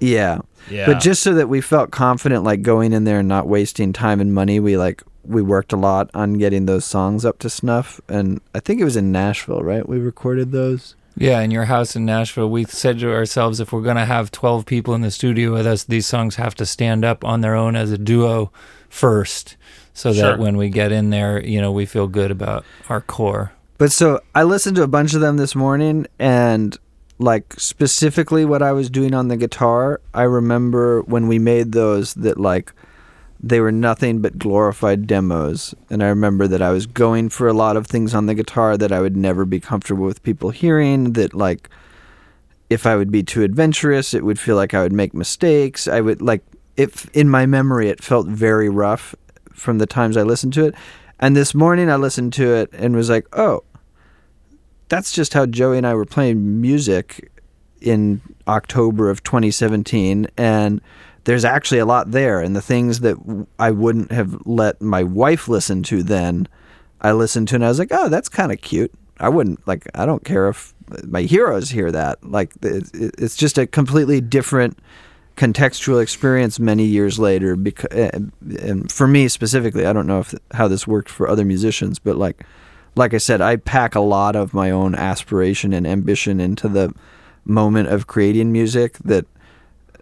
Yeah. 0.00 0.40
Yeah. 0.70 0.86
But 0.86 1.00
just 1.00 1.22
so 1.22 1.34
that 1.34 1.48
we 1.48 1.60
felt 1.62 1.90
confident, 1.90 2.44
like 2.44 2.62
going 2.62 2.92
in 2.92 3.04
there 3.04 3.20
and 3.20 3.28
not 3.28 3.48
wasting 3.48 3.92
time 3.92 4.20
and 4.20 4.34
money, 4.34 4.60
we 4.60 4.76
like 4.76 5.02
we 5.28 5.42
worked 5.42 5.72
a 5.72 5.76
lot 5.76 6.10
on 6.14 6.34
getting 6.34 6.66
those 6.66 6.84
songs 6.84 7.24
up 7.24 7.38
to 7.40 7.50
snuff. 7.50 8.00
And 8.08 8.40
I 8.54 8.60
think 8.60 8.80
it 8.80 8.84
was 8.84 8.96
in 8.96 9.12
Nashville, 9.12 9.62
right? 9.62 9.88
We 9.88 9.98
recorded 9.98 10.52
those. 10.52 10.94
Yeah, 11.16 11.40
in 11.40 11.50
your 11.50 11.64
house 11.64 11.96
in 11.96 12.04
Nashville, 12.04 12.48
we 12.48 12.64
said 12.64 13.00
to 13.00 13.12
ourselves, 13.12 13.58
if 13.58 13.72
we're 13.72 13.82
going 13.82 13.96
to 13.96 14.04
have 14.04 14.30
12 14.30 14.64
people 14.64 14.94
in 14.94 15.00
the 15.00 15.10
studio 15.10 15.52
with 15.52 15.66
us, 15.66 15.82
these 15.82 16.06
songs 16.06 16.36
have 16.36 16.54
to 16.56 16.66
stand 16.66 17.04
up 17.04 17.24
on 17.24 17.40
their 17.40 17.56
own 17.56 17.74
as 17.74 17.90
a 17.90 17.98
duo 17.98 18.52
first, 18.88 19.56
so 19.92 20.12
that 20.12 20.20
sure. 20.20 20.38
when 20.38 20.56
we 20.56 20.68
get 20.68 20.92
in 20.92 21.10
there, 21.10 21.44
you 21.44 21.60
know, 21.60 21.72
we 21.72 21.86
feel 21.86 22.06
good 22.06 22.30
about 22.30 22.64
our 22.88 23.00
core. 23.00 23.52
But 23.78 23.90
so 23.90 24.20
I 24.32 24.44
listened 24.44 24.76
to 24.76 24.84
a 24.84 24.88
bunch 24.88 25.12
of 25.14 25.20
them 25.20 25.38
this 25.38 25.56
morning, 25.56 26.06
and 26.20 26.78
like 27.18 27.54
specifically 27.58 28.44
what 28.44 28.62
I 28.62 28.70
was 28.70 28.88
doing 28.88 29.12
on 29.12 29.26
the 29.26 29.36
guitar, 29.36 30.00
I 30.14 30.22
remember 30.22 31.02
when 31.02 31.26
we 31.26 31.40
made 31.40 31.72
those 31.72 32.14
that 32.14 32.38
like 32.38 32.72
they 33.40 33.60
were 33.60 33.72
nothing 33.72 34.20
but 34.20 34.38
glorified 34.38 35.06
demos. 35.06 35.74
And 35.90 36.02
I 36.02 36.08
remember 36.08 36.48
that 36.48 36.62
I 36.62 36.70
was 36.70 36.86
going 36.86 37.28
for 37.28 37.46
a 37.46 37.52
lot 37.52 37.76
of 37.76 37.86
things 37.86 38.14
on 38.14 38.26
the 38.26 38.34
guitar 38.34 38.76
that 38.76 38.92
I 38.92 39.00
would 39.00 39.16
never 39.16 39.44
be 39.44 39.60
comfortable 39.60 40.04
with 40.04 40.22
people 40.22 40.50
hearing, 40.50 41.12
that 41.12 41.34
like 41.34 41.68
if 42.68 42.86
I 42.86 42.96
would 42.96 43.10
be 43.10 43.22
too 43.22 43.42
adventurous, 43.42 44.12
it 44.12 44.24
would 44.24 44.38
feel 44.38 44.56
like 44.56 44.74
I 44.74 44.82
would 44.82 44.92
make 44.92 45.14
mistakes. 45.14 45.86
I 45.86 46.00
would 46.00 46.20
like 46.20 46.42
if 46.76 47.08
in 47.14 47.28
my 47.28 47.46
memory 47.46 47.88
it 47.88 48.02
felt 48.02 48.26
very 48.26 48.68
rough 48.68 49.14
from 49.52 49.78
the 49.78 49.86
times 49.86 50.16
I 50.16 50.22
listened 50.22 50.52
to 50.54 50.66
it. 50.66 50.74
And 51.20 51.36
this 51.36 51.54
morning 51.54 51.90
I 51.90 51.96
listened 51.96 52.32
to 52.34 52.54
it 52.54 52.70
and 52.72 52.94
was 52.94 53.10
like, 53.10 53.26
"Oh, 53.32 53.62
that's 54.88 55.12
just 55.12 55.34
how 55.34 55.46
Joey 55.46 55.78
and 55.78 55.86
I 55.86 55.94
were 55.94 56.04
playing 56.04 56.60
music 56.60 57.30
in 57.80 58.20
October 58.46 59.10
of 59.10 59.22
2017 59.22 60.26
and 60.36 60.80
there's 61.28 61.44
actually 61.44 61.78
a 61.78 61.84
lot 61.84 62.10
there. 62.12 62.40
And 62.40 62.56
the 62.56 62.62
things 62.62 63.00
that 63.00 63.16
I 63.58 63.70
wouldn't 63.70 64.10
have 64.12 64.40
let 64.46 64.80
my 64.80 65.02
wife 65.02 65.46
listen 65.46 65.82
to 65.84 66.02
then 66.02 66.48
I 67.02 67.12
listened 67.12 67.48
to 67.48 67.54
and 67.56 67.64
I 67.64 67.68
was 67.68 67.78
like 67.78 67.92
oh 67.92 68.08
that's 68.08 68.30
kind 68.30 68.50
of 68.50 68.60
cute. 68.62 68.92
I 69.20 69.28
wouldn't 69.28 69.66
like 69.68 69.86
I 69.94 70.06
don't 70.06 70.24
care 70.24 70.48
if 70.48 70.72
my 71.04 71.22
heroes 71.22 71.68
hear 71.68 71.92
that. 71.92 72.24
Like 72.24 72.54
it's 72.62 73.36
just 73.36 73.58
a 73.58 73.66
completely 73.66 74.22
different 74.22 74.78
contextual 75.36 76.02
experience 76.02 76.58
many 76.58 76.84
years 76.84 77.18
later 77.18 77.56
because 77.56 77.90
eh, 77.92 78.10
and 78.60 78.90
for 78.90 79.06
me 79.06 79.28
specifically 79.28 79.86
I 79.86 79.92
don't 79.92 80.06
know 80.06 80.20
if 80.20 80.34
how 80.52 80.66
this 80.66 80.86
worked 80.86 81.10
for 81.10 81.28
other 81.28 81.44
musicians 81.44 81.98
but 81.98 82.16
like 82.16 82.44
like 82.96 83.14
I 83.14 83.18
said, 83.18 83.40
I 83.40 83.56
pack 83.56 83.94
a 83.94 84.00
lot 84.00 84.34
of 84.34 84.52
my 84.52 84.70
own 84.70 84.94
aspiration 84.94 85.72
and 85.72 85.86
ambition 85.86 86.40
into 86.40 86.68
the 86.68 86.92
moment 87.44 87.88
of 87.88 88.06
creating 88.06 88.50
music 88.50 88.98
that, 89.04 89.24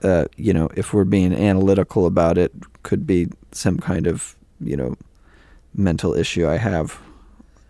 uh, 0.07 0.27
you 0.37 0.53
know, 0.53 0.69
if 0.77 0.93
we're 0.93 1.05
being 1.05 1.33
analytical 1.33 2.07
about 2.07 2.39
it, 2.39 2.53
could 2.83 3.07
be 3.07 3.29
some 3.53 3.79
kind 3.79 4.07
of, 4.07 4.37
you 4.61 4.77
know, 4.77 4.97
mental 5.75 6.15
issue 6.15 6.49
I 6.49 6.57
have. 6.57 6.99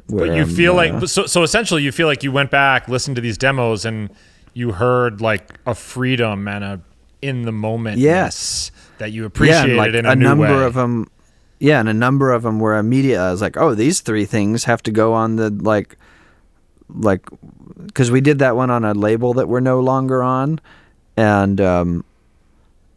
But 0.08 0.28
you 0.28 0.42
I'm, 0.42 0.48
feel 0.48 0.72
uh, 0.72 0.76
like, 0.76 1.08
so, 1.08 1.26
so 1.26 1.42
essentially, 1.42 1.82
you 1.82 1.92
feel 1.92 2.06
like 2.06 2.22
you 2.22 2.30
went 2.30 2.50
back, 2.50 2.88
listened 2.88 3.16
to 3.16 3.22
these 3.22 3.38
demos, 3.38 3.84
and 3.84 4.10
you 4.54 4.72
heard 4.72 5.20
like 5.20 5.58
a 5.66 5.74
freedom 5.74 6.48
and 6.48 6.64
a 6.64 6.80
in 7.22 7.42
the 7.42 7.52
moment 7.52 7.96
yes 7.96 8.70
that 8.98 9.10
you 9.10 9.24
appreciated 9.24 9.74
yeah, 9.74 9.76
like 9.76 9.94
in 9.94 10.04
a, 10.04 10.10
a 10.10 10.14
number 10.14 10.58
way. 10.58 10.64
of 10.64 10.74
them 10.74 11.10
yeah, 11.58 11.80
and 11.80 11.88
a 11.88 11.94
number 11.94 12.32
of 12.32 12.42
them 12.42 12.60
were 12.60 12.76
immediate. 12.76 13.20
I 13.20 13.30
was 13.30 13.40
like, 13.40 13.56
oh, 13.56 13.74
these 13.74 14.00
three 14.00 14.26
things 14.26 14.64
have 14.64 14.82
to 14.82 14.90
go 14.90 15.14
on 15.14 15.36
the 15.36 15.50
like, 15.50 15.96
like, 16.88 17.26
because 17.86 18.10
we 18.10 18.20
did 18.20 18.40
that 18.40 18.56
one 18.56 18.70
on 18.70 18.84
a 18.84 18.92
label 18.92 19.32
that 19.34 19.48
we're 19.48 19.60
no 19.60 19.80
longer 19.80 20.22
on, 20.22 20.60
and 21.16 21.60
um, 21.60 22.04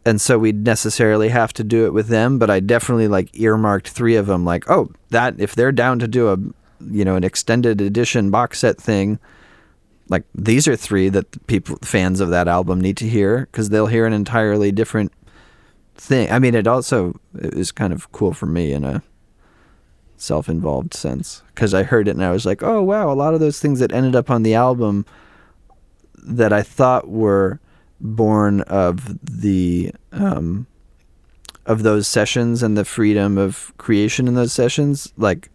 and 0.04 0.20
so 0.20 0.38
we'd 0.38 0.64
necessarily 0.64 1.28
have 1.28 1.52
to 1.54 1.64
do 1.64 1.86
it 1.86 1.92
with 1.92 2.08
them. 2.08 2.38
But 2.38 2.50
I 2.50 2.60
definitely 2.60 3.08
like 3.08 3.38
earmarked 3.38 3.88
three 3.88 4.16
of 4.16 4.26
them. 4.26 4.44
Like, 4.44 4.68
oh, 4.70 4.90
that 5.10 5.38
if 5.38 5.54
they're 5.54 5.72
down 5.72 5.98
to 5.98 6.08
do 6.08 6.28
a, 6.28 6.38
you 6.90 7.04
know, 7.04 7.16
an 7.16 7.24
extended 7.24 7.80
edition 7.80 8.30
box 8.30 8.60
set 8.60 8.78
thing, 8.78 9.18
like 10.08 10.24
these 10.34 10.66
are 10.66 10.76
three 10.76 11.08
that 11.10 11.46
people 11.46 11.78
fans 11.82 12.20
of 12.20 12.30
that 12.30 12.48
album 12.48 12.80
need 12.80 12.96
to 12.98 13.08
hear 13.08 13.48
because 13.50 13.68
they'll 13.68 13.86
hear 13.86 14.06
an 14.06 14.12
entirely 14.12 14.72
different 14.72 15.12
thing. 15.94 16.30
I 16.30 16.38
mean, 16.38 16.54
it 16.54 16.66
also 16.66 17.18
is 17.34 17.70
kind 17.70 17.92
of 17.92 18.10
cool 18.12 18.32
for 18.32 18.46
me 18.46 18.72
in 18.72 18.84
a 18.84 19.02
self-involved 20.16 20.92
sense 20.94 21.42
because 21.54 21.72
I 21.72 21.82
heard 21.82 22.08
it 22.08 22.12
and 22.12 22.24
I 22.24 22.32
was 22.32 22.44
like, 22.44 22.62
oh 22.62 22.82
wow, 22.82 23.10
a 23.10 23.14
lot 23.14 23.34
of 23.34 23.40
those 23.40 23.60
things 23.60 23.78
that 23.80 23.92
ended 23.92 24.16
up 24.16 24.30
on 24.30 24.42
the 24.42 24.54
album 24.54 25.06
that 26.22 26.52
I 26.52 26.62
thought 26.62 27.08
were 27.08 27.60
born 28.00 28.62
of 28.62 29.18
the 29.24 29.92
um, 30.12 30.66
of 31.66 31.82
those 31.82 32.06
sessions 32.08 32.62
and 32.62 32.76
the 32.76 32.84
freedom 32.84 33.38
of 33.38 33.72
creation 33.78 34.26
in 34.26 34.34
those 34.34 34.52
sessions, 34.52 35.12
like 35.16 35.50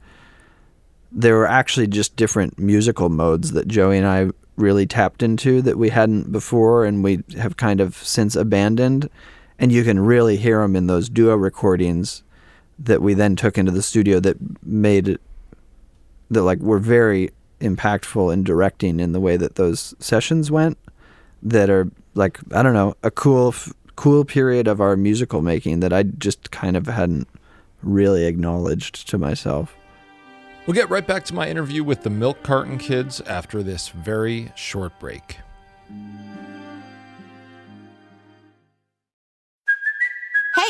there 1.12 1.36
were 1.36 1.48
actually 1.48 1.88
just 1.88 2.16
different 2.16 2.60
musical 2.60 3.10
modes 3.10 3.52
that 3.52 3.68
Joey 3.68 3.98
and 3.98 4.08
I 4.08 4.30
really 4.58 4.86
tapped 4.86 5.24
into 5.24 5.62
that 5.62 5.78
we 5.78 5.90
hadn't 5.90 6.32
before 6.32 6.86
and 6.86 7.04
we 7.04 7.24
have 7.38 7.58
kind 7.58 7.82
of 7.82 7.96
since 7.96 8.36
abandoned. 8.36 9.10
And 9.58 9.72
you 9.72 9.84
can 9.84 10.00
really 10.00 10.38
hear 10.38 10.62
them 10.62 10.76
in 10.76 10.88
those 10.88 11.10
duo 11.10 11.36
recordings 11.36 12.24
that 12.78 13.02
we 13.02 13.14
then 13.14 13.36
took 13.36 13.58
into 13.58 13.72
the 13.72 13.82
studio 13.82 14.20
that 14.20 14.38
made 14.66 15.18
that 16.30 16.42
like 16.42 16.60
were 16.60 16.80
very 16.80 17.32
impactful 17.62 18.34
in 18.34 18.44
directing 18.44 19.00
in 19.00 19.14
the 19.14 19.20
way 19.20 19.38
that 19.38 19.56
those 19.56 19.94
sessions 20.00 20.52
went 20.52 20.78
that 21.42 21.70
are 21.70 21.90
like 22.16 22.40
I 22.54 22.64
don't 22.64 22.74
know 22.74 22.96
a 23.04 23.12
cool 23.12 23.54
cool 23.96 24.26
period 24.26 24.68
of 24.68 24.82
our 24.82 24.98
musical 24.98 25.42
making 25.42 25.82
that 25.82 25.94
I 25.94 26.04
just 26.04 26.52
kind 26.52 26.76
of 26.76 26.88
hadn't 26.88 27.28
really 27.84 28.26
acknowledged 28.26 29.08
to 29.10 29.18
myself. 29.18 29.76
We'll 30.66 30.74
get 30.74 30.90
right 30.90 31.06
back 31.06 31.24
to 31.26 31.34
my 31.34 31.48
interview 31.48 31.84
with 31.84 32.02
the 32.02 32.10
Milk 32.10 32.42
Carton 32.42 32.80
Kids 32.80 33.22
after 33.22 33.62
this 33.62 33.90
very 33.90 34.52
short 34.56 35.00
break. 35.00 35.38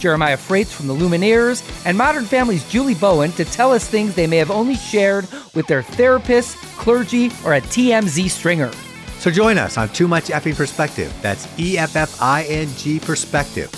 Jeremiah 0.00 0.36
Fraites 0.36 0.72
from 0.72 0.88
the 0.88 0.94
Lumineers, 0.94 1.62
and 1.86 1.96
Modern 1.96 2.24
Family's 2.24 2.68
Julie 2.68 2.94
Bowen 2.94 3.30
to 3.32 3.44
tell 3.44 3.72
us 3.72 3.86
things 3.86 4.14
they 4.14 4.26
may 4.26 4.38
have 4.38 4.50
only 4.50 4.74
shared 4.74 5.28
with 5.54 5.66
their 5.66 5.82
therapist, 5.82 6.56
clergy, 6.78 7.26
or 7.44 7.54
a 7.54 7.60
TMZ 7.60 8.30
stringer. 8.30 8.72
So 9.18 9.30
join 9.30 9.58
us 9.58 9.76
on 9.76 9.90
Too 9.90 10.08
Much 10.08 10.24
Effing 10.28 10.56
Perspective. 10.56 11.14
That's 11.20 11.46
E 11.58 11.76
F 11.76 11.94
F 11.94 12.20
I 12.20 12.44
N 12.44 12.68
G 12.76 12.98
Perspective, 12.98 13.70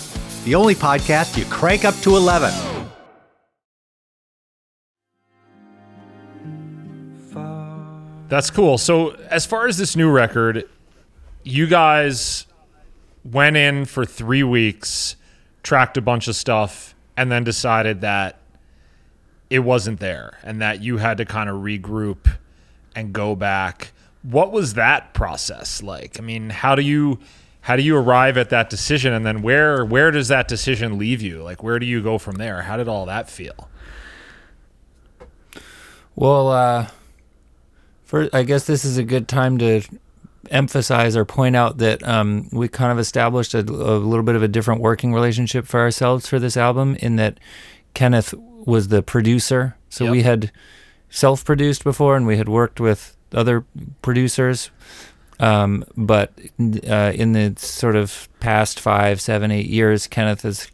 the 0.45 0.55
only 0.55 0.75
podcast 0.75 1.37
you 1.37 1.45
crank 1.47 1.85
up 1.85 1.97
to 1.97 2.17
11. 2.17 2.53
That's 8.33 8.51
cool. 8.51 8.79
So, 8.79 9.11
as 9.29 9.45
far 9.45 9.67
as 9.67 9.77
this 9.77 9.95
new 9.95 10.11
record, 10.11 10.67
you 11.43 11.67
guys 11.67 12.47
went 13.25 13.59
in 13.59 13.85
for 13.85 14.07
three 14.07 14.43
weeks, 14.43 15.17
tracked 15.63 15.97
a 15.97 16.03
bunch 16.03 16.29
of 16.29 16.37
stuff, 16.37 16.95
and 17.17 17.31
then 17.31 17.45
decided 17.45 18.01
that 18.01 18.39
it 19.51 19.61
wasn't 19.61 20.01
there 20.01 20.39
and 20.43 20.63
that 20.63 20.81
you 20.81 20.97
had 20.97 21.19
to 21.19 21.27
kind 21.27 21.51
of 21.51 21.57
regroup 21.57 22.39
and 22.97 23.13
go 23.13 23.37
back. 23.37 23.93
What 24.23 24.51
was 24.51 24.75
that 24.75 25.13
process 25.13 25.83
like? 25.83 26.19
I 26.19 26.23
mean, 26.23 26.49
how 26.49 26.75
do 26.75 26.83
you 26.83 27.19
how 27.61 27.77
do 27.77 27.83
you 27.83 27.97
arrive 27.97 28.39
at 28.39 28.51
that 28.51 28.71
decision 28.71 29.13
and 29.13 29.27
then 29.27 29.43
where 29.43 29.85
where 29.85 30.11
does 30.11 30.29
that 30.29 30.49
decision 30.49 30.99
leave 30.99 31.21
you? 31.21 31.43
Like 31.43 31.63
where 31.63 31.79
do 31.79 31.85
you 31.85 32.03
go 32.03 32.17
from 32.17 32.37
there? 32.37 32.63
How 32.63 32.79
did 32.79 32.89
all 32.89 33.05
that 33.07 33.29
feel? 33.29 33.69
Well, 36.15 36.49
uh, 36.49 36.89
for 38.05 38.31
I 38.33 38.45
guess 38.45 38.65
this 38.65 38.87
is 38.87 38.97
a 38.97 39.05
good 39.05 39.29
time 39.29 39.59
to 39.59 39.83
emphasize 40.53 41.17
or 41.17 41.25
point 41.25 41.57
out 41.57 41.79
that 41.79 42.07
um, 42.07 42.49
we 42.53 42.69
kind 42.69 42.93
of 42.93 42.99
established 42.99 43.55
a, 43.55 43.61
a 43.61 43.99
little 43.99 44.23
bit 44.23 44.37
of 44.37 44.43
a 44.43 44.49
different 44.49 44.81
working 44.81 45.13
relationship 45.13 45.67
for 45.67 45.81
ourselves 45.81 46.29
for 46.29 46.39
this 46.39 46.57
album. 46.57 46.97
In 46.97 47.17
that 47.17 47.41
Kenneth 47.95 48.35
was 48.67 48.89
the 48.89 49.03
producer, 49.03 49.77
so 49.89 50.11
we 50.11 50.23
had 50.23 50.53
self-produced 51.11 51.85
before, 51.85 52.17
and 52.17 52.27
we 52.27 52.37
had 52.37 52.49
worked 52.49 52.81
with 52.81 53.17
other 53.33 53.65
producers. 54.03 54.71
Um, 55.41 55.85
but 55.97 56.33
uh, 56.89 57.13
in 57.15 57.33
the 57.33 57.55
sort 57.57 57.97
of 57.97 58.29
past 58.39 58.79
five, 58.79 59.21
seven, 59.21 59.51
eight 59.51 59.67
years, 59.67 60.07
Kenneth 60.07 60.43
has 60.43 60.71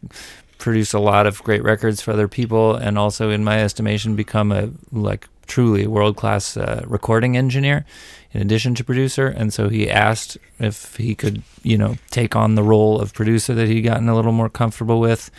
produced 0.59 0.93
a 0.93 0.99
lot 0.99 1.25
of 1.25 1.41
great 1.43 1.63
records 1.63 2.01
for 2.01 2.11
other 2.11 2.27
people, 2.27 2.75
and 2.75 2.99
also, 2.99 3.31
in 3.31 3.43
my 3.43 3.59
estimation, 3.63 4.15
become 4.15 4.51
a 4.51 4.69
like 4.91 5.27
truly 5.47 5.87
world 5.87 6.15
class 6.15 6.55
uh, 6.55 6.83
recording 6.85 7.35
engineer 7.35 7.83
in 8.31 8.41
addition 8.41 8.75
to 8.75 8.83
producer. 8.83 9.27
And 9.27 9.51
so 9.51 9.67
he 9.67 9.89
asked 9.89 10.37
if 10.59 10.95
he 10.97 11.15
could, 11.15 11.41
you 11.63 11.77
know, 11.77 11.95
take 12.11 12.35
on 12.35 12.53
the 12.53 12.61
role 12.61 13.01
of 13.01 13.13
producer 13.13 13.55
that 13.55 13.67
he'd 13.67 13.81
gotten 13.81 14.07
a 14.07 14.15
little 14.15 14.31
more 14.31 14.49
comfortable 14.49 14.99
with, 14.99 15.31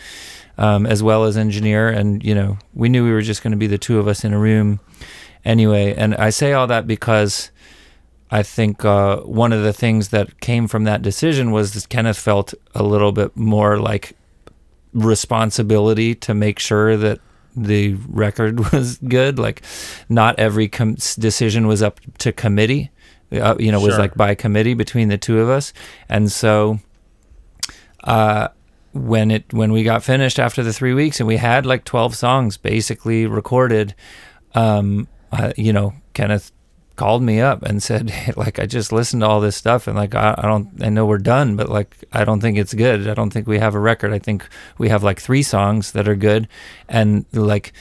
um, 0.57 0.85
as 0.85 1.01
well 1.01 1.23
as 1.23 1.37
engineer. 1.37 1.87
And 1.87 2.23
you 2.23 2.35
know, 2.35 2.57
we 2.73 2.89
knew 2.89 3.05
we 3.05 3.13
were 3.13 3.21
just 3.21 3.41
going 3.41 3.51
to 3.51 3.57
be 3.57 3.67
the 3.67 3.77
two 3.77 3.97
of 3.97 4.07
us 4.07 4.25
in 4.25 4.33
a 4.33 4.39
room 4.39 4.81
anyway. 5.45 5.93
And 5.95 6.13
I 6.15 6.29
say 6.29 6.53
all 6.53 6.67
that 6.67 6.85
because. 6.85 7.49
I 8.33 8.43
think 8.43 8.85
uh, 8.85 9.17
one 9.23 9.51
of 9.51 9.61
the 9.61 9.73
things 9.73 10.07
that 10.11 10.39
came 10.39 10.69
from 10.69 10.85
that 10.85 11.01
decision 11.01 11.51
was 11.51 11.73
that 11.73 11.89
Kenneth 11.89 12.17
felt 12.17 12.53
a 12.73 12.81
little 12.81 13.11
bit 13.11 13.35
more 13.35 13.77
like 13.77 14.15
responsibility 14.93 16.15
to 16.15 16.33
make 16.33 16.59
sure 16.59 16.97
that 16.97 17.19
the 17.55 17.95
record 18.07 18.59
was 18.73 18.97
good. 18.97 19.39
Like, 19.39 19.63
not 20.09 20.39
every 20.39 20.67
com- 20.67 20.95
decision 21.19 21.67
was 21.67 21.81
up 21.81 21.99
to 22.19 22.31
committee. 22.31 22.91
Uh, 23.31 23.55
you 23.59 23.71
know, 23.71 23.79
was 23.79 23.97
like 23.97 24.13
by 24.15 24.35
committee 24.35 24.73
between 24.73 25.07
the 25.07 25.17
two 25.17 25.39
of 25.39 25.47
us, 25.47 25.71
and 26.09 26.29
so 26.29 26.79
uh, 28.03 28.49
when 28.91 29.31
it 29.31 29.53
when 29.53 29.71
we 29.71 29.83
got 29.83 30.03
finished 30.03 30.37
after 30.37 30.61
the 30.63 30.73
three 30.73 30.93
weeks 30.93 31.21
and 31.21 31.27
we 31.27 31.37
had 31.37 31.65
like 31.65 31.85
twelve 31.85 32.13
songs 32.13 32.57
basically 32.57 33.25
recorded, 33.25 33.95
um, 34.53 35.07
uh, 35.31 35.53
you 35.55 35.71
know, 35.71 35.93
Kenneth 36.13 36.51
called 37.01 37.23
me 37.23 37.41
up 37.41 37.63
and 37.63 37.81
said, 37.81 38.13
like, 38.37 38.59
I 38.59 38.67
just 38.67 38.91
listened 38.91 39.23
to 39.23 39.27
all 39.27 39.41
this 39.41 39.55
stuff 39.55 39.87
and 39.87 39.97
like, 39.97 40.13
I, 40.13 40.35
I 40.37 40.43
don't, 40.43 40.69
I 40.83 40.89
know 40.89 41.07
we're 41.07 41.17
done, 41.17 41.55
but 41.55 41.67
like, 41.67 41.97
I 42.13 42.23
don't 42.23 42.41
think 42.41 42.59
it's 42.59 42.75
good. 42.75 43.07
I 43.07 43.15
don't 43.15 43.31
think 43.31 43.47
we 43.47 43.57
have 43.57 43.73
a 43.73 43.79
record. 43.79 44.13
I 44.13 44.19
think 44.19 44.47
we 44.77 44.89
have 44.89 45.01
like 45.01 45.19
three 45.19 45.41
songs 45.41 45.93
that 45.93 46.07
are 46.07 46.15
good. 46.15 46.47
And 46.87 47.25
like, 47.33 47.73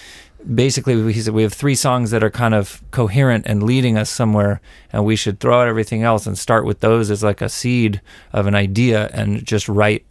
basically, 0.55 1.13
he 1.13 1.21
said, 1.21 1.35
we 1.35 1.43
have 1.43 1.53
three 1.53 1.75
songs 1.75 2.13
that 2.13 2.25
are 2.25 2.31
kind 2.31 2.55
of 2.55 2.83
coherent 2.93 3.45
and 3.47 3.63
leading 3.63 3.99
us 3.99 4.09
somewhere. 4.09 4.63
And 4.91 5.05
we 5.05 5.17
should 5.17 5.39
throw 5.39 5.61
out 5.61 5.69
everything 5.69 6.03
else 6.03 6.27
and 6.27 6.39
start 6.39 6.65
with 6.65 6.81
those 6.81 7.11
as 7.11 7.23
like 7.23 7.43
a 7.43 7.51
seed 7.51 8.01
of 8.33 8.47
an 8.47 8.55
idea 8.55 9.11
and 9.13 9.45
just 9.45 9.69
write 9.69 10.07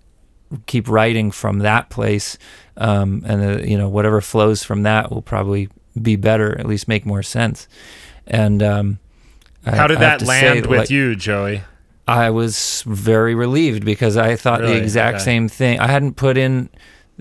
keep 0.68 0.88
writing 0.88 1.32
from 1.32 1.60
that 1.60 1.90
place 1.90 2.38
um, 2.78 3.24
and 3.28 3.44
uh, 3.44 3.64
you 3.64 3.78
know 3.78 3.88
whatever 3.88 4.20
flows 4.20 4.64
from 4.64 4.82
that 4.82 5.12
will 5.12 5.22
probably 5.22 5.70
be 6.02 6.16
better 6.16 6.58
at 6.58 6.66
least 6.66 6.88
make 6.88 7.06
more 7.06 7.22
sense 7.22 7.68
and 8.30 8.62
um, 8.64 9.00
How 9.66 9.88
did 9.88 9.98
I 9.98 10.02
that 10.02 10.20
to 10.20 10.26
say, 10.26 10.52
land 10.54 10.66
with 10.68 10.80
like, 10.80 10.90
you, 10.90 11.16
Joey? 11.16 11.62
I 12.08 12.30
was 12.32 12.84
very 12.88 13.36
relieved 13.36 13.86
because 13.86 14.18
I 14.18 14.36
thought 14.36 14.62
Really? 14.62 14.74
the 14.78 14.82
exact 14.82 15.16
Okay. 15.18 15.24
same 15.26 15.48
thing. 15.48 15.80
I 15.80 15.88
hadn't 15.88 16.16
put 16.16 16.38
in 16.38 16.70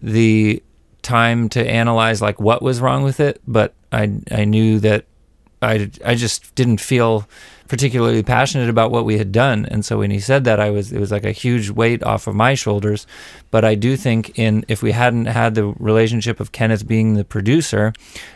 the 0.00 0.62
time 1.02 1.48
to 1.50 1.68
analyze 1.68 2.22
like 2.22 2.40
what 2.40 2.62
was 2.62 2.80
wrong 2.80 3.02
with 3.02 3.20
it, 3.20 3.40
but 3.46 3.74
I 3.92 4.12
I 4.30 4.44
knew 4.44 4.78
that 4.80 5.04
I 5.60 5.90
I 6.04 6.14
just 6.14 6.54
didn't 6.54 6.80
feel 6.80 7.28
particularly 7.68 8.22
passionate 8.22 8.70
about 8.70 8.90
what 8.90 9.04
we 9.04 9.18
had 9.18 9.30
done. 9.30 9.66
And 9.66 9.84
so 9.84 9.98
when 9.98 10.10
he 10.10 10.18
said 10.18 10.44
that, 10.44 10.58
I 10.58 10.70
was 10.70 10.90
it 10.90 10.98
was 10.98 11.12
like 11.12 11.24
a 11.24 11.32
huge 11.32 11.70
weight 11.70 12.02
off 12.02 12.26
of 12.26 12.34
my 12.34 12.54
shoulders. 12.54 13.06
But 13.50 13.64
I 13.64 13.74
do 13.74 13.96
think 13.96 14.38
in 14.38 14.64
if 14.68 14.82
we 14.82 14.92
hadn't 14.92 15.26
had 15.26 15.54
the 15.54 15.66
relationship 15.78 16.40
of 16.40 16.50
Kenneth 16.50 16.86
being 16.86 17.14
the 17.14 17.24
producer, 17.24 17.92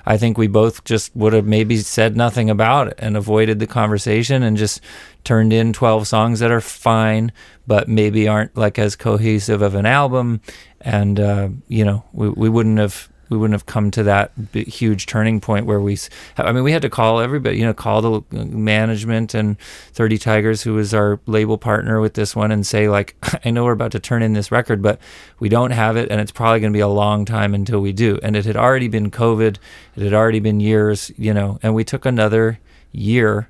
I 0.06 0.18
think 0.18 0.36
we 0.36 0.46
both 0.46 0.84
just 0.84 1.16
would 1.16 1.32
have 1.32 1.46
maybe 1.46 1.78
said 1.78 2.16
nothing 2.16 2.50
about 2.50 2.88
it 2.88 2.94
and 2.98 3.16
avoided 3.16 3.58
the 3.58 3.66
conversation 3.66 4.42
and 4.42 4.56
just 4.56 4.80
turned 5.24 5.52
in 5.52 5.72
12 5.72 6.06
songs 6.06 6.40
that 6.40 6.50
are 6.50 6.60
fine 6.60 7.32
but 7.66 7.88
maybe 7.88 8.26
aren't 8.26 8.56
like 8.56 8.76
as 8.78 8.96
cohesive 8.96 9.62
of 9.62 9.76
an 9.76 9.86
album 9.86 10.40
and 10.80 11.20
uh, 11.20 11.48
you 11.68 11.84
know 11.84 12.04
we, 12.12 12.28
we 12.30 12.48
wouldn't 12.48 12.78
have 12.78 13.08
we 13.32 13.38
wouldn't 13.38 13.54
have 13.54 13.66
come 13.66 13.90
to 13.90 14.02
that 14.02 14.30
huge 14.52 15.06
turning 15.06 15.40
point 15.40 15.64
where 15.64 15.80
we 15.80 15.96
i 16.36 16.52
mean 16.52 16.62
we 16.62 16.70
had 16.70 16.82
to 16.82 16.90
call 16.90 17.18
everybody 17.18 17.56
you 17.56 17.64
know 17.64 17.72
call 17.72 18.02
the 18.02 18.44
management 18.44 19.32
and 19.32 19.58
30 19.92 20.18
tigers 20.18 20.62
who 20.62 20.74
was 20.74 20.92
our 20.92 21.18
label 21.26 21.56
partner 21.56 22.00
with 22.00 22.12
this 22.14 22.36
one 22.36 22.52
and 22.52 22.66
say 22.66 22.88
like 22.88 23.16
i 23.44 23.50
know 23.50 23.64
we're 23.64 23.72
about 23.72 23.92
to 23.92 23.98
turn 23.98 24.22
in 24.22 24.34
this 24.34 24.52
record 24.52 24.82
but 24.82 25.00
we 25.40 25.48
don't 25.48 25.70
have 25.70 25.96
it 25.96 26.10
and 26.10 26.20
it's 26.20 26.32
probably 26.32 26.60
going 26.60 26.72
to 26.72 26.76
be 26.76 26.80
a 26.80 26.88
long 26.88 27.24
time 27.24 27.54
until 27.54 27.80
we 27.80 27.92
do 27.92 28.18
and 28.22 28.36
it 28.36 28.44
had 28.44 28.56
already 28.56 28.88
been 28.88 29.10
covid 29.10 29.56
it 29.96 30.02
had 30.02 30.12
already 30.12 30.40
been 30.40 30.60
years 30.60 31.10
you 31.16 31.32
know 31.32 31.58
and 31.62 31.74
we 31.74 31.82
took 31.82 32.04
another 32.04 32.60
year 32.92 33.48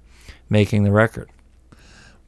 making 0.48 0.84
the 0.84 0.92
record 0.92 1.28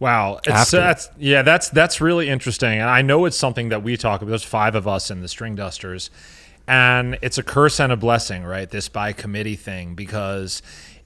Wow, 0.01 0.39
it's 0.45 0.49
After. 0.49 0.77
Uh, 0.77 0.81
that's 0.81 1.11
yeah, 1.19 1.43
that's 1.43 1.69
that's 1.71 2.01
really 2.01 2.29
interesting, 2.29 2.81
and 2.81 2.91
I 2.91 3.01
know 3.01 3.25
it's 3.25 3.39
something 3.39 3.69
that 3.69 3.83
we 3.83 3.97
talk 3.97 4.21
about. 4.21 4.29
There's 4.29 4.43
five 4.43 4.75
of 4.75 4.89
us 4.89 5.11
in 5.11 5.21
the 5.21 5.29
Stringdusters, 5.29 6.11
and 6.67 7.19
it's 7.23 7.39
a 7.39 7.43
curse 7.43 7.81
and 7.81 7.93
a 7.93 7.97
blessing, 7.97 8.45
right? 8.45 8.71
This 8.71 8.89
by 8.89 9.13
committee 9.13 9.57
thing 9.57 9.95
because 9.95 10.63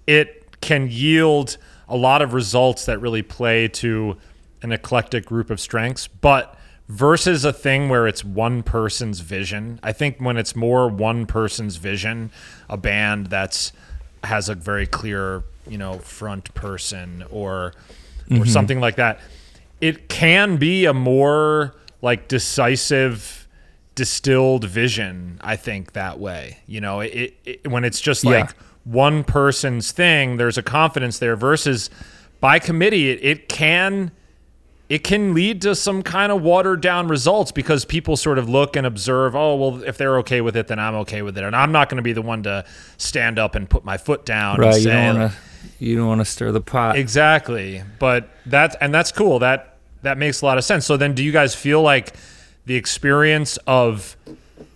it 0.06 0.60
can 0.60 0.88
yield 0.90 1.56
a 1.88 1.96
lot 1.96 2.22
of 2.22 2.34
results 2.34 2.86
that 2.86 3.00
really 3.00 3.22
play 3.22 3.68
to 3.68 4.16
an 4.62 4.72
eclectic 4.72 5.24
group 5.24 5.50
of 5.50 5.60
strengths, 5.60 6.06
but 6.06 6.56
versus 6.88 7.44
a 7.44 7.52
thing 7.52 7.88
where 7.88 8.06
it's 8.06 8.24
one 8.24 8.62
person's 8.62 9.20
vision. 9.20 9.78
I 9.82 9.92
think 9.92 10.18
when 10.20 10.36
it's 10.36 10.56
more 10.56 10.88
one 10.88 11.26
person's 11.26 11.76
vision, 11.76 12.30
a 12.68 12.76
band 12.76 13.28
that's 13.28 13.72
has 14.24 14.48
a 14.48 14.54
very 14.54 14.86
clear, 14.86 15.44
you 15.68 15.78
know, 15.78 15.98
front 15.98 16.52
person 16.54 17.24
or 17.30 17.72
or 18.30 18.34
mm-hmm. 18.34 18.44
something 18.44 18.80
like 18.80 18.96
that, 18.96 19.20
it 19.80 20.08
can 20.08 20.56
be 20.56 20.84
a 20.84 20.92
more 20.92 21.74
like 22.02 22.28
decisive 22.28 23.37
distilled 23.98 24.64
vision 24.64 25.38
i 25.42 25.56
think 25.56 25.92
that 25.92 26.20
way 26.20 26.58
you 26.68 26.80
know 26.80 27.00
it, 27.00 27.34
it 27.44 27.66
when 27.68 27.82
it's 27.84 28.00
just 28.00 28.22
Yeah. 28.22 28.30
like 28.42 28.50
one 28.84 29.24
person's 29.24 29.90
thing 29.90 30.36
there's 30.36 30.56
a 30.56 30.62
confidence 30.62 31.18
there 31.18 31.34
versus 31.34 31.90
by 32.40 32.60
committee 32.60 33.10
it, 33.10 33.18
it 33.24 33.48
can 33.48 34.12
it 34.88 35.02
can 35.02 35.34
lead 35.34 35.60
to 35.62 35.74
some 35.74 36.02
kind 36.02 36.30
of 36.30 36.40
watered 36.42 36.80
down 36.80 37.08
results 37.08 37.50
because 37.50 37.84
people 37.84 38.16
sort 38.16 38.38
of 38.38 38.48
look 38.48 38.76
and 38.76 38.86
observe 38.86 39.34
oh 39.34 39.56
well 39.56 39.82
if 39.82 39.98
they're 39.98 40.18
okay 40.18 40.40
with 40.40 40.56
it 40.56 40.68
then 40.68 40.78
i'm 40.78 40.94
okay 40.94 41.22
with 41.22 41.36
it 41.36 41.42
and 41.42 41.56
i'm 41.56 41.72
not 41.72 41.88
going 41.88 41.96
to 41.96 42.02
be 42.04 42.12
the 42.12 42.22
one 42.22 42.44
to 42.44 42.64
stand 42.98 43.36
up 43.36 43.56
and 43.56 43.68
put 43.68 43.84
my 43.84 43.96
foot 43.96 44.24
down 44.24 44.58
right 44.60 44.76
and 44.76 44.84
you 44.84 44.90
don't 44.92 45.18
want 45.18 45.32
to 45.32 45.38
you 45.80 45.96
don't 45.96 46.06
want 46.06 46.20
to 46.20 46.24
stir 46.24 46.52
the 46.52 46.60
pot 46.60 46.96
Exactly. 46.96 47.82
But 47.98 48.30
that's 48.46 48.76
and 48.80 48.94
that's 48.94 49.10
cool. 49.10 49.40
That 49.40 49.76
that 50.02 50.16
makes 50.16 50.40
a 50.40 50.44
lot 50.46 50.56
of 50.56 50.62
sense. 50.64 50.86
So 50.86 50.96
then 50.96 51.14
do 51.14 51.22
you 51.24 51.32
guys 51.32 51.52
feel 51.54 51.82
like 51.82 52.14
the 52.68 52.76
experience 52.76 53.56
of 53.66 54.14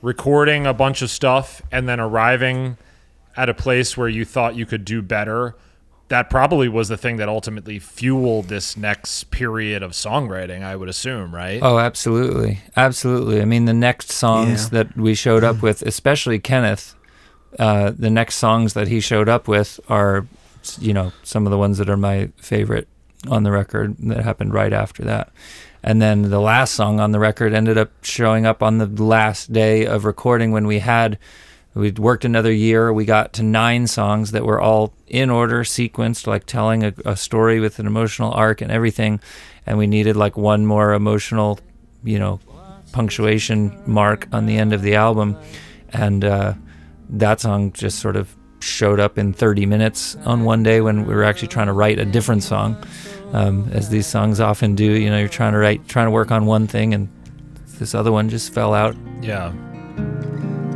recording 0.00 0.66
a 0.66 0.72
bunch 0.72 1.02
of 1.02 1.10
stuff 1.10 1.60
and 1.70 1.86
then 1.86 2.00
arriving 2.00 2.78
at 3.36 3.50
a 3.50 3.54
place 3.54 3.96
where 3.98 4.08
you 4.08 4.24
thought 4.24 4.56
you 4.56 4.64
could 4.64 4.82
do 4.84 5.02
better, 5.02 5.54
that 6.08 6.30
probably 6.30 6.68
was 6.70 6.88
the 6.88 6.96
thing 6.96 7.18
that 7.18 7.28
ultimately 7.28 7.78
fueled 7.78 8.48
this 8.48 8.78
next 8.78 9.24
period 9.30 9.82
of 9.82 9.90
songwriting, 9.92 10.62
I 10.62 10.74
would 10.74 10.88
assume, 10.88 11.34
right? 11.34 11.60
Oh, 11.62 11.78
absolutely, 11.78 12.60
absolutely. 12.78 13.42
I 13.42 13.44
mean, 13.44 13.66
the 13.66 13.74
next 13.74 14.10
songs 14.10 14.64
Yeah. 14.72 14.82
that 14.84 14.96
we 14.96 15.14
showed 15.14 15.44
up 15.44 15.60
with, 15.60 15.82
especially 15.82 16.38
Kenneth, 16.38 16.94
uh, 17.58 17.92
the 17.94 18.10
next 18.10 18.36
songs 18.36 18.72
that 18.72 18.88
he 18.88 19.00
showed 19.00 19.28
up 19.28 19.48
with 19.48 19.78
are, 19.90 20.26
you 20.80 20.94
know, 20.94 21.12
some 21.22 21.46
of 21.46 21.50
the 21.50 21.58
ones 21.58 21.76
that 21.76 21.90
are 21.90 21.98
my 21.98 22.30
favorite 22.38 22.88
on 23.28 23.42
the 23.42 23.50
record 23.52 23.96
that 23.98 24.24
happened 24.24 24.54
right 24.54 24.72
after 24.72 25.04
that. 25.04 25.30
And 25.82 26.00
then 26.00 26.22
the 26.22 26.40
last 26.40 26.74
song 26.74 27.00
on 27.00 27.10
the 27.12 27.18
record 27.18 27.52
ended 27.52 27.76
up 27.76 27.90
showing 28.02 28.46
up 28.46 28.62
on 28.62 28.78
the 28.78 28.86
last 28.86 29.52
day 29.52 29.84
of 29.84 30.04
recording 30.04 30.52
when 30.52 30.66
we 30.66 30.78
had 30.78 31.18
we'd 31.74 31.98
worked 31.98 32.24
another 32.24 32.52
year. 32.52 32.92
We 32.92 33.04
got 33.04 33.32
to 33.34 33.42
nine 33.42 33.86
songs 33.86 34.30
that 34.32 34.44
were 34.44 34.60
all 34.60 34.92
in 35.06 35.30
order, 35.30 35.64
sequenced, 35.64 36.26
like 36.26 36.46
telling 36.46 36.84
a, 36.84 36.94
a 37.04 37.16
story 37.16 37.60
with 37.60 37.78
an 37.78 37.86
emotional 37.86 38.32
arc 38.32 38.60
and 38.60 38.70
everything. 38.70 39.20
And 39.66 39.78
we 39.78 39.86
needed 39.86 40.16
like 40.16 40.36
one 40.36 40.66
more 40.66 40.92
emotional, 40.92 41.58
you 42.04 42.18
know, 42.18 42.40
punctuation 42.92 43.82
mark 43.86 44.28
on 44.32 44.46
the 44.46 44.58
end 44.58 44.72
of 44.72 44.82
the 44.82 44.94
album. 44.94 45.36
And 45.90 46.24
uh, 46.24 46.54
that 47.10 47.40
song 47.40 47.72
just 47.72 47.98
sort 47.98 48.16
of 48.16 48.34
showed 48.60 49.00
up 49.00 49.18
in 49.18 49.32
30 49.32 49.66
minutes 49.66 50.16
on 50.24 50.44
one 50.44 50.62
day 50.62 50.80
when 50.80 51.06
we 51.06 51.14
were 51.14 51.24
actually 51.24 51.48
trying 51.48 51.66
to 51.66 51.72
write 51.72 51.98
a 51.98 52.04
different 52.04 52.42
song. 52.42 52.76
Um, 53.32 53.70
as 53.72 53.88
these 53.88 54.06
songs 54.06 54.40
often 54.40 54.74
do, 54.74 54.84
you 54.84 55.08
know, 55.08 55.18
you're 55.18 55.28
trying 55.28 55.52
to 55.52 55.58
write, 55.58 55.88
trying 55.88 56.06
to 56.06 56.10
work 56.10 56.30
on 56.30 56.44
one 56.44 56.66
thing, 56.66 56.92
and 56.92 57.08
this 57.78 57.94
other 57.94 58.12
one 58.12 58.28
just 58.28 58.52
fell 58.52 58.74
out. 58.74 58.94
Yeah. 59.22 59.52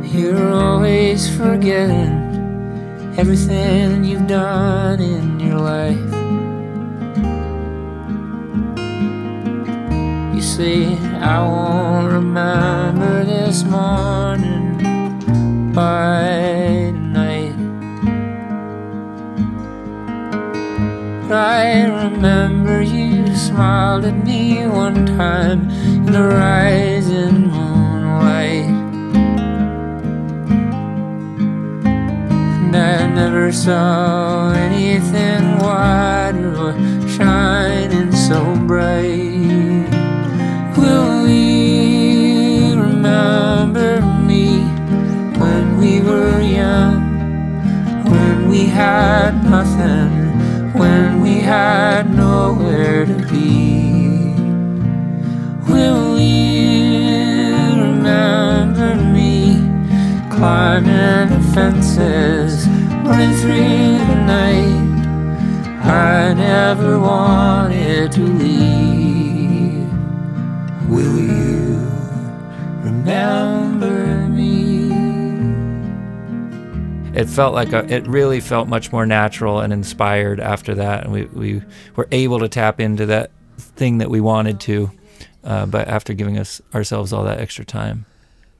You're 0.01 0.53
always 0.53 1.29
forgetting 1.37 3.15
everything 3.17 4.03
you've 4.03 4.25
done 4.27 4.99
in 4.99 5.39
your 5.39 5.59
life. 5.59 5.97
You 10.35 10.41
say, 10.41 10.97
I 11.19 11.41
won't 11.47 12.11
remember 12.11 13.23
this 13.23 13.63
morning 13.63 14.77
by 15.73 16.96
I 21.29 21.83
remember 21.83 22.81
you 22.81 23.35
smiled 23.35 24.05
at 24.05 24.23
me 24.23 24.65
one 24.65 25.05
time 25.05 25.69
in 25.69 26.05
the 26.05 26.23
rising 26.23 27.47
moonlight. 27.51 28.69
And 32.63 32.73
I 32.73 33.07
never 33.07 33.51
saw 33.51 34.51
anything 34.53 35.57
wider 35.57 36.55
or 36.55 36.73
shining 37.09 38.13
so 38.13 38.55
bright. 38.65 39.89
Will 40.77 41.27
you 41.27 42.79
remember 42.79 43.99
me 44.01 44.59
when 45.37 45.77
we 45.77 45.99
were 45.99 46.39
young? 46.39 47.03
When 48.05 48.47
we 48.47 48.63
had 48.67 49.43
nothing, 49.43 50.26
when 50.77 51.21
we 51.21 51.39
had 51.39 52.13
nowhere 52.13 53.05
to 53.05 53.15
be. 53.31 54.33
Will 55.67 56.19
you 56.19 57.55
remember 57.81 58.95
me 58.95 59.55
climbing 60.29 61.29
the 61.29 61.41
fences, 61.53 62.67
running 63.05 63.35
through 63.37 63.97
the 64.11 64.19
night? 64.25 64.87
I 65.83 66.33
never 66.33 66.99
wanted 66.99 68.11
to 68.11 68.21
leave. 68.21 69.91
Will 70.87 71.17
you 71.17 71.89
remember 72.83 73.56
it 77.17 77.27
felt 77.27 77.53
like 77.53 77.73
a, 77.73 77.83
it 77.93 78.05
really 78.07 78.39
felt 78.39 78.67
much 78.67 78.91
more 78.91 79.05
natural 79.05 79.59
and 79.59 79.73
inspired 79.73 80.39
after 80.39 80.75
that 80.75 81.03
and 81.03 81.11
we, 81.11 81.25
we 81.25 81.61
were 81.95 82.07
able 82.11 82.39
to 82.39 82.47
tap 82.47 82.79
into 82.79 83.05
that 83.07 83.31
thing 83.57 83.97
that 83.97 84.09
we 84.09 84.21
wanted 84.21 84.59
to 84.59 84.91
uh, 85.43 85.65
but 85.65 85.87
after 85.87 86.13
giving 86.13 86.37
us 86.37 86.61
ourselves 86.75 87.11
all 87.13 87.23
that 87.23 87.39
extra 87.39 87.65
time 87.65 88.05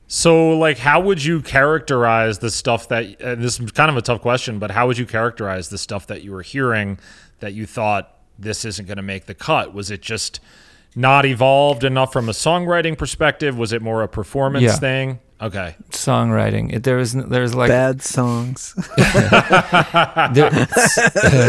So, 0.09 0.57
like, 0.57 0.77
how 0.77 1.01
would 1.01 1.21
you 1.23 1.41
characterize 1.41 2.39
the 2.39 2.49
stuff 2.49 2.87
that? 2.87 3.19
And 3.21 3.43
this 3.43 3.59
is 3.59 3.71
kind 3.71 3.91
of 3.91 3.97
a 3.97 4.01
tough 4.01 4.21
question, 4.21 4.57
but 4.57 4.71
how 4.71 4.87
would 4.87 4.97
you 4.97 5.05
characterize 5.05 5.67
the 5.67 5.77
stuff 5.77 6.07
that 6.07 6.23
you 6.23 6.31
were 6.31 6.43
hearing 6.43 6.97
that 7.41 7.53
you 7.53 7.65
thought 7.65 8.03
this 8.39 8.63
isn't 8.63 8.85
going 8.87 8.95
to 9.03 9.03
make 9.03 9.25
the 9.25 9.33
cut? 9.35 9.73
Was 9.73 9.91
it 9.91 10.01
just 10.01 10.39
not 10.95 11.25
evolved 11.25 11.83
enough 11.83 12.13
from 12.13 12.29
a 12.29 12.31
songwriting 12.31 12.97
perspective? 12.97 13.57
Was 13.57 13.73
it 13.73 13.81
more 13.81 14.01
a 14.01 14.07
performance 14.07 14.63
Yeah. 14.63 14.79
thing? 14.79 15.19
Okay, 15.39 15.75
songwriting 15.91 16.73
it, 16.73 16.81
there 16.83 16.97
was 16.97 17.13
there 17.13 17.43
was 17.43 17.53
like 17.53 17.69
Bad 17.69 18.01
songs. 18.01 18.73
there- 18.97 20.67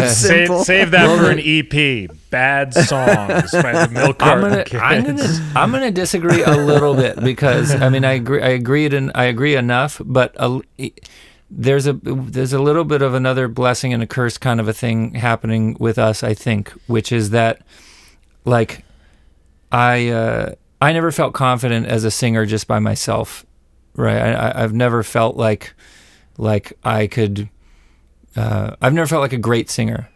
save, 0.09 0.51
save 0.63 0.91
that 0.91 1.19
for 1.19 1.31
an 1.31 1.41
EP. 1.43 2.11
Bad 2.31 2.75
songs 2.75 3.51
by 3.53 3.87
the 3.87 3.89
Milk 3.91 4.17
I'm 4.23 4.41
Carton 4.43 4.51
gonna, 4.51 4.65
Kids. 4.65 4.83
I'm 4.83 5.05
gonna, 5.05 5.53
I'm 5.57 5.73
gonna 5.73 5.91
disagree 5.91 6.43
a 6.43 6.55
little 6.55 6.95
bit 6.95 7.19
because 7.21 7.75
I 7.75 7.89
mean 7.89 8.05
I 8.05 8.13
agree, 8.13 8.43
I 8.43 8.49
agreed 8.51 8.93
and 8.93 9.11
I 9.15 9.25
agree 9.25 9.57
enough, 9.57 10.03
but 10.05 10.35
a, 10.39 10.61
there's 11.51 11.87
a 11.87 11.95
there's 11.95 12.53
a 12.53 12.61
little 12.61 12.85
bit 12.85 13.01
of 13.01 13.15
another 13.15 13.49
blessing 13.49 13.95
and 13.95 14.03
a 14.03 14.07
curse 14.07 14.37
kind 14.37 14.61
of 14.61 14.69
a 14.69 14.75
thing 14.75 15.15
happening 15.15 15.79
with 15.81 15.99
us, 15.99 16.23
I 16.23 16.35
think, 16.35 16.69
which 16.89 17.11
is 17.11 17.31
that 17.31 17.63
like 18.45 18.85
I 19.73 20.09
uh, 20.09 20.55
I 20.81 20.93
never 20.93 21.11
felt 21.11 21.33
confident 21.33 21.87
as 21.87 22.05
a 22.05 22.11
singer 22.11 22.45
just 22.45 22.67
by 22.69 22.79
myself, 22.81 23.47
right? 23.99 24.17
I, 24.17 24.63
I've 24.63 24.73
never 24.73 25.03
felt 25.03 25.37
like 25.37 25.75
like 26.39 26.73
I 26.85 27.07
could. 27.07 27.49
Uh, 28.37 28.77
I've 28.81 28.95
never 28.95 29.07
felt 29.07 29.21
like 29.21 29.33
a 29.33 29.39
great 29.39 29.69
singer, 29.69 30.09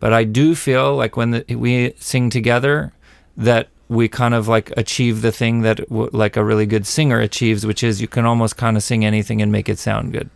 but 0.00 0.12
I 0.12 0.24
do 0.24 0.54
feel 0.54 0.96
like 0.96 1.16
when 1.16 1.32
the, 1.32 1.54
we 1.54 1.92
sing 1.98 2.30
together, 2.30 2.92
that 3.36 3.68
we 3.88 4.08
kind 4.08 4.34
of 4.34 4.48
like 4.48 4.72
achieve 4.76 5.22
the 5.22 5.30
thing 5.30 5.60
that 5.62 5.76
w- 5.88 6.10
like 6.12 6.36
a 6.36 6.44
really 6.44 6.66
good 6.66 6.86
singer 6.86 7.20
achieves, 7.20 7.66
which 7.66 7.84
is 7.84 8.00
you 8.00 8.08
can 8.08 8.24
almost 8.24 8.56
kind 8.56 8.76
of 8.76 8.82
sing 8.82 9.04
anything 9.04 9.42
and 9.42 9.52
make 9.52 9.68
it 9.68 9.78
sound 9.78 10.12
good. 10.12 10.30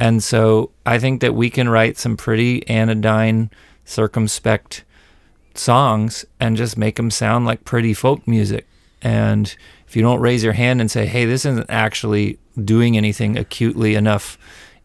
And 0.00 0.22
so 0.22 0.70
I 0.84 0.98
think 0.98 1.20
that 1.20 1.34
we 1.34 1.48
can 1.48 1.68
write 1.68 1.96
some 1.96 2.16
pretty 2.16 2.66
anodyne, 2.68 3.50
circumspect 3.84 4.84
songs 5.54 6.24
and 6.40 6.56
just 6.56 6.76
make 6.76 6.96
them 6.96 7.10
sound 7.10 7.46
like 7.46 7.64
pretty 7.64 7.94
folk 7.94 8.26
music. 8.26 8.66
And 9.00 9.54
if 9.94 9.96
you 9.96 10.02
don't 10.02 10.18
raise 10.18 10.42
your 10.42 10.54
hand 10.54 10.80
and 10.80 10.90
say, 10.90 11.06
"Hey, 11.06 11.24
this 11.24 11.44
isn't 11.44 11.70
actually 11.70 12.40
doing 12.64 12.96
anything 12.96 13.38
acutely 13.38 13.94
enough 13.94 14.36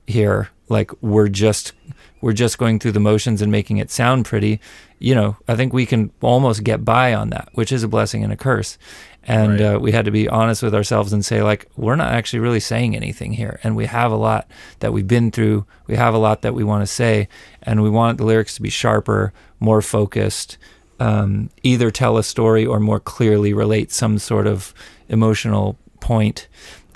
here," 0.05 0.49
like 0.67 0.91
we're 1.01 1.29
just 1.29 1.73
we're 2.21 2.31
just 2.31 2.59
going 2.59 2.77
through 2.77 2.91
the 2.91 2.99
motions 2.99 3.41
and 3.41 3.51
making 3.51 3.77
it 3.77 3.89
sound 3.89 4.25
pretty, 4.25 4.59
you 4.99 5.15
know, 5.15 5.35
I 5.47 5.55
think 5.55 5.73
we 5.73 5.87
can 5.87 6.11
almost 6.21 6.63
get 6.63 6.85
by 6.85 7.15
on 7.15 7.31
that, 7.31 7.49
which 7.53 7.71
is 7.71 7.81
a 7.81 7.87
blessing 7.87 8.23
and 8.23 8.31
a 8.31 8.35
curse. 8.35 8.77
And 9.23 9.59
uh, 9.59 9.79
we 9.81 9.93
had 9.93 10.05
to 10.05 10.11
be 10.11 10.29
honest 10.29 10.61
with 10.61 10.75
ourselves 10.75 11.11
and 11.11 11.25
say, 11.25 11.41
like, 11.41 11.67
we're 11.75 11.95
not 11.95 12.11
actually 12.11 12.39
really 12.39 12.59
saying 12.59 12.95
anything 12.95 13.33
here. 13.33 13.59
And 13.63 13.75
we 13.75 13.87
have 13.87 14.11
a 14.11 14.15
lot 14.15 14.51
that 14.79 14.93
we've 14.93 15.07
been 15.07 15.31
through. 15.31 15.65
We 15.87 15.95
have 15.95 16.13
a 16.13 16.19
lot 16.19 16.43
that 16.43 16.53
we 16.53 16.63
want 16.63 16.83
to 16.83 16.87
say. 16.87 17.29
And 17.63 17.81
we 17.81 17.89
want 17.89 18.19
the 18.19 18.25
lyrics 18.25 18.55
to 18.55 18.61
be 18.61 18.69
sharper, 18.69 19.33
more 19.59 19.81
focused, 19.81 20.57
um, 20.99 21.49
either 21.63 21.91
tell 21.91 22.17
a 22.17 22.23
story 22.23 22.65
or 22.65 22.79
more 22.79 22.99
clearly 22.99 23.53
relate 23.53 23.91
some 23.91 24.17
sort 24.19 24.47
of 24.47 24.73
emotional 25.09 25.77
point. 25.99 26.47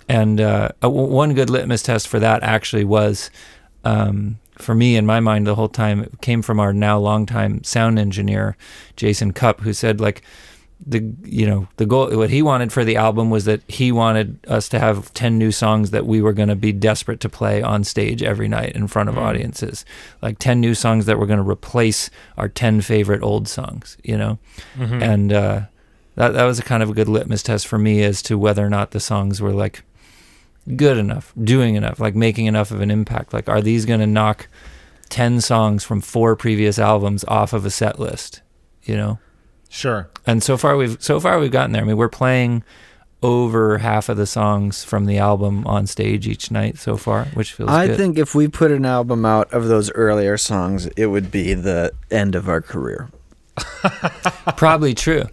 And 0.09 0.39
uh, 0.39 0.69
one 0.81 1.33
good 1.33 1.49
litmus 1.49 1.83
test 1.83 2.07
for 2.07 2.19
that 2.19 2.43
actually 2.43 2.83
was 2.83 3.29
um, 3.83 4.39
for 4.57 4.75
me 4.75 4.95
in 4.95 5.05
my 5.05 5.19
mind 5.19 5.47
the 5.47 5.55
whole 5.55 5.69
time 5.69 6.01
it 6.01 6.21
came 6.21 6.41
from 6.41 6.59
our 6.59 6.73
now 6.73 6.97
longtime 6.99 7.63
sound 7.63 7.99
engineer 7.99 8.55
Jason 8.95 9.33
Cup, 9.33 9.61
who 9.61 9.73
said 9.73 9.99
like 9.99 10.21
the 10.85 11.13
you 11.23 11.45
know 11.45 11.67
the 11.77 11.85
goal 11.85 12.15
what 12.17 12.29
he 12.29 12.41
wanted 12.41 12.73
for 12.73 12.83
the 12.83 12.97
album 12.97 13.29
was 13.29 13.45
that 13.45 13.61
he 13.69 13.91
wanted 13.91 14.37
us 14.49 14.67
to 14.67 14.79
have 14.79 15.13
10 15.13 15.37
new 15.37 15.51
songs 15.51 15.91
that 15.91 16.05
we 16.05 16.21
were 16.21 16.33
going 16.33 16.49
to 16.49 16.55
be 16.55 16.73
desperate 16.73 17.21
to 17.21 17.29
play 17.29 17.61
on 17.61 17.83
stage 17.83 18.21
every 18.21 18.49
night 18.49 18.73
in 18.75 18.87
front 18.87 19.07
of 19.07 19.17
audiences. 19.17 19.85
Like 20.21 20.39
10 20.39 20.59
new 20.59 20.75
songs 20.75 21.05
that 21.05 21.17
were 21.17 21.25
going 21.25 21.41
to 21.41 21.49
replace 21.49 22.09
our 22.37 22.49
10 22.49 22.81
favorite 22.81 23.23
old 23.23 23.47
songs 23.47 23.97
you 24.03 24.17
know? 24.17 24.39
And 25.01 25.31
uh, 25.31 25.61
that 26.15 26.33
that 26.33 26.43
was 26.43 26.59
a 26.59 26.63
kind 26.63 26.83
of 26.83 26.89
a 26.89 26.93
good 26.93 27.09
litmus 27.09 27.43
test 27.43 27.67
for 27.67 27.77
me 27.77 28.03
as 28.03 28.21
to 28.23 28.37
whether 28.37 28.65
or 28.65 28.69
not 28.69 28.91
the 28.91 28.99
songs 28.99 29.41
were 29.41 29.53
like 29.53 29.83
good 30.75 30.97
enough, 30.97 31.33
doing 31.41 31.75
enough, 31.75 31.99
like 31.99 32.15
making 32.15 32.45
enough 32.45 32.71
of 32.71 32.81
an 32.81 32.91
impact. 32.91 33.33
Like, 33.33 33.49
are 33.49 33.61
these 33.61 33.85
going 33.85 33.99
to 33.99 34.07
knock 34.07 34.47
10 35.09 35.41
songs 35.41 35.83
from 35.83 36.01
four 36.01 36.35
previous 36.35 36.79
albums 36.79 37.23
off 37.27 37.53
of 37.53 37.65
a 37.65 37.69
set 37.69 37.99
list? 37.99 38.41
You 38.83 38.95
know? 38.95 39.19
Sure. 39.69 40.09
And 40.27 40.43
so 40.43 40.55
far 40.55 40.77
we've 40.77 41.01
so 41.01 41.19
far 41.19 41.39
we've 41.39 41.51
gotten 41.51 41.71
there. 41.71 41.81
I 41.81 41.85
mean, 41.85 41.97
we're 41.97 42.09
playing 42.09 42.63
over 43.23 43.77
half 43.77 44.09
of 44.09 44.17
the 44.17 44.27
songs 44.27 44.83
from 44.83 45.05
the 45.05 45.17
album 45.17 45.65
on 45.65 45.87
stage 45.87 46.27
each 46.27 46.51
night 46.51 46.77
so 46.77 46.97
far, 46.97 47.25
which 47.33 47.53
feels 47.53 47.69
I 47.69 47.87
good. 47.87 47.97
think 47.97 48.17
if 48.17 48.35
we 48.35 48.47
put 48.49 48.69
an 48.69 48.85
album 48.85 49.25
out 49.25 49.51
of 49.53 49.67
those 49.67 49.89
earlier 49.93 50.37
songs, 50.37 50.87
it 50.97 51.07
would 51.07 51.31
be 51.31 51.53
the 51.53 51.93
end 52.11 52.35
of 52.35 52.49
our 52.49 52.61
career. 52.61 53.09
probably 54.57 54.93
true. 54.93 55.23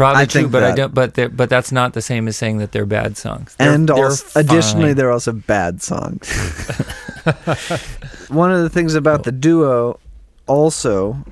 Probably 0.00 0.22
I 0.22 0.24
true, 0.24 0.48
but 0.48 0.62
I 0.62 0.74
don't 0.74 0.94
but 0.94 1.36
but 1.36 1.50
that's 1.50 1.70
not 1.70 1.92
the 1.92 2.00
same 2.00 2.26
as 2.26 2.34
saying 2.34 2.56
that 2.56 2.72
they're 2.72 2.86
bad 2.86 3.18
songs. 3.18 3.54
They're- 3.56 3.74
and 3.74 3.86
they're 3.86 4.06
also, 4.06 4.40
additionally, 4.40 4.94
they're 4.94 5.12
also 5.12 5.32
bad 5.32 5.82
songs. 5.82 6.26
One 8.28 8.50
of 8.50 8.62
the 8.62 8.70
things 8.70 8.94
about 8.94 9.24
the 9.24 9.32
duo, 9.32 10.00
also, 10.46 11.22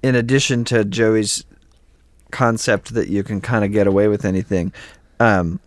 in 0.00 0.14
addition 0.14 0.64
to 0.66 0.84
Joey's 0.84 1.44
concept 2.30 2.94
that 2.94 3.08
you 3.08 3.24
can 3.24 3.40
kind 3.40 3.64
of 3.64 3.72
get 3.72 3.88
away 3.88 4.06
with 4.06 4.24
anything, 4.24 4.72
um, 5.18 5.58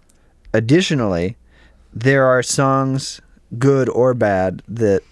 additionally, 0.54 1.36
there 1.94 2.24
are 2.26 2.42
songs, 2.42 3.20
good 3.60 3.90
or 3.90 4.14
bad, 4.14 4.64
that 4.70 5.04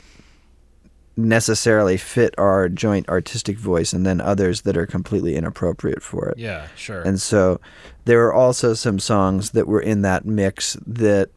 necessarily 1.15 1.97
fit 1.97 2.33
our 2.37 2.69
joint 2.69 3.07
artistic 3.09 3.57
voice, 3.57 3.93
and 3.93 4.05
then 4.05 4.19
others 4.19 4.61
that 4.61 4.75
are 4.75 4.85
completely 4.85 5.35
inappropriate 5.35 6.01
for 6.01 6.29
it. 6.29 6.37
Yeah, 6.37 6.67
sure. 6.75 7.01
And 7.01 7.21
so 7.21 7.59
there 8.05 8.25
are 8.25 8.33
also 8.33 8.73
some 8.73 8.99
songs 8.99 9.51
that 9.51 9.67
were 9.67 9.81
in 9.81 10.01
that 10.01 10.25
mix 10.25 10.77
that 10.85 11.29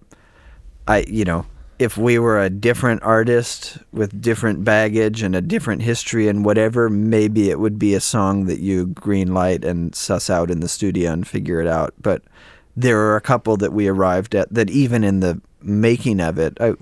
I, 0.89 1.05
you 1.09 1.24
know, 1.24 1.47
if 1.79 1.99
we 1.99 2.18
were 2.18 2.41
a 2.41 2.49
different 2.49 3.03
artist 3.03 3.77
with 3.93 4.20
different 4.20 4.64
baggage 4.64 5.20
and 5.20 5.37
a 5.37 5.43
different 5.43 5.83
history 5.83 6.27
and 6.27 6.45
whatever, 6.45 6.89
maybe 6.89 7.51
it 7.51 7.61
would 7.61 7.79
be 7.79 7.95
a 7.95 8.01
song 8.01 8.47
that 8.47 8.61
you 8.61 8.87
green 8.87 9.35
light 9.35 9.64
and 9.64 9.95
suss 9.95 10.31
out 10.31 10.51
in 10.51 10.61
the 10.61 10.68
studio 10.68 11.12
and 11.12 11.29
figure 11.29 11.61
it 11.61 11.66
out. 11.66 11.93
But 12.01 12.22
there 12.77 12.99
are 13.01 13.16
a 13.16 13.20
couple 13.20 13.57
that 13.59 13.74
we 13.74 13.89
arrived 13.89 14.35
at 14.35 14.53
that 14.55 14.70
even 14.70 15.05
in 15.05 15.20
the 15.20 15.41
making 15.61 16.20
of 16.20 16.39
it, 16.39 16.57
I, 16.61 16.74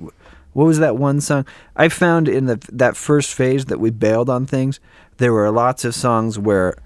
what 0.55 0.67
was 0.67 0.79
that 0.79 0.97
one 0.97 1.21
song? 1.21 1.45
I 1.77 1.89
found 1.89 2.29
in 2.29 2.47
the 2.47 2.59
that 2.73 2.97
first 2.97 3.35
phase 3.35 3.67
that 3.67 3.81
we 3.81 3.91
bailed 3.91 4.31
on 4.31 4.47
things, 4.47 4.81
there 5.19 5.33
were 5.33 5.51
lots 5.51 5.85
of 5.85 5.95
songs 5.95 6.39
where 6.39 6.77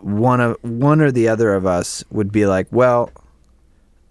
one 0.00 0.40
of 0.40 0.56
one 0.62 1.00
or 1.00 1.12
the 1.12 1.28
other 1.28 1.54
of 1.54 1.66
us 1.66 2.02
would 2.10 2.32
be 2.32 2.46
like, 2.46 2.66
"Well, 2.70 3.10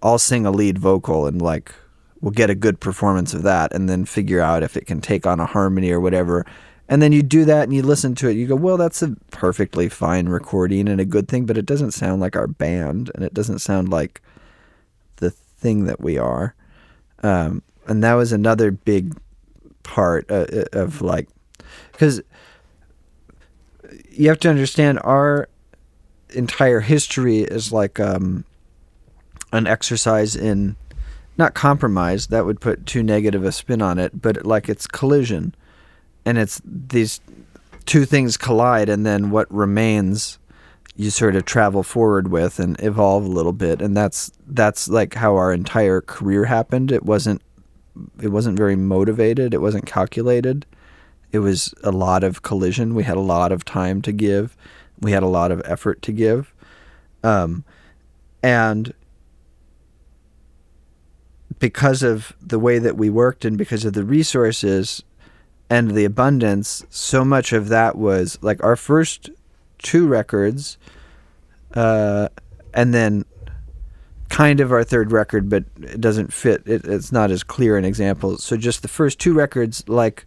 I'll 0.02 0.18
sing 0.18 0.46
a 0.46 0.50
lead 0.50 0.78
vocal 0.78 1.26
and 1.26 1.42
like 1.42 1.74
we'll 2.20 2.30
get 2.30 2.50
a 2.50 2.54
good 2.54 2.80
performance 2.80 3.34
of 3.34 3.42
that 3.42 3.74
and 3.74 3.88
then 3.88 4.04
figure 4.04 4.40
out 4.40 4.62
if 4.62 4.76
it 4.76 4.86
can 4.86 5.00
take 5.00 5.26
on 5.26 5.40
a 5.40 5.46
harmony 5.46 5.90
or 5.90 6.00
whatever." 6.00 6.46
And 6.88 7.02
then 7.02 7.12
you 7.12 7.22
do 7.22 7.44
that 7.46 7.64
and 7.64 7.74
you 7.74 7.82
listen 7.82 8.14
to 8.16 8.28
it, 8.28 8.36
you 8.36 8.46
go, 8.46 8.54
"Well, 8.54 8.76
that's 8.76 9.02
a 9.02 9.16
perfectly 9.32 9.88
fine 9.88 10.28
recording 10.28 10.88
and 10.88 11.00
a 11.00 11.04
good 11.04 11.28
thing, 11.28 11.46
but 11.46 11.58
it 11.58 11.66
doesn't 11.66 11.92
sound 11.92 12.20
like 12.20 12.36
our 12.36 12.46
band 12.46 13.10
and 13.14 13.24
it 13.24 13.34
doesn't 13.34 13.58
sound 13.58 13.88
like 13.88 14.22
the 15.16 15.30
thing 15.30 15.86
that 15.86 16.00
we 16.00 16.16
are." 16.16 16.54
Um, 17.24 17.62
and 17.86 18.02
that 18.02 18.14
was 18.14 18.32
another 18.32 18.70
big 18.70 19.14
part 19.82 20.30
uh, 20.30 20.46
of 20.72 21.02
like 21.02 21.28
because 21.92 22.22
you 24.10 24.28
have 24.28 24.38
to 24.40 24.48
understand 24.48 24.98
our 25.02 25.48
entire 26.30 26.80
history 26.80 27.40
is 27.40 27.72
like 27.72 28.00
um, 28.00 28.44
an 29.52 29.66
exercise 29.66 30.34
in 30.34 30.76
not 31.36 31.54
compromise 31.54 32.28
that 32.28 32.46
would 32.46 32.60
put 32.60 32.86
too 32.86 33.02
negative 33.02 33.44
a 33.44 33.52
spin 33.52 33.82
on 33.82 33.98
it 33.98 34.20
but 34.20 34.44
like 34.44 34.68
it's 34.68 34.86
collision. 34.86 35.54
And 36.26 36.38
it's 36.38 36.60
these 36.64 37.20
two 37.84 38.04
things 38.06 38.36
collide 38.36 38.88
and 38.88 39.04
then 39.04 39.30
what 39.30 39.52
remains 39.52 40.38
you 40.96 41.10
sort 41.10 41.36
of 41.36 41.44
travel 41.44 41.82
forward 41.82 42.28
with 42.28 42.58
and 42.58 42.80
evolve 42.80 43.24
a 43.24 43.28
little 43.28 43.52
bit. 43.52 43.82
And 43.82 43.96
that's 43.96 44.32
that's 44.46 44.88
like 44.88 45.14
how 45.14 45.34
our 45.36 45.52
entire 45.52 46.00
career 46.00 46.44
happened. 46.44 46.92
It 46.92 47.04
wasn't 47.04 47.42
it 48.20 48.28
wasn't 48.28 48.56
very 48.56 48.76
motivated 48.76 49.54
it 49.54 49.60
wasn't 49.60 49.86
calculated. 49.86 50.66
It 51.32 51.40
was 51.40 51.74
a 51.82 51.90
lot 51.90 52.22
of 52.22 52.42
collision. 52.42 52.94
We 52.94 53.02
had 53.02 53.16
a 53.16 53.20
lot 53.20 53.50
of 53.50 53.64
time 53.64 54.02
to 54.02 54.12
give. 54.12 54.56
We 55.00 55.10
had 55.10 55.24
a 55.24 55.28
lot 55.28 55.50
of 55.50 55.60
effort 55.64 56.00
to 56.02 56.12
give. 56.12 56.54
Um, 57.24 57.64
and 58.40 58.94
because 61.58 62.02
of 62.02 62.34
the 62.40 62.58
way 62.58 62.78
that 62.78 62.96
we 62.96 63.10
worked 63.10 63.44
and 63.44 63.58
because 63.58 63.84
of 63.84 63.94
the 63.94 64.04
resources 64.04 65.02
and 65.70 65.92
the 65.92 66.04
abundance 66.04 66.84
so 66.90 67.24
much 67.24 67.52
of 67.52 67.68
that 67.68 67.96
was 67.96 68.38
like 68.42 68.62
our 68.62 68.76
first 68.76 69.30
two 69.78 70.06
records 70.06 70.76
uh, 71.74 72.28
and 72.72 72.92
then 72.92 73.24
kind 74.34 74.60
of 74.60 74.72
our 74.72 74.82
third 74.82 75.12
record 75.12 75.48
but 75.48 75.64
it 75.82 76.00
doesn't 76.00 76.32
fit 76.32 76.62
it, 76.66 76.84
it's 76.84 77.12
not 77.12 77.30
as 77.30 77.42
clear 77.42 77.76
an 77.76 77.84
example 77.84 78.36
so 78.36 78.56
just 78.56 78.82
the 78.82 78.88
first 78.88 79.18
two 79.18 79.32
records 79.32 79.88
like 79.88 80.26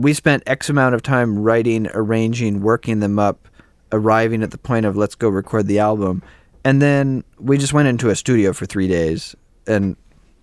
we 0.00 0.14
spent 0.14 0.42
X 0.46 0.70
amount 0.70 0.94
of 0.94 1.02
time 1.02 1.38
writing, 1.38 1.86
arranging, 1.92 2.62
working 2.62 3.00
them 3.00 3.18
up, 3.18 3.48
arriving 3.92 4.42
at 4.42 4.50
the 4.50 4.58
point 4.58 4.86
of 4.86 4.96
let's 4.96 5.14
go 5.14 5.28
record 5.28 5.66
the 5.66 5.78
album. 5.78 6.22
And 6.64 6.80
then 6.80 7.22
we 7.38 7.58
just 7.58 7.74
went 7.74 7.88
into 7.88 8.08
a 8.08 8.16
studio 8.16 8.54
for 8.54 8.64
three 8.64 8.88
days 8.88 9.36
and 9.66 9.96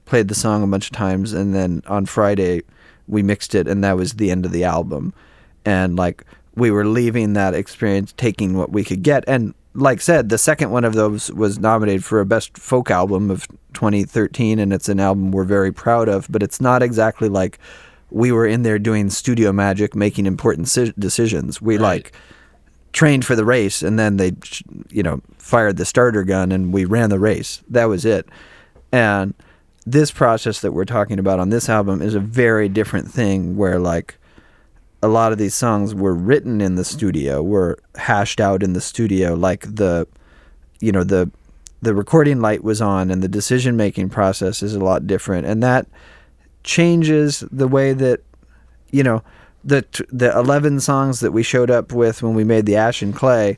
played 0.05 0.27
the 0.27 0.35
song 0.35 0.63
a 0.63 0.67
bunch 0.67 0.87
of 0.87 0.91
times. 0.91 1.33
And 1.33 1.55
then 1.55 1.81
on 1.87 2.05
Friday, 2.05 2.61
we 3.07 3.23
mixed 3.23 3.55
it, 3.55 3.67
and 3.67 3.83
that 3.83 3.97
was 3.97 4.13
the 4.13 4.29
end 4.29 4.45
of 4.45 4.51
the 4.51 4.63
album. 4.63 5.13
And 5.65 5.95
like 5.95 6.23
we 6.55 6.69
were 6.69 6.85
leaving 6.85 7.33
that 7.33 7.55
experience, 7.55 8.13
taking 8.15 8.57
what 8.57 8.71
we 8.71 8.83
could 8.83 9.01
get. 9.01 9.23
And 9.27 9.55
like 9.77 10.01
said, 10.01 10.29
the 10.29 10.39
second 10.39 10.71
one 10.71 10.83
of 10.83 10.95
those 10.95 11.31
was 11.31 11.59
nominated 11.59 12.03
for 12.03 12.19
a 12.19 12.25
best 12.25 12.57
folk 12.57 12.89
album 12.89 13.29
of 13.29 13.47
2013, 13.73 14.57
and 14.57 14.73
it's 14.73 14.89
an 14.89 14.99
album 14.99 15.31
we're 15.31 15.43
very 15.43 15.71
proud 15.71 16.09
of. 16.09 16.27
But 16.31 16.41
it's 16.41 16.59
not 16.59 16.81
exactly 16.81 17.29
like 17.29 17.59
we 18.09 18.31
were 18.31 18.47
in 18.47 18.63
there 18.63 18.79
doing 18.79 19.11
studio 19.11 19.51
magic, 19.51 19.95
making 19.95 20.25
important 20.25 20.67
si- 20.67 20.93
decisions. 20.97 21.61
We 21.61 21.77
like 21.77 22.11
trained 22.91 23.23
for 23.23 23.35
the 23.35 23.45
race, 23.45 23.83
and 23.83 23.99
then 23.99 24.17
they, 24.17 24.31
you 24.89 25.03
know, 25.03 25.21
fired 25.37 25.77
the 25.77 25.85
starter 25.85 26.23
gun, 26.23 26.51
and 26.51 26.73
we 26.73 26.85
ran 26.85 27.11
the 27.11 27.19
race. 27.19 27.61
That 27.69 27.85
was 27.85 28.03
it. 28.03 28.27
And 28.91 29.35
this 29.85 30.09
process 30.09 30.61
that 30.61 30.71
we're 30.71 30.85
talking 30.85 31.19
about 31.19 31.39
on 31.39 31.49
this 31.49 31.69
album 31.69 32.01
is 32.01 32.15
a 32.15 32.19
very 32.19 32.67
different 32.67 33.11
thing, 33.11 33.55
where 33.55 33.77
like 33.77 34.17
a 35.07 35.09
lot 35.09 35.31
of 35.31 35.37
these 35.37 35.55
songs 35.55 35.95
were 35.95 36.13
written 36.13 36.59
in 36.61 36.75
the 36.75 36.83
studio, 36.83 37.41
were 37.41 37.79
hashed 37.95 38.41
out 38.41 38.61
in 38.61 38.73
the 38.73 38.81
studio, 38.81 39.33
like 39.33 39.61
the, 39.61 40.05
you 40.81 40.91
know, 40.91 41.03
the 41.03 41.31
the 41.81 41.93
recording 41.95 42.41
light 42.41 42.63
was 42.63 42.81
on, 42.81 43.09
and 43.09 43.23
the 43.23 43.27
decision 43.27 43.77
making 43.77 44.09
process 44.09 44.61
is 44.61 44.75
a 44.75 44.79
lot 44.79 45.07
different, 45.07 45.47
and 45.47 45.63
that 45.63 45.87
changes 46.63 47.43
the 47.51 47.67
way 47.67 47.93
that, 47.93 48.19
you 48.91 49.03
know, 49.03 49.23
the 49.63 49.85
the 50.11 50.37
eleven 50.37 50.79
songs 50.79 51.21
that 51.21 51.31
we 51.31 51.41
showed 51.43 51.71
up 51.71 51.93
with 51.93 52.21
when 52.21 52.33
we 52.35 52.43
made 52.43 52.65
the 52.65 52.75
Ash 52.75 53.01
and 53.01 53.15
Clay. 53.15 53.57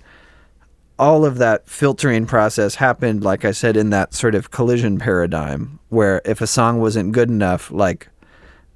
All 1.00 1.26
of 1.26 1.38
that 1.38 1.68
filtering 1.68 2.26
process 2.26 2.76
happened, 2.76 3.24
like 3.24 3.46
I 3.46 3.52
said, 3.52 3.78
in 3.78 3.90
that 3.90 4.14
sort 4.14 4.36
of 4.36 4.52
collision 4.52 5.00
paradigm, 5.00 5.80
where 5.88 6.22
if 6.26 6.42
a 6.42 6.48
song 6.48 6.82
wasn't 6.82 7.14
good 7.14 7.30
enough, 7.30 7.72
like 7.72 8.10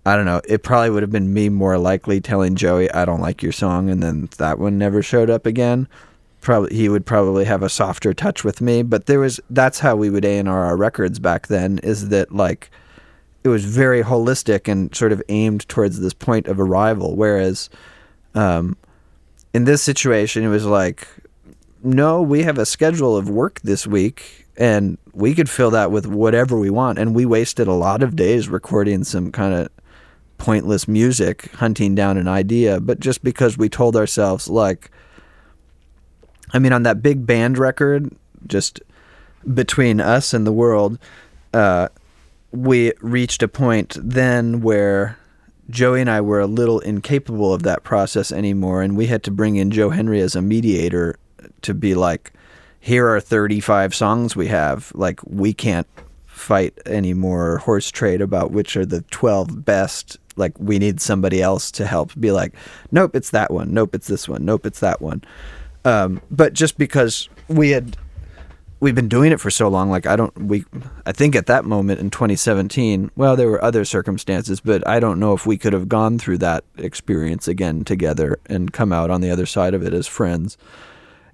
I 0.06 0.16
don't 0.16 0.26
know. 0.26 0.42
It 0.48 0.64
probably 0.64 0.90
would 0.90 1.04
have 1.04 1.12
been 1.12 1.34
me 1.34 1.50
more 1.50 1.78
likely 1.78 2.20
telling 2.20 2.56
Joey, 2.56 2.92
I 2.92 3.06
don't 3.06 3.22
like 3.22 3.42
your 3.42 3.54
song, 3.54 3.90
and 3.90 4.04
then 4.04 4.30
that 4.38 4.60
one 4.60 4.78
never 4.78 5.02
showed 5.02 5.30
up 5.30 5.46
again. 5.46 5.88
Probably 6.42 6.76
he 6.76 6.90
would 6.90 7.06
probably 7.06 7.46
have 7.46 7.64
a 7.64 7.70
softer 7.70 8.14
touch 8.14 8.44
with 8.44 8.60
me, 8.60 8.84
but 8.84 9.06
there 9.06 9.20
was 9.20 9.40
that's 9.50 9.80
how 9.80 9.96
we 9.96 10.10
would 10.10 10.26
A&R 10.26 10.50
our 10.50 10.76
records 10.76 11.20
back 11.20 11.48
then 11.48 11.80
is 11.80 12.10
that 12.10 12.34
like 12.34 12.70
it 13.46 13.50
was 13.50 13.64
very 13.64 14.04
holistic 14.04 14.70
and 14.70 14.94
sort 14.94 15.14
of 15.14 15.24
aimed 15.30 15.68
towards 15.70 16.02
this 16.02 16.14
point 16.14 16.48
of 16.48 16.60
arrival 16.60 17.16
whereas 17.16 17.70
um, 18.36 18.76
in 19.54 19.64
this 19.64 19.82
situation 19.82 20.44
it 20.44 20.50
was 20.50 20.66
like 20.66 21.08
no, 21.86 22.22
we 22.22 22.44
have 22.44 22.58
a 22.58 22.66
schedule 22.66 23.18
of 23.18 23.30
work 23.30 23.60
this 23.62 23.86
week 23.86 24.48
and 24.56 24.98
we 25.14 25.36
could 25.36 25.50
fill 25.50 25.72
that 25.72 25.92
with 25.92 26.06
whatever 26.08 26.58
we 26.58 26.70
want 26.70 26.98
and 26.98 27.14
we 27.14 27.26
wasted 27.26 27.68
a 27.68 27.74
lot 27.74 28.02
of 28.02 28.16
days 28.16 28.48
recording 28.48 29.04
some 29.04 29.32
kind 29.32 29.54
of 29.54 29.70
pointless 30.38 30.88
music 30.88 31.52
hunting 31.54 31.96
down 31.96 32.18
an 32.18 32.28
idea, 32.28 32.80
but 32.80 33.00
just 33.00 33.24
because 33.24 33.58
we 33.58 33.70
told 33.70 33.96
ourselves, 33.96 34.48
like, 34.48 34.92
I 36.54 36.60
mean, 36.60 36.74
on 36.74 36.84
that 36.84 37.02
big 37.02 37.26
band 37.26 37.58
record, 37.58 38.14
just 38.48 38.82
between 39.54 40.00
us 40.00 40.34
and 40.34 40.46
the 40.46 40.52
world, 40.52 41.00
uh, 41.54 41.90
we 42.52 42.94
reached 43.02 43.42
a 43.42 43.48
point 43.48 43.98
then 44.02 44.62
where 44.62 45.18
Joey 45.70 46.02
and 46.02 46.10
I 46.10 46.22
were 46.22 46.40
a 46.40 46.48
little 46.48 46.80
incapable 46.80 47.54
of 47.54 47.64
that 47.64 47.84
process 47.84 48.32
anymore, 48.32 48.82
and 48.82 48.96
we 48.98 49.08
had 49.08 49.24
to 49.24 49.32
bring 49.32 49.56
in 49.56 49.72
Joe 49.72 49.90
Henry 49.90 50.22
as 50.22 50.36
a 50.36 50.42
mediator 50.42 51.16
to 51.62 51.74
be 51.74 51.96
like, 51.96 52.34
here 52.80 53.08
are 53.08 53.22
35 53.22 53.96
songs 53.96 54.36
we 54.36 54.48
have. 54.48 54.92
Like, 54.94 55.22
we 55.26 55.54
can't 55.54 55.88
fight 56.26 56.78
anymore 56.86 57.60
horse 57.60 57.90
trade 57.90 58.20
about 58.20 58.52
which 58.52 58.76
are 58.76 58.86
the 58.86 59.02
12 59.04 59.64
best 59.64 60.18
like 60.36 60.54
we 60.60 60.80
need 60.80 61.02
somebody 61.02 61.42
else 61.42 61.72
to 61.72 61.86
help 61.86 62.12
be 62.20 62.32
like 62.32 62.54
nope 62.92 63.16
it's 63.16 63.32
that 63.32 63.52
one. 63.52 63.74
Nope 63.74 63.96
it's 63.96 64.08
this 64.08 64.28
one. 64.28 64.46
Nope 64.46 64.66
it's 64.66 64.80
that 64.80 65.02
one. 65.02 65.24
Um, 65.86 66.22
but 66.32 66.54
just 66.54 66.78
because 66.78 67.30
we 67.48 67.72
had 67.72 67.98
we've 68.80 68.96
been 68.96 69.10
doing 69.10 69.32
it 69.32 69.40
for 69.40 69.50
so 69.50 69.70
long 69.70 69.90
like 69.90 70.06
i 70.06 70.14
don't 70.14 70.38
we 70.38 70.66
i 71.06 71.14
think 71.14 71.38
at 71.38 71.46
that 71.46 71.64
moment 71.64 72.02
in 72.02 72.10
2017 72.10 73.10
well 73.16 73.38
there 73.38 73.48
were 73.48 73.64
other 73.64 73.86
circumstances 73.86 74.60
but 74.60 74.86
i 74.86 75.00
don't 75.00 75.22
know 75.22 75.32
if 75.32 75.46
we 75.46 75.58
could 75.58 75.72
have 75.72 75.88
gone 75.88 76.20
through 76.20 76.38
that 76.38 76.66
experience 76.78 77.48
again 77.48 77.86
together 77.86 78.38
and 78.48 78.74
come 78.74 78.92
out 78.92 79.10
on 79.10 79.22
the 79.22 79.32
other 79.32 79.46
side 79.46 79.74
of 79.74 79.84
it 79.84 79.94
as 79.94 80.06
friends. 80.06 80.58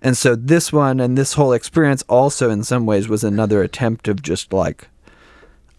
And 0.02 0.16
so 0.16 0.36
this 0.36 0.72
one 0.72 1.00
and 1.00 1.18
this 1.18 1.34
whole 1.34 1.54
experience 1.54 2.04
also 2.08 2.50
in 2.50 2.64
some 2.64 2.86
ways 2.86 3.10
was 3.10 3.24
another 3.24 3.62
attempt 3.62 4.08
of 4.08 4.22
just 4.22 4.54
like 4.54 4.88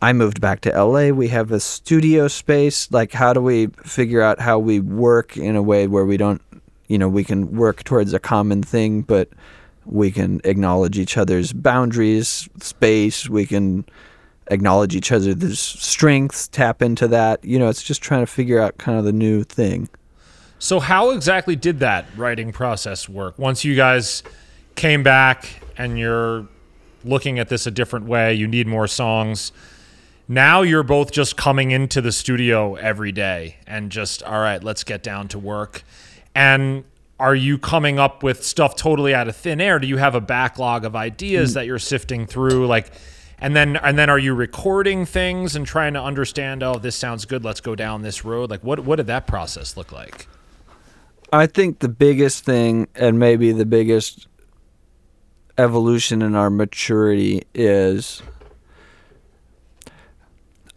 I 0.02 0.12
moved 0.12 0.40
back 0.40 0.62
to 0.62 0.70
LA. 0.70 1.08
We 1.08 1.28
have 1.28 1.52
a 1.52 1.60
studio 1.60 2.28
space. 2.28 2.90
Like, 2.90 3.12
how 3.12 3.32
do 3.32 3.40
we 3.40 3.66
figure 3.84 4.22
out 4.22 4.40
how 4.40 4.58
we 4.58 4.80
work 4.80 5.36
in 5.36 5.56
a 5.56 5.62
way 5.62 5.86
where 5.86 6.06
we 6.06 6.16
don't, 6.16 6.40
you 6.88 6.96
know, 6.96 7.08
we 7.08 7.22
can 7.22 7.54
work 7.54 7.84
towards 7.84 8.14
a 8.14 8.18
common 8.18 8.62
thing, 8.62 9.02
but 9.02 9.28
we 9.84 10.10
can 10.10 10.40
acknowledge 10.44 10.98
each 10.98 11.18
other's 11.18 11.52
boundaries, 11.52 12.48
space. 12.60 13.28
We 13.28 13.44
can 13.44 13.84
acknowledge 14.46 14.96
each 14.96 15.12
other's 15.12 15.60
strengths, 15.60 16.48
tap 16.48 16.80
into 16.80 17.06
that. 17.08 17.44
You 17.44 17.58
know, 17.58 17.68
it's 17.68 17.82
just 17.82 18.00
trying 18.02 18.22
to 18.22 18.26
figure 18.26 18.58
out 18.58 18.78
kind 18.78 18.98
of 18.98 19.04
the 19.04 19.12
new 19.12 19.44
thing. 19.44 19.88
So, 20.58 20.80
how 20.80 21.10
exactly 21.10 21.56
did 21.56 21.80
that 21.80 22.06
writing 22.16 22.52
process 22.52 23.08
work? 23.08 23.38
Once 23.38 23.64
you 23.64 23.74
guys 23.74 24.22
came 24.76 25.02
back 25.02 25.62
and 25.76 25.98
you're 25.98 26.46
looking 27.04 27.38
at 27.38 27.48
this 27.48 27.66
a 27.66 27.70
different 27.70 28.06
way, 28.06 28.34
you 28.34 28.46
need 28.46 28.66
more 28.66 28.86
songs 28.86 29.52
now 30.30 30.62
you're 30.62 30.84
both 30.84 31.10
just 31.10 31.36
coming 31.36 31.72
into 31.72 32.00
the 32.00 32.12
studio 32.12 32.76
every 32.76 33.10
day 33.10 33.56
and 33.66 33.90
just, 33.90 34.22
all 34.22 34.38
right, 34.38 34.62
let's 34.62 34.84
get 34.84 35.02
down 35.02 35.26
to 35.26 35.40
work. 35.40 35.82
And 36.36 36.84
are 37.18 37.34
you 37.34 37.58
coming 37.58 37.98
up 37.98 38.22
with 38.22 38.44
stuff 38.44 38.76
totally 38.76 39.12
out 39.12 39.26
of 39.26 39.34
thin 39.34 39.60
air? 39.60 39.80
Do 39.80 39.88
you 39.88 39.96
have 39.96 40.14
a 40.14 40.20
backlog 40.20 40.84
of 40.84 40.94
ideas 40.94 41.50
mm. 41.50 41.54
that 41.54 41.66
you're 41.66 41.80
sifting 41.80 42.26
through? 42.26 42.68
Like, 42.68 42.92
and 43.40 43.56
then 43.56 43.76
and 43.78 43.98
then 43.98 44.08
are 44.08 44.20
you 44.20 44.32
recording 44.32 45.04
things 45.04 45.56
and 45.56 45.66
trying 45.66 45.94
to 45.94 46.00
understand? 46.00 46.62
Oh, 46.62 46.78
this 46.78 46.94
sounds 46.94 47.24
good. 47.24 47.44
Let's 47.44 47.60
go 47.60 47.74
down 47.74 48.02
this 48.02 48.24
road. 48.24 48.50
Like, 48.50 48.62
what 48.62 48.78
what 48.80 48.96
did 48.96 49.08
that 49.08 49.26
process 49.26 49.76
look 49.76 49.90
like? 49.90 50.28
I 51.32 51.48
think 51.48 51.80
the 51.80 51.88
biggest 51.88 52.44
thing, 52.44 52.86
and 52.94 53.18
maybe 53.18 53.50
the 53.50 53.66
biggest 53.66 54.28
evolution 55.58 56.22
in 56.22 56.36
our 56.36 56.50
maturity, 56.50 57.42
is 57.52 58.22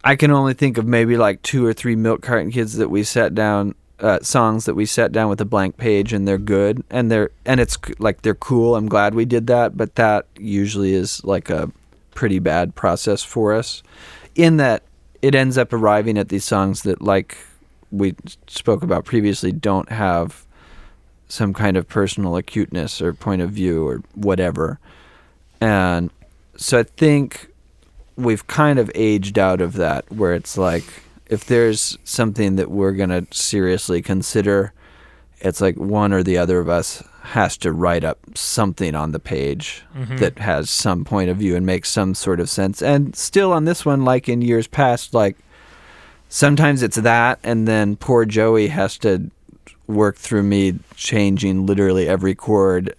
I 0.04 0.16
can 0.16 0.30
only 0.30 0.52
think 0.52 0.76
of 0.76 0.86
maybe 0.86 1.16
like 1.16 1.40
two 1.40 1.64
or 1.64 1.72
three 1.72 1.96
milk 1.96 2.20
carton 2.20 2.50
kids 2.50 2.76
that 2.76 2.90
we 2.90 3.02
sat 3.02 3.34
down 3.34 3.74
uh, 4.00 4.20
songs 4.20 4.66
that 4.66 4.74
we 4.74 4.84
sat 4.84 5.12
down 5.12 5.30
with 5.30 5.40
a 5.40 5.46
blank 5.46 5.78
page 5.78 6.12
and 6.12 6.28
they're 6.28 6.36
good 6.36 6.84
and 6.90 7.10
they're 7.10 7.30
and 7.46 7.58
it's 7.58 7.78
like 7.98 8.20
they're 8.20 8.34
cool. 8.34 8.76
I'm 8.76 8.86
glad 8.86 9.14
we 9.14 9.24
did 9.24 9.46
that, 9.46 9.78
but 9.78 9.94
that 9.94 10.26
usually 10.36 10.92
is 10.92 11.24
like 11.24 11.48
a 11.48 11.72
pretty 12.12 12.38
bad 12.38 12.74
process 12.74 13.22
for 13.22 13.54
us. 13.54 13.82
In 14.34 14.58
that 14.58 14.82
it 15.22 15.34
ends 15.34 15.56
up 15.56 15.72
arriving 15.72 16.18
at 16.18 16.28
these 16.28 16.44
songs 16.44 16.82
that 16.82 17.00
like 17.00 17.38
we 17.90 18.14
spoke 18.46 18.82
about 18.82 19.06
previously 19.06 19.52
don't 19.52 19.90
have 19.90 20.44
some 21.28 21.54
kind 21.54 21.78
of 21.78 21.88
personal 21.88 22.36
acuteness 22.36 23.00
or 23.00 23.14
point 23.14 23.40
of 23.40 23.50
view 23.50 23.88
or 23.88 24.02
whatever. 24.14 24.78
And 25.62 26.10
so 26.56 26.80
I 26.80 26.82
think 26.82 27.53
we've 28.16 28.46
kind 28.46 28.78
of 28.78 28.90
aged 28.94 29.38
out 29.38 29.60
of 29.60 29.74
that 29.74 30.10
where 30.10 30.34
it's 30.34 30.56
like 30.56 30.84
if 31.26 31.44
there's 31.46 31.98
something 32.04 32.56
that 32.56 32.70
we're 32.70 32.92
going 32.92 33.10
to 33.10 33.26
seriously 33.30 34.02
consider 34.02 34.72
it's 35.40 35.60
like 35.60 35.76
one 35.76 36.12
or 36.12 36.22
the 36.22 36.38
other 36.38 36.58
of 36.58 36.68
us 36.68 37.02
has 37.22 37.56
to 37.56 37.72
write 37.72 38.04
up 38.04 38.18
something 38.34 38.94
on 38.94 39.12
the 39.12 39.18
page 39.18 39.82
mm-hmm. 39.94 40.16
that 40.16 40.38
has 40.38 40.70
some 40.70 41.04
point 41.04 41.30
of 41.30 41.38
view 41.38 41.56
and 41.56 41.64
makes 41.64 41.88
some 41.88 42.14
sort 42.14 42.40
of 42.40 42.48
sense 42.48 42.82
and 42.82 43.16
still 43.16 43.52
on 43.52 43.64
this 43.64 43.84
one 43.84 44.04
like 44.04 44.28
in 44.28 44.42
years 44.42 44.66
past 44.66 45.14
like 45.14 45.36
sometimes 46.28 46.82
it's 46.82 46.96
that 46.96 47.38
and 47.42 47.66
then 47.66 47.96
poor 47.96 48.24
joey 48.24 48.68
has 48.68 48.98
to 48.98 49.30
work 49.86 50.16
through 50.16 50.42
me 50.42 50.78
changing 50.96 51.66
literally 51.66 52.08
every 52.08 52.34
chord 52.34 52.94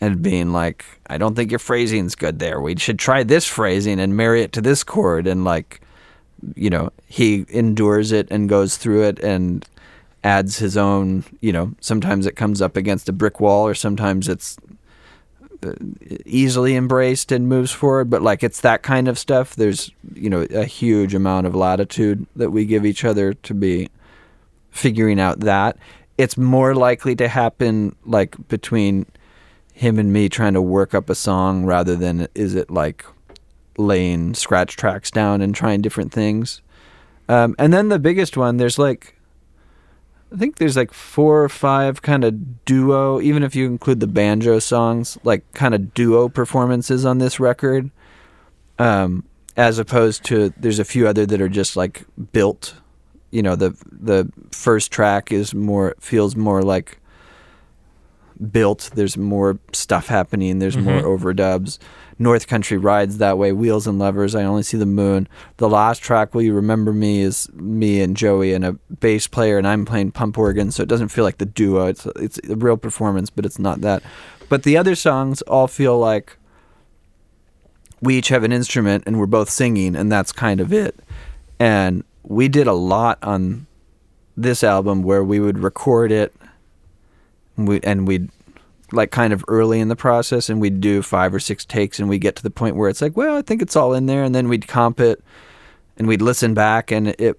and 0.00 0.22
being 0.22 0.52
like, 0.52 0.84
I 1.06 1.18
don't 1.18 1.34
think 1.34 1.50
your 1.50 1.58
phrasing's 1.58 2.14
good 2.14 2.38
there. 2.38 2.60
We 2.60 2.76
should 2.76 2.98
try 2.98 3.22
this 3.22 3.46
phrasing 3.46 4.00
and 4.00 4.16
marry 4.16 4.42
it 4.42 4.52
to 4.52 4.60
this 4.60 4.84
chord. 4.84 5.26
And 5.26 5.44
like, 5.44 5.80
you 6.54 6.70
know, 6.70 6.90
he 7.06 7.46
endures 7.48 8.12
it 8.12 8.28
and 8.30 8.48
goes 8.48 8.76
through 8.76 9.04
it 9.04 9.18
and 9.20 9.66
adds 10.22 10.58
his 10.58 10.76
own, 10.76 11.24
you 11.40 11.52
know, 11.52 11.74
sometimes 11.80 12.26
it 12.26 12.36
comes 12.36 12.60
up 12.60 12.76
against 12.76 13.08
a 13.08 13.12
brick 13.12 13.40
wall 13.40 13.66
or 13.66 13.74
sometimes 13.74 14.28
it's 14.28 14.56
uh, 15.64 15.72
easily 16.26 16.76
embraced 16.76 17.30
and 17.30 17.48
moves 17.48 17.70
forward. 17.70 18.10
But 18.10 18.22
like, 18.22 18.42
it's 18.42 18.60
that 18.62 18.82
kind 18.82 19.08
of 19.08 19.18
stuff. 19.18 19.54
There's, 19.54 19.90
you 20.14 20.28
know, 20.28 20.46
a 20.50 20.64
huge 20.64 21.14
amount 21.14 21.46
of 21.46 21.54
latitude 21.54 22.26
that 22.36 22.50
we 22.50 22.64
give 22.64 22.84
each 22.84 23.04
other 23.04 23.32
to 23.34 23.54
be 23.54 23.88
figuring 24.70 25.20
out 25.20 25.40
that. 25.40 25.76
It's 26.18 26.36
more 26.36 26.74
likely 26.74 27.16
to 27.16 27.28
happen 27.28 27.96
like 28.04 28.36
between 28.48 29.06
him 29.74 29.98
and 29.98 30.12
me 30.12 30.28
trying 30.28 30.54
to 30.54 30.62
work 30.62 30.94
up 30.94 31.10
a 31.10 31.14
song 31.14 31.64
rather 31.64 31.96
than 31.96 32.28
is 32.34 32.54
it 32.54 32.70
like 32.70 33.04
laying 33.76 34.32
scratch 34.32 34.76
tracks 34.76 35.10
down 35.10 35.42
and 35.42 35.54
trying 35.54 35.82
different 35.82 36.12
things. 36.12 36.62
Um, 37.28 37.56
and 37.58 37.74
then 37.74 37.88
the 37.88 37.98
biggest 37.98 38.36
one, 38.36 38.56
there's 38.56 38.78
like 38.78 39.16
I 40.32 40.36
think 40.36 40.56
there's 40.56 40.76
like 40.76 40.92
four 40.92 41.44
or 41.44 41.48
five 41.48 42.02
kind 42.02 42.24
of 42.24 42.64
duo, 42.64 43.20
even 43.20 43.42
if 43.42 43.54
you 43.54 43.66
include 43.66 44.00
the 44.00 44.06
banjo 44.06 44.58
songs, 44.58 45.18
like 45.22 45.44
kind 45.54 45.74
of 45.74 45.94
duo 45.94 46.28
performances 46.28 47.04
on 47.04 47.18
this 47.18 47.38
record. 47.38 47.90
Um, 48.78 49.24
as 49.56 49.78
opposed 49.78 50.24
to 50.24 50.52
there's 50.56 50.80
a 50.80 50.84
few 50.84 51.06
other 51.06 51.26
that 51.26 51.40
are 51.40 51.48
just 51.48 51.76
like 51.76 52.04
built. 52.32 52.74
You 53.30 53.42
know, 53.42 53.56
the 53.56 53.76
the 53.90 54.30
first 54.50 54.90
track 54.90 55.32
is 55.32 55.54
more 55.54 55.94
feels 56.00 56.36
more 56.36 56.62
like 56.62 56.98
built. 58.50 58.90
There's 58.94 59.16
more 59.16 59.58
stuff 59.72 60.08
happening. 60.08 60.58
There's 60.58 60.76
more 60.76 61.00
Mhm. 61.00 61.04
overdubs. 61.18 61.78
North 62.18 62.46
Country 62.46 62.76
rides 62.78 63.18
that 63.18 63.38
way. 63.38 63.52
Wheels 63.52 63.86
and 63.86 63.98
levers. 63.98 64.34
I 64.34 64.44
only 64.44 64.62
see 64.62 64.76
the 64.76 64.86
moon. 64.86 65.26
The 65.56 65.68
last 65.68 66.00
track, 66.02 66.34
Will 66.34 66.42
You 66.42 66.54
Remember 66.54 66.92
Me, 66.92 67.22
is 67.22 67.48
me 67.54 68.00
and 68.00 68.16
Joey 68.16 68.52
and 68.52 68.64
a 68.64 68.74
bass 69.00 69.26
player, 69.26 69.58
and 69.58 69.66
I'm 69.66 69.84
playing 69.84 70.12
pump 70.12 70.38
organ, 70.38 70.70
so 70.70 70.82
it 70.82 70.88
doesn't 70.88 71.08
feel 71.08 71.24
like 71.24 71.38
the 71.38 71.46
duo. 71.46 71.86
It's 71.86 72.06
it's 72.16 72.38
a 72.48 72.54
real 72.56 72.76
performance, 72.76 73.30
but 73.30 73.44
it's 73.44 73.58
not 73.58 73.80
that. 73.80 74.02
But 74.48 74.62
the 74.62 74.76
other 74.76 74.94
songs 74.94 75.42
all 75.42 75.66
feel 75.66 75.98
like 75.98 76.36
we 78.00 78.16
each 78.18 78.28
have 78.28 78.44
an 78.44 78.52
instrument 78.52 79.04
and 79.06 79.18
we're 79.18 79.26
both 79.26 79.50
singing, 79.50 79.96
and 79.96 80.12
that's 80.12 80.30
kind 80.32 80.60
of 80.60 80.72
it. 80.72 81.00
And 81.58 82.04
we 82.22 82.48
did 82.48 82.66
a 82.66 82.72
lot 82.74 83.18
on 83.22 83.66
this 84.36 84.62
album 84.64 85.02
where 85.02 85.22
we 85.24 85.40
would 85.40 85.58
record 85.58 86.12
it, 86.12 86.34
we 87.56 87.80
and 87.82 88.06
we'd 88.06 88.30
like 88.92 89.10
kind 89.10 89.32
of 89.32 89.44
early 89.48 89.80
in 89.80 89.88
the 89.88 89.96
process, 89.96 90.48
and 90.48 90.60
we'd 90.60 90.80
do 90.80 91.02
five 91.02 91.34
or 91.34 91.40
six 91.40 91.64
takes, 91.64 91.98
and 91.98 92.08
we 92.08 92.18
get 92.18 92.36
to 92.36 92.42
the 92.42 92.50
point 92.50 92.76
where 92.76 92.88
it's 92.88 93.02
like, 93.02 93.16
well, 93.16 93.36
I 93.36 93.42
think 93.42 93.62
it's 93.62 93.76
all 93.76 93.94
in 93.94 94.06
there, 94.06 94.22
and 94.22 94.34
then 94.34 94.48
we'd 94.48 94.68
comp 94.68 95.00
it, 95.00 95.22
and 95.96 96.06
we'd 96.06 96.22
listen 96.22 96.54
back, 96.54 96.90
and 96.90 97.08
it 97.08 97.38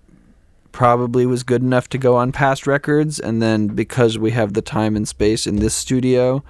probably 0.71 1.25
was 1.25 1.43
good 1.43 1.61
enough 1.61 1.87
to 1.89 1.97
go 1.97 2.15
on 2.15 2.31
past 2.31 2.67
records, 2.67 3.19
and 3.19 3.41
then 3.41 3.67
because 3.67 4.17
we 4.17 4.31
have 4.31 4.53
the 4.53 4.61
time 4.61 4.95
and 4.95 5.07
space 5.07 5.47
in 5.47 5.57
this 5.57 5.73
studio, 5.73 6.43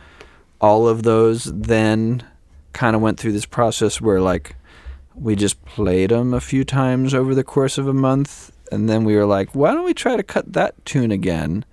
all 0.59 0.87
of 0.87 1.03
those 1.03 1.43
then 1.45 2.23
kind 2.73 2.95
of 2.95 3.01
went 3.01 3.19
through 3.19 3.31
this 3.31 3.45
process 3.45 4.01
where 4.01 4.19
like 4.19 4.55
we 5.15 5.35
just 5.35 5.63
played 5.63 6.09
them 6.09 6.33
a 6.33 6.41
few 6.41 6.65
times 6.65 7.13
over 7.13 7.33
the 7.33 7.43
course 7.43 7.77
of 7.77 7.87
a 7.87 7.93
month 7.93 8.51
and 8.71 8.89
then 8.89 9.05
we 9.05 9.15
were 9.15 9.25
like 9.25 9.53
why 9.55 9.71
don't 9.71 9.85
we 9.85 9.93
try 9.93 10.17
to 10.17 10.23
cut 10.23 10.51
that 10.51 10.73
tune 10.85 11.11
again 11.11 11.63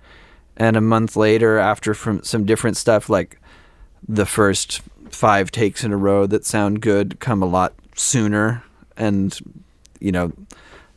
and 0.57 0.75
a 0.75 0.81
month 0.81 1.15
later 1.15 1.57
after 1.57 1.93
from 1.93 2.23
some 2.23 2.45
different 2.45 2.77
stuff 2.77 3.09
like 3.09 3.39
the 4.07 4.25
first 4.25 4.81
five 5.09 5.51
takes 5.51 5.83
in 5.83 5.91
a 5.91 5.97
row 5.97 6.25
that 6.27 6.45
sound 6.45 6.81
good 6.81 7.19
come 7.19 7.41
a 7.41 7.47
lot 7.47 7.73
sooner. 7.95 8.63
And 8.97 9.37
you 9.99 10.11
know 10.11 10.33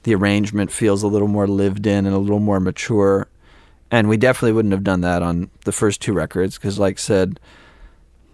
the 0.02 0.14
arrangement 0.14 0.70
feels 0.70 1.02
a 1.02 1.09
little 1.09 1.28
more 1.28 1.46
lived 1.46 1.86
in 1.86 2.07
and 2.07 2.14
a 2.14 2.18
little 2.18 2.40
more 2.40 2.61
mature. 2.61 3.28
And 3.90 4.09
we 4.09 4.16
definitely 4.16 4.52
wouldn't 4.52 4.72
have 4.72 4.84
done 4.84 5.00
that 5.02 5.22
on 5.22 5.50
the 5.64 5.72
first 5.72 6.00
two 6.00 6.12
records 6.12 6.57
because 6.57 6.78
like 6.78 6.98
said 6.98 7.40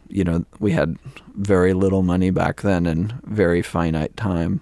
you 0.09 0.25
know 0.25 0.45
we 0.59 0.73
had 0.73 0.99
very 1.35 1.73
little 1.73 2.03
money 2.03 2.31
back 2.31 2.63
then 2.63 2.87
and 2.87 3.13
very 3.25 3.63
finite 3.63 4.17
time. 4.17 4.61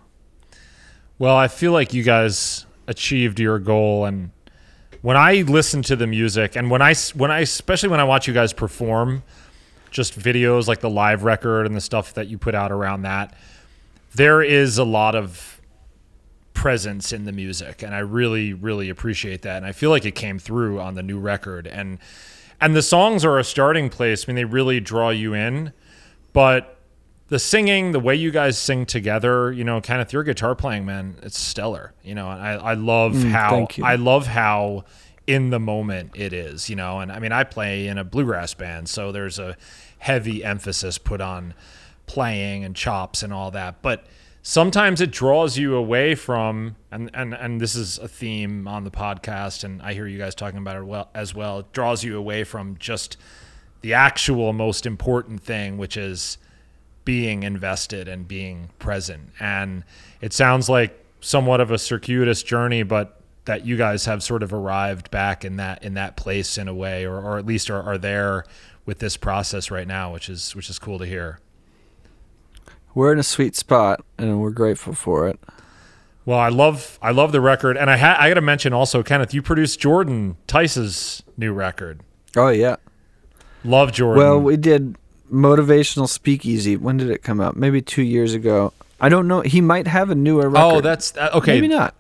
Well, 1.19 1.37
I 1.37 1.49
feel 1.49 1.73
like 1.73 1.93
you 1.93 2.03
guys 2.03 2.65
achieved 2.87 3.39
your 3.39 3.59
goal, 3.59 4.07
and 4.07 4.31
when 5.03 5.17
I 5.17 5.43
listen 5.43 5.83
to 5.83 5.97
the 5.97 6.07
music, 6.07 6.57
and 6.57 6.71
when 6.71 6.83
I 6.83 6.95
when 7.15 7.31
I 7.31 7.41
especially 7.41 7.89
when 7.89 8.01
I 8.01 8.05
watch 8.05 8.29
you 8.29 8.35
guys 8.35 8.53
perform, 8.53 9.23
just 9.91 10.19
videos 10.19 10.67
like 10.67 10.81
the 10.81 10.91
live 10.91 11.25
record 11.25 11.67
and 11.67 11.75
the 11.75 11.81
stuff 11.81 12.15
that 12.15 12.29
you 12.29 12.39
put 12.39 12.55
out 12.55 12.71
around 12.71 13.03
that, 13.03 13.35
there 14.15 14.43
is 14.43 14.79
a 14.79 14.85
lot 14.85 15.15
of 15.15 15.61
presence 16.53 17.13
in 17.13 17.25
the 17.25 17.33
music, 17.33 17.83
and 17.83 17.95
I 17.95 18.01
really 18.01 18.53
really 18.53 18.91
appreciate 18.91 19.43
that, 19.43 19.59
and 19.59 19.67
I 19.67 19.73
feel 19.73 19.91
like 19.91 20.05
it 20.05 20.15
came 20.15 20.39
through 20.39 20.81
on 20.81 20.95
the 20.95 21.03
new 21.03 21.19
record, 21.19 21.67
and 21.67 21.99
and 22.61 22.77
the 22.77 22.83
songs 22.83 23.25
are 23.25 23.39
a 23.39 23.45
starting 23.45 23.89
place. 23.89 24.25
I 24.25 24.33
mean, 24.33 24.37
they 24.37 24.45
really 24.45 24.81
draw 24.81 25.09
you 25.11 25.33
in, 25.33 25.73
but 26.33 26.80
the 27.31 27.39
singing, 27.39 27.93
the 27.93 28.01
way 28.01 28.15
you 28.15 28.31
guys 28.31 28.59
sing 28.59 28.85
together, 28.85 29.51
you 29.51 29.65
know, 29.65 29.81
Kenneth, 29.81 30.13
your 30.13 30.23
guitar 30.25 30.55
playing, 30.55 30.85
man, 30.85 31.17
it's 31.23 31.39
stellar. 31.39 31.95
You 32.05 32.15
know, 32.15 32.31
and 32.31 32.41
I, 32.43 32.53
I 32.55 32.75
love 32.75 33.15
Mm, 33.15 33.31
how. 33.31 33.67
I 33.83 33.97
love 33.97 34.27
how 34.27 34.85
in 35.27 35.51
the 35.51 35.61
moment 35.61 36.11
it 36.15 36.33
is, 36.33 36.69
you 36.69 36.77
know, 36.77 36.99
and 37.01 37.11
I 37.13 37.19
mean 37.21 37.33
I 37.33 37.45
play 37.45 37.87
in 37.87 37.99
a 37.99 38.05
bluegrass 38.05 38.53
band, 38.55 38.89
so 38.89 39.13
there's 39.13 39.39
a 39.39 39.57
heavy 39.99 40.45
emphasis 40.45 40.99
put 40.99 41.21
on 41.21 41.55
playing 42.07 42.65
and 42.65 42.75
chops 42.75 43.23
and 43.23 43.33
all 43.33 43.51
that. 43.53 43.81
But 43.81 44.07
sometimes 44.43 45.01
it 45.01 45.13
draws 45.13 45.57
you 45.57 45.77
away 45.77 46.15
from 46.17 46.75
and, 46.91 47.11
and, 47.15 47.33
and 47.35 47.61
this 47.61 47.77
is 47.77 47.99
a 47.99 48.09
theme 48.09 48.67
on 48.67 48.83
the 48.85 48.91
podcast 48.91 49.63
and 49.63 49.81
I 49.83 49.93
hear 49.93 50.07
you 50.09 50.19
guys 50.19 50.35
talking 50.35 50.59
about 50.59 50.77
it 50.77 50.85
well 50.85 51.11
as 51.15 51.33
well. 51.35 51.61
It 51.61 51.73
draws 51.73 52.03
you 52.03 52.17
away 52.17 52.43
from 52.43 52.77
just 52.79 53.17
the 53.83 53.93
actual 53.95 54.53
most 54.53 54.85
important 54.87 55.43
thing, 55.43 55.79
which 55.79 55.97
is 55.97 56.39
being 57.11 57.43
invested 57.43 58.07
and 58.07 58.29
being 58.29 58.71
present. 58.79 59.31
And 59.41 59.83
it 60.21 60.33
sounds 60.33 60.69
like 60.69 60.97
somewhat 61.21 61.61
of 61.61 61.73
a 61.73 61.77
circuitous 61.79 62.41
journey, 62.45 62.85
but 62.85 63.21
that 63.47 63.67
you 63.67 63.77
guys 63.77 64.05
have 64.05 64.23
sort 64.23 64.45
of 64.45 64.53
arrived 64.53 65.11
back 65.11 65.45
in 65.45 65.57
that 65.57 65.83
in 65.83 65.95
that 65.95 66.17
place 66.17 66.57
in 66.57 66.69
a 66.69 66.75
way, 66.75 67.05
or, 67.05 67.17
or 67.21 67.37
at 67.37 67.45
least 67.45 67.69
are, 67.69 67.83
are 67.83 67.99
there 67.99 68.45
with 68.87 69.01
this 69.01 69.17
process 69.17 69.73
right 69.73 69.89
now, 69.89 70.13
which 70.13 70.29
is 70.29 70.55
which 70.55 70.71
is 70.71 70.79
cool 70.79 71.01
to 71.01 71.05
hear. 71.05 71.41
we're 72.95 73.13
in 73.13 73.19
a 73.19 73.25
sweet 73.25 73.57
spot 73.57 74.05
and 74.17 74.41
we're 74.41 74.51
grateful 74.51 74.93
for 74.95 75.27
it 75.29 75.41
Well, 76.25 76.39
I 76.39 76.49
love 76.49 76.97
I 77.03 77.11
love 77.11 77.33
the 77.33 77.41
record, 77.41 77.77
and 77.77 77.91
I 77.91 77.97
ha- 77.97 78.19
I 78.21 78.29
got 78.29 78.35
to 78.35 78.41
mention 78.41 78.73
also, 78.73 79.03
Kenneth, 79.03 79.35
you 79.35 79.43
produced 79.43 79.81
Jordan 79.81 80.37
Tice's 80.47 81.25
new 81.37 81.53
record. 81.53 82.03
oh 82.37 82.51
yeah 82.51 82.77
Love 83.65 83.91
Jordan. 83.91 84.23
well 84.23 84.39
we 84.41 84.57
did 84.57 84.97
motivational 85.31 86.09
speakeasy 86.09 86.77
when 86.77 86.97
did 86.97 87.11
it 87.11 87.23
come 87.23 87.41
out 87.41 87.57
maybe 87.57 87.81
two 87.81 88.03
years 88.03 88.35
ago 88.35 88.73
i 89.01 89.09
don't 89.09 89.29
know 89.29 89.41
he 89.43 89.61
might 89.61 89.87
have 89.87 90.11
a 90.11 90.15
newer 90.15 90.49
record 90.51 90.77
oh, 90.77 90.81
that's 90.81 91.17
uh, 91.17 91.31
okay. 91.35 91.55
maybe 91.55 91.69
not 91.69 91.95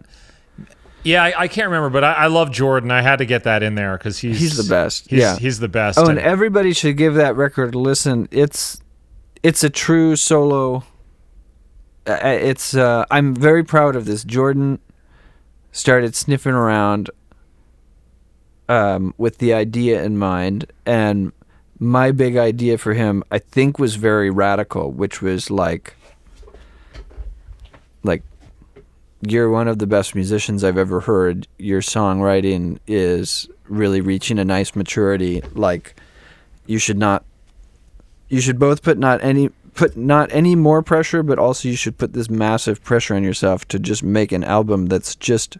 Yeah, 1.02 1.22
I, 1.24 1.32
I 1.44 1.48
can't 1.48 1.68
remember, 1.68 1.88
but 1.88 2.04
I, 2.04 2.12
I 2.12 2.26
love 2.26 2.50
Jordan. 2.50 2.90
I 2.90 3.00
had 3.00 3.20
to 3.20 3.24
get 3.24 3.44
that 3.44 3.62
in 3.62 3.74
there 3.74 3.96
because 3.96 4.18
he's 4.18 4.38
He's 4.38 4.56
the 4.58 4.68
best. 4.68 5.08
He's, 5.08 5.20
Yeah. 5.20 5.38
he's 5.38 5.58
the 5.58 5.66
best. 5.68 5.98
Oh, 5.98 6.02
and 6.02 6.18
And- 6.18 6.26
everybody 6.28 6.74
should 6.74 6.98
give 6.98 7.14
that 7.14 7.36
record 7.36 7.74
a 7.74 7.78
listen. 7.78 8.28
It's 8.30 8.82
it's 9.42 9.64
a 9.64 9.70
true 9.70 10.14
solo. 10.14 10.84
uh, 12.06 12.18
It's 12.22 12.74
uh, 12.74 13.06
I'm 13.10 13.34
very 13.34 13.64
proud 13.64 13.96
of 13.96 14.04
this. 14.04 14.24
Jordan 14.24 14.78
started 15.72 16.14
sniffing 16.14 16.52
around 16.52 17.08
um, 18.68 19.14
with 19.16 19.38
the 19.38 19.54
idea 19.54 20.02
in 20.04 20.18
mind, 20.18 20.66
and 20.84 21.32
my 21.80 22.12
big 22.12 22.36
idea 22.36 22.76
for 22.76 22.92
him, 22.92 23.24
I 23.30 23.38
think, 23.38 23.78
was 23.78 23.96
very 23.96 24.30
radical, 24.30 24.92
which 24.92 25.22
was 25.22 25.50
like, 25.50 25.96
like 28.02 28.22
you're 29.22 29.50
one 29.50 29.66
of 29.66 29.78
the 29.78 29.86
best 29.86 30.14
musicians 30.14 30.62
I've 30.62 30.76
ever 30.76 31.00
heard. 31.00 31.48
Your 31.58 31.80
songwriting 31.80 32.78
is 32.86 33.48
really 33.66 34.02
reaching 34.02 34.38
a 34.38 34.44
nice 34.44 34.76
maturity. 34.76 35.42
Like 35.54 35.96
you 36.66 36.78
should 36.78 36.98
not 36.98 37.24
you 38.28 38.40
should 38.40 38.58
both 38.58 38.82
put 38.82 38.98
not 38.98 39.22
any 39.24 39.48
put 39.74 39.96
not 39.96 40.30
any 40.32 40.54
more 40.54 40.82
pressure, 40.82 41.22
but 41.22 41.38
also 41.38 41.68
you 41.68 41.76
should 41.76 41.96
put 41.96 42.12
this 42.12 42.28
massive 42.28 42.82
pressure 42.84 43.14
on 43.14 43.22
yourself 43.22 43.66
to 43.68 43.78
just 43.78 44.02
make 44.02 44.32
an 44.32 44.44
album 44.44 44.86
that's 44.86 45.14
just 45.16 45.56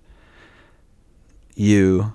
you 1.55 2.13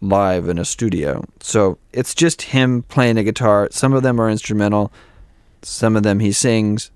live 0.00 0.48
in 0.48 0.58
a 0.58 0.64
studio. 0.64 1.24
So 1.40 1.78
it's 1.92 2.14
just 2.14 2.42
him 2.42 2.82
playing 2.82 3.18
a 3.18 3.24
guitar. 3.24 3.68
Some 3.70 3.92
of 3.92 4.02
them 4.02 4.20
are 4.20 4.30
instrumental, 4.30 4.92
some 5.62 5.96
of 5.96 6.02
them 6.02 6.20
he 6.20 6.32
sings. 6.32 6.90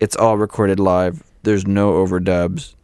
It's 0.00 0.16
all 0.16 0.36
recorded 0.36 0.78
live. 0.78 1.22
There's 1.42 1.66
no 1.66 1.92
overdubs. 1.92 2.74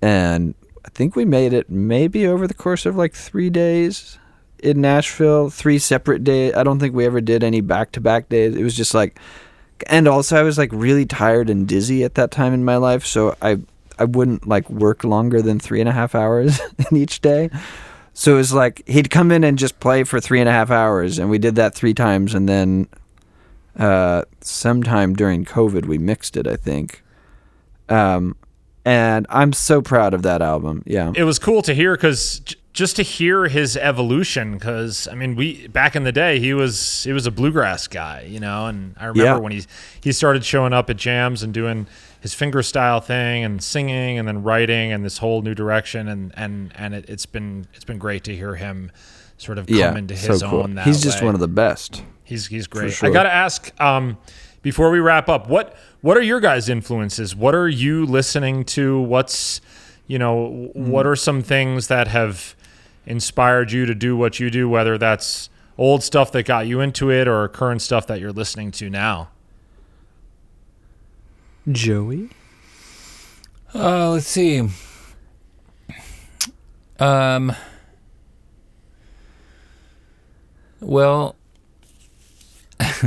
And 0.00 0.54
I 0.84 0.88
think 0.90 1.14
we 1.14 1.24
made 1.24 1.52
it 1.52 1.70
maybe 1.70 2.26
over 2.26 2.46
the 2.46 2.54
course 2.54 2.86
of 2.86 2.96
like 2.96 3.14
three 3.14 3.50
days 3.50 4.18
in 4.62 4.80
Nashville, 4.80 5.50
three 5.50 5.78
separate 5.78 6.24
days. 6.24 6.54
I 6.54 6.62
don't 6.62 6.78
think 6.78 6.94
we 6.94 7.06
ever 7.06 7.20
did 7.20 7.44
any 7.44 7.60
back 7.60 7.92
to 7.92 8.00
back 8.00 8.28
days. 8.28 8.56
It 8.56 8.62
was 8.62 8.76
just 8.76 8.94
like, 8.94 9.18
and 9.88 10.08
also 10.08 10.36
I 10.36 10.42
was 10.42 10.58
like 10.58 10.70
really 10.72 11.06
tired 11.06 11.50
and 11.50 11.66
dizzy 11.66 12.04
at 12.04 12.14
that 12.14 12.30
time 12.30 12.54
in 12.54 12.64
my 12.64 12.76
life. 12.76 13.04
So 13.04 13.36
I, 13.42 13.58
I 13.98 14.04
wouldn't 14.04 14.46
like 14.46 14.68
work 14.70 15.04
longer 15.04 15.42
than 15.42 15.60
three 15.60 15.80
and 15.80 15.88
a 15.88 15.92
half 15.92 16.14
hours 16.14 16.60
in 16.90 16.96
each 16.96 17.20
day. 17.20 17.50
So 18.14 18.34
it 18.34 18.36
was 18.36 18.52
like 18.52 18.82
he'd 18.86 19.10
come 19.10 19.30
in 19.32 19.42
and 19.44 19.58
just 19.58 19.80
play 19.80 20.04
for 20.04 20.20
three 20.20 20.40
and 20.40 20.48
a 20.48 20.52
half 20.52 20.70
hours, 20.70 21.18
and 21.18 21.30
we 21.30 21.38
did 21.38 21.54
that 21.56 21.74
three 21.74 21.94
times, 21.94 22.34
and 22.34 22.48
then 22.48 22.88
uh, 23.78 24.22
sometime 24.40 25.14
during 25.14 25.44
COVID 25.44 25.86
we 25.86 25.98
mixed 25.98 26.36
it, 26.36 26.46
I 26.46 26.56
think. 26.56 27.02
Um, 27.88 28.36
and 28.84 29.26
I'm 29.30 29.52
so 29.52 29.80
proud 29.80 30.12
of 30.14 30.22
that 30.22 30.42
album. 30.42 30.82
Yeah, 30.86 31.12
it 31.14 31.24
was 31.24 31.38
cool 31.38 31.62
to 31.62 31.74
hear 31.74 31.94
because 31.96 32.40
j- 32.40 32.56
just 32.72 32.96
to 32.96 33.02
hear 33.02 33.48
his 33.48 33.76
evolution 33.76 34.54
because 34.54 35.06
i 35.06 35.14
mean 35.14 35.36
we 35.36 35.68
back 35.68 35.94
in 35.94 36.04
the 36.04 36.10
day 36.12 36.38
he 36.40 36.54
was 36.54 37.04
he 37.04 37.12
was 37.12 37.26
a 37.26 37.30
bluegrass 37.30 37.86
guy 37.86 38.22
you 38.26 38.40
know 38.40 38.64
and 38.66 38.94
i 38.98 39.04
remember 39.04 39.22
Yeah. 39.22 39.36
when 39.36 39.52
he 39.52 39.62
he 40.02 40.10
started 40.10 40.42
showing 40.42 40.72
up 40.72 40.88
at 40.88 40.96
jams 40.96 41.42
and 41.42 41.52
doing 41.52 41.86
his 42.22 42.32
finger 42.32 42.62
style 42.62 43.00
thing 43.00 43.44
and 43.44 43.62
singing 43.62 44.18
and 44.18 44.26
then 44.26 44.42
writing 44.42 44.92
and 44.92 45.04
this 45.04 45.18
whole 45.18 45.42
new 45.42 45.54
direction 45.54 46.08
and 46.08 46.32
and 46.36 46.72
and 46.76 46.94
it, 46.94 47.04
it's 47.10 47.26
been 47.26 47.66
it's 47.74 47.84
been 47.84 47.98
great 47.98 48.24
to 48.24 48.34
hear 48.34 48.54
him 48.54 48.90
sort 49.36 49.58
of 49.58 49.66
come 49.66 49.76
Yeah, 49.76 49.94
into 49.96 50.16
so 50.16 50.32
his 50.32 50.42
cool. 50.42 50.62
own. 50.62 50.74
That 50.76 50.86
He's 50.86 51.02
just 51.02 51.20
way. 51.20 51.26
one 51.26 51.34
of 51.34 51.40
the 51.40 51.48
best. 51.48 52.02
He's 52.24 52.46
he's 52.46 52.66
great. 52.66 52.92
sure. 52.92 53.08
I 53.08 53.12
got 53.12 53.24
to 53.24 53.32
ask 53.32 53.78
um, 53.80 54.16
before 54.62 54.90
we 54.90 55.00
wrap 55.00 55.28
up. 55.28 55.48
What 55.48 55.76
what 56.00 56.16
are 56.16 56.22
your 56.22 56.38
guys' 56.40 56.68
influences? 56.68 57.34
What 57.36 57.54
are 57.54 57.68
you 57.68 58.06
listening 58.06 58.64
to? 58.66 59.00
What's 59.00 59.60
you 60.06 60.18
know 60.18 60.70
Hmm. 60.74 60.90
what 60.90 61.06
are 61.06 61.16
some 61.16 61.42
things 61.42 61.88
that 61.88 62.06
have 62.08 62.54
inspired 63.04 63.72
you 63.72 63.84
to 63.86 63.94
do 63.94 64.16
what 64.16 64.38
you 64.38 64.48
do? 64.50 64.68
Whether 64.68 64.96
that's 64.96 65.50
old 65.76 66.02
stuff 66.04 66.30
that 66.32 66.44
got 66.46 66.66
you 66.68 66.80
into 66.80 67.10
it 67.10 67.26
or 67.26 67.48
current 67.48 67.82
stuff 67.82 68.06
that 68.06 68.20
you're 68.20 68.32
listening 68.32 68.70
to 68.70 68.88
now. 68.88 69.30
Joey. 71.70 72.30
Uh, 73.74 74.10
let's 74.10 74.26
see. 74.26 74.68
Um. 76.98 77.54
Well, 80.80 81.36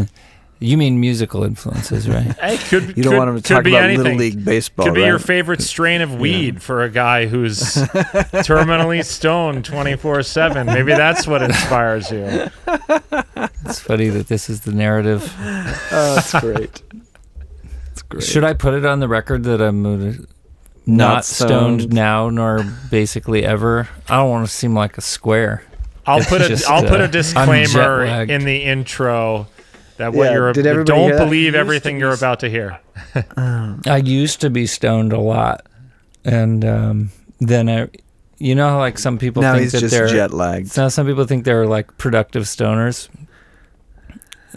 you 0.60 0.78
mean 0.78 0.99
musical 0.99 1.43
influences, 1.43 2.08
right? 2.08 2.24
Hey, 2.39 2.58
could 2.58 2.95
You 2.97 3.03
don't 3.03 3.12
could- 3.14 3.18
want 3.18 3.30
him 3.32 3.36
to 3.36 3.41
talk 3.41 3.66
about 3.66 3.84
anything. 3.84 4.03
Little 4.03 4.18
League 4.20 4.45
Baseball, 4.45 4.86
Could 4.86 4.95
be 4.95 5.01
your 5.01 5.20
favorite 5.20 5.62
strain 5.62 6.01
of 6.01 6.16
weed 6.20 6.62
for 6.64 6.84
a 6.84 6.89
guy 6.89 7.26
who's 7.28 7.60
terminally 7.60 9.03
stoned 9.03 9.66
24 9.66 10.24
7. 10.24 10.66
Maybe 10.68 10.93
that's 10.93 11.28
what 11.28 11.41
inspires 11.41 12.10
you. 12.12 12.49
It's 13.66 13.80
funny 13.80 14.08
that 14.10 14.28
this 14.30 14.49
is 14.49 14.62
the 14.62 14.72
narrative. 14.72 15.32
Oh, 15.38 16.16
that's 16.16 16.34
great. 16.39 16.82
That's 18.10 18.24
great. 18.24 18.24
Should 18.24 18.43
I 18.43 18.53
put 18.53 18.74
it 18.74 18.86
on 18.86 18.99
the 18.99 19.08
record 19.08 19.43
that 19.43 19.62
I'm 19.62 19.82
not, 19.84 20.28
Not 20.86 21.26
stoned. 21.26 21.82
stoned. 21.82 21.93
now, 21.93 22.30
nor 22.30 22.64
basically 22.91 23.43
ever? 23.45 23.88
I 24.08 24.18
don't 24.18 24.30
want 24.30 24.47
to 24.47 24.53
seem 24.53 24.74
like 24.76 24.97
a 24.97 25.01
square. 25.01 25.64
I'll 26.06 26.22
put 26.24 26.41
a 26.41 26.47
Just, 26.47 26.70
will 26.70 26.82
put 26.84 26.99
uh, 27.01 27.03
a 27.03 27.06
I'm 27.06 27.12
disclaimer 27.12 28.06
in 28.06 28.45
the 28.45 28.64
intro 28.64 29.47
that 29.97 30.14
what 30.14 30.26
Yeah, 30.26 30.34
you're 30.34 30.53
did 30.53 30.68
everybody 30.68 31.08
don't 31.10 31.18
believe 31.18 31.56
everything 31.56 31.99
you're 31.99 32.12
s- 32.12 32.20
about 32.20 32.41
to 32.41 32.49
hear. 32.49 32.80
I 33.88 34.01
used 34.03 34.41
to 34.41 34.49
be 34.51 34.68
stoned 34.68 35.14
a 35.14 35.20
lot, 35.20 35.66
and 36.24 36.64
um, 36.64 37.10
then 37.39 37.68
I, 37.70 37.88
you 38.38 38.53
know, 38.53 38.70
how, 38.70 38.78
like 38.78 38.99
some 38.99 39.18
people 39.18 39.41
now 39.41 39.53
think 39.53 39.64
he's 39.64 39.72
that 39.72 39.80
just 39.80 39.91
they're 39.95 40.08
jet 40.08 40.32
lagged. 40.32 40.70
So 40.70 40.89
some 40.89 41.08
people 41.08 41.26
think 41.26 41.43
they're 41.43 41.66
like 41.66 41.97
productive 41.97 42.43
stoners. 42.43 43.10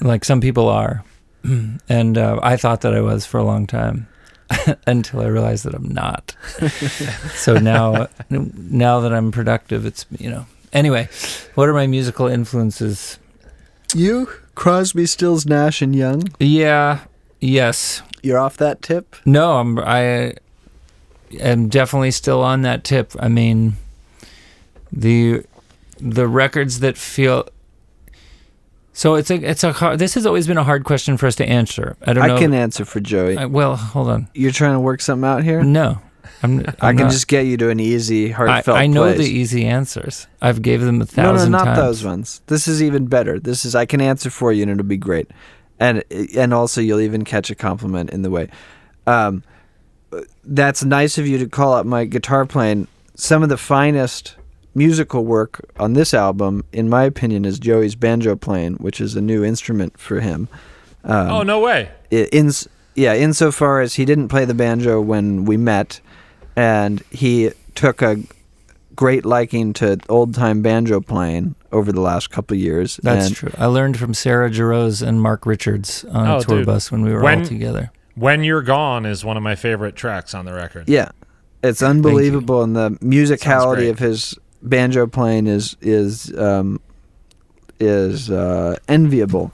Like 0.02 0.24
some 0.24 0.40
people 0.42 0.68
are. 0.68 1.02
And 1.88 2.18
uh, 2.18 2.40
I 2.42 2.56
thought 2.56 2.82
that 2.82 2.94
I 2.94 3.00
was 3.00 3.24
for 3.24 3.38
a 3.38 3.44
long 3.44 3.66
time 3.66 4.06
until 4.86 5.20
I 5.20 5.26
realized 5.26 5.64
that 5.64 5.74
I'm 5.74 5.88
not. 5.88 6.34
so 7.34 7.54
now 7.58 8.08
now 8.30 9.00
that 9.00 9.12
I'm 9.12 9.30
productive, 9.32 9.86
it's, 9.86 10.06
you 10.18 10.30
know. 10.30 10.46
Anyway, 10.72 11.08
what 11.54 11.68
are 11.68 11.72
my 11.72 11.86
musical 11.86 12.26
influences? 12.26 13.18
You, 13.94 14.28
Crosby, 14.54 15.06
Stills, 15.06 15.46
Nash, 15.46 15.80
and 15.80 15.96
Young. 15.96 16.28
Yeah, 16.38 17.00
yes. 17.40 18.02
You're 18.22 18.38
off 18.38 18.56
that 18.58 18.82
tip. 18.82 19.16
No, 19.24 19.58
I'm 19.58 19.78
I 19.78 20.34
am 21.40 21.68
definitely 21.68 22.10
still 22.10 22.42
on 22.42 22.62
that 22.62 22.84
tip. 22.84 23.12
I 23.18 23.28
mean, 23.28 23.74
the 24.92 25.44
the 26.00 26.28
records 26.28 26.80
that 26.80 26.96
feel 26.96 27.48
so 28.98 29.14
it's 29.14 29.30
a 29.30 29.36
it's 29.36 29.62
a 29.62 29.72
hard, 29.72 30.00
this 30.00 30.14
has 30.14 30.26
always 30.26 30.48
been 30.48 30.58
a 30.58 30.64
hard 30.64 30.82
question 30.82 31.16
for 31.16 31.28
us 31.28 31.36
to 31.36 31.46
answer. 31.48 31.96
I 32.04 32.12
don't 32.14 32.24
I 32.24 32.26
know. 32.26 32.38
can 32.38 32.52
answer 32.52 32.84
for 32.84 32.98
Joey. 32.98 33.36
I- 33.38 33.44
well, 33.44 33.76
hold 33.76 34.08
on. 34.08 34.26
You're 34.34 34.50
trying 34.50 34.72
to 34.72 34.80
work 34.80 35.00
something 35.00 35.24
out 35.28 35.44
here. 35.44 35.62
No, 35.62 36.00
I'm. 36.42 36.58
I 36.80 36.88
I'm 36.88 36.96
can 36.96 37.06
not. 37.06 37.12
just 37.12 37.28
get 37.28 37.46
you 37.46 37.56
to 37.58 37.70
an 37.70 37.78
easy, 37.78 38.30
I, 38.30 38.36
heartfelt. 38.36 38.76
I 38.76 38.88
know 38.88 39.04
place. 39.04 39.18
the 39.18 39.24
easy 39.32 39.66
answers. 39.66 40.26
I've 40.42 40.62
gave 40.62 40.80
them 40.80 41.00
a 41.00 41.06
No, 41.16 41.32
no, 41.36 41.46
not 41.48 41.64
times. 41.66 41.78
those 41.78 42.04
ones. 42.04 42.42
This 42.48 42.66
is 42.66 42.82
even 42.82 43.06
better. 43.06 43.38
This 43.38 43.64
is 43.64 43.76
I 43.76 43.86
can 43.86 44.00
answer 44.00 44.30
for 44.30 44.52
you, 44.52 44.62
and 44.62 44.70
it'll 44.72 44.82
be 44.82 44.96
great. 44.96 45.30
And 45.78 46.02
and 46.36 46.52
also 46.52 46.80
you'll 46.80 47.00
even 47.00 47.22
catch 47.24 47.50
a 47.50 47.54
compliment 47.54 48.10
in 48.10 48.22
the 48.22 48.30
way. 48.30 48.48
Um, 49.06 49.44
that's 50.42 50.82
nice 50.82 51.18
of 51.18 51.26
you 51.28 51.38
to 51.38 51.46
call 51.48 51.72
out 51.72 51.86
my 51.86 52.04
guitar 52.04 52.44
playing. 52.46 52.88
Some 53.14 53.44
of 53.44 53.48
the 53.48 53.56
finest 53.56 54.34
musical 54.78 55.24
work 55.24 55.60
on 55.78 55.92
this 55.92 56.14
album, 56.14 56.64
in 56.72 56.88
my 56.88 57.02
opinion, 57.04 57.44
is 57.44 57.58
Joey's 57.58 57.94
banjo 57.96 58.36
playing, 58.36 58.74
which 58.74 59.00
is 59.00 59.14
a 59.16 59.20
new 59.20 59.44
instrument 59.44 59.98
for 59.98 60.20
him. 60.20 60.48
Um, 61.04 61.30
oh 61.30 61.42
no 61.42 61.60
way! 61.60 61.90
i- 62.12 62.28
in 62.32 62.50
yeah, 62.94 63.14
insofar 63.14 63.80
as 63.80 63.94
he 63.94 64.04
didn't 64.04 64.28
play 64.28 64.44
the 64.44 64.54
banjo 64.54 65.00
when 65.00 65.44
we 65.44 65.56
met, 65.56 66.00
and 66.56 67.02
he 67.10 67.50
took 67.74 68.02
a 68.02 68.16
great 68.96 69.24
liking 69.24 69.72
to 69.74 69.98
old 70.08 70.34
time 70.34 70.62
banjo 70.62 71.00
playing 71.00 71.54
over 71.70 71.92
the 71.92 72.00
last 72.00 72.30
couple 72.30 72.56
of 72.56 72.60
years. 72.60 72.98
That's 73.02 73.26
and 73.28 73.36
true. 73.36 73.52
I 73.58 73.66
learned 73.66 73.96
from 73.98 74.14
Sarah 74.14 74.50
Jarosz 74.50 75.06
and 75.06 75.20
Mark 75.22 75.46
Richards 75.46 76.04
on 76.10 76.26
Oh, 76.26 76.38
a 76.38 76.42
tour 76.42 76.56
dude. 76.58 76.66
bus 76.66 76.90
when 76.90 77.02
we 77.02 77.12
were 77.12 77.22
When- 77.22 77.40
all 77.40 77.44
together. 77.44 77.90
When 78.16 78.42
You're 78.42 78.62
Gone 78.62 79.06
is 79.06 79.24
one 79.24 79.36
of 79.36 79.44
my 79.44 79.54
favorite 79.54 79.94
tracks 79.94 80.34
on 80.34 80.44
the 80.44 80.52
record. 80.52 80.88
Yeah, 80.88 81.10
it's 81.62 81.82
unbelievable, 81.84 82.64
and 82.64 82.74
the 82.74 82.90
musicality 83.00 83.88
of 83.88 84.00
his 84.00 84.36
banjo 84.62 85.06
playing 85.06 85.46
is 85.46 85.76
is 85.80 86.36
um, 86.38 86.80
is 87.80 88.30
uh, 88.30 88.76
enviable. 88.88 89.52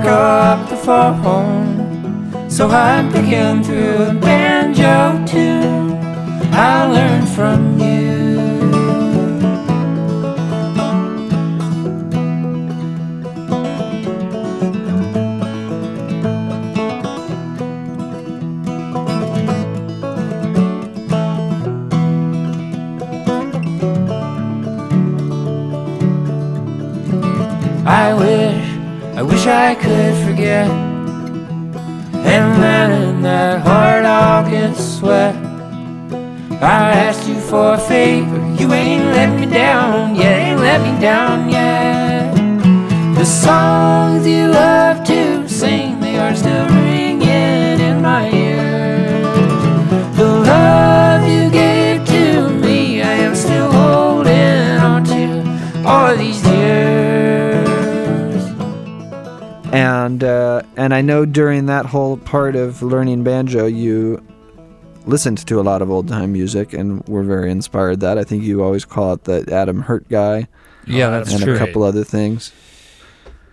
Pick 0.00 0.10
up 0.10 0.68
the 0.70 0.76
phone. 0.76 2.50
So 2.50 2.68
I'm 2.68 3.12
picking 3.12 3.62
through 3.62 4.10
a 4.10 4.14
banjo 4.14 5.24
tune 5.26 5.92
I 6.52 6.86
learned 6.86 7.28
from 7.28 7.78
you. 7.78 7.89
I 29.50 29.74
could 29.74 30.14
forget. 30.26 30.70
And 30.70 32.62
then 32.62 32.90
in 33.02 33.22
that 33.22 33.62
hard 33.62 34.04
August 34.04 34.98
sweat, 34.98 35.34
I 36.62 36.92
asked 37.06 37.28
you 37.28 37.40
for 37.40 37.74
a 37.74 37.78
favor. 37.78 38.38
You 38.60 38.72
ain't 38.72 39.06
let 39.06 39.30
me 39.38 39.46
down, 39.46 40.14
you 40.14 40.22
ain't 40.22 40.60
let 40.60 40.80
me 40.82 41.00
down 41.00 41.50
yet. 41.50 42.32
The 43.18 43.24
songs 43.24 44.24
you 44.26 44.48
love 44.48 45.04
to 45.06 45.48
sing, 45.48 45.89
and 59.80 60.24
uh, 60.24 60.62
and 60.76 60.92
I 60.94 61.00
know 61.00 61.24
during 61.24 61.66
that 61.66 61.86
whole 61.86 62.16
part 62.16 62.56
of 62.56 62.82
learning 62.82 63.24
banjo, 63.24 63.66
you 63.66 64.22
listened 65.06 65.38
to 65.46 65.60
a 65.60 65.62
lot 65.62 65.82
of 65.82 65.90
old 65.90 66.08
time 66.08 66.32
music 66.32 66.72
and 66.72 67.06
were 67.08 67.22
very 67.22 67.50
inspired. 67.50 68.00
That 68.00 68.18
I 68.18 68.24
think 68.24 68.42
you 68.42 68.62
always 68.62 68.84
call 68.84 69.14
it 69.14 69.24
the 69.24 69.46
Adam 69.52 69.82
Hurt 69.82 70.08
guy, 70.08 70.46
Yeah, 70.86 71.10
that's 71.10 71.32
and 71.32 71.42
true. 71.42 71.54
a 71.54 71.58
couple 71.58 71.82
other 71.82 72.04
things. 72.04 72.52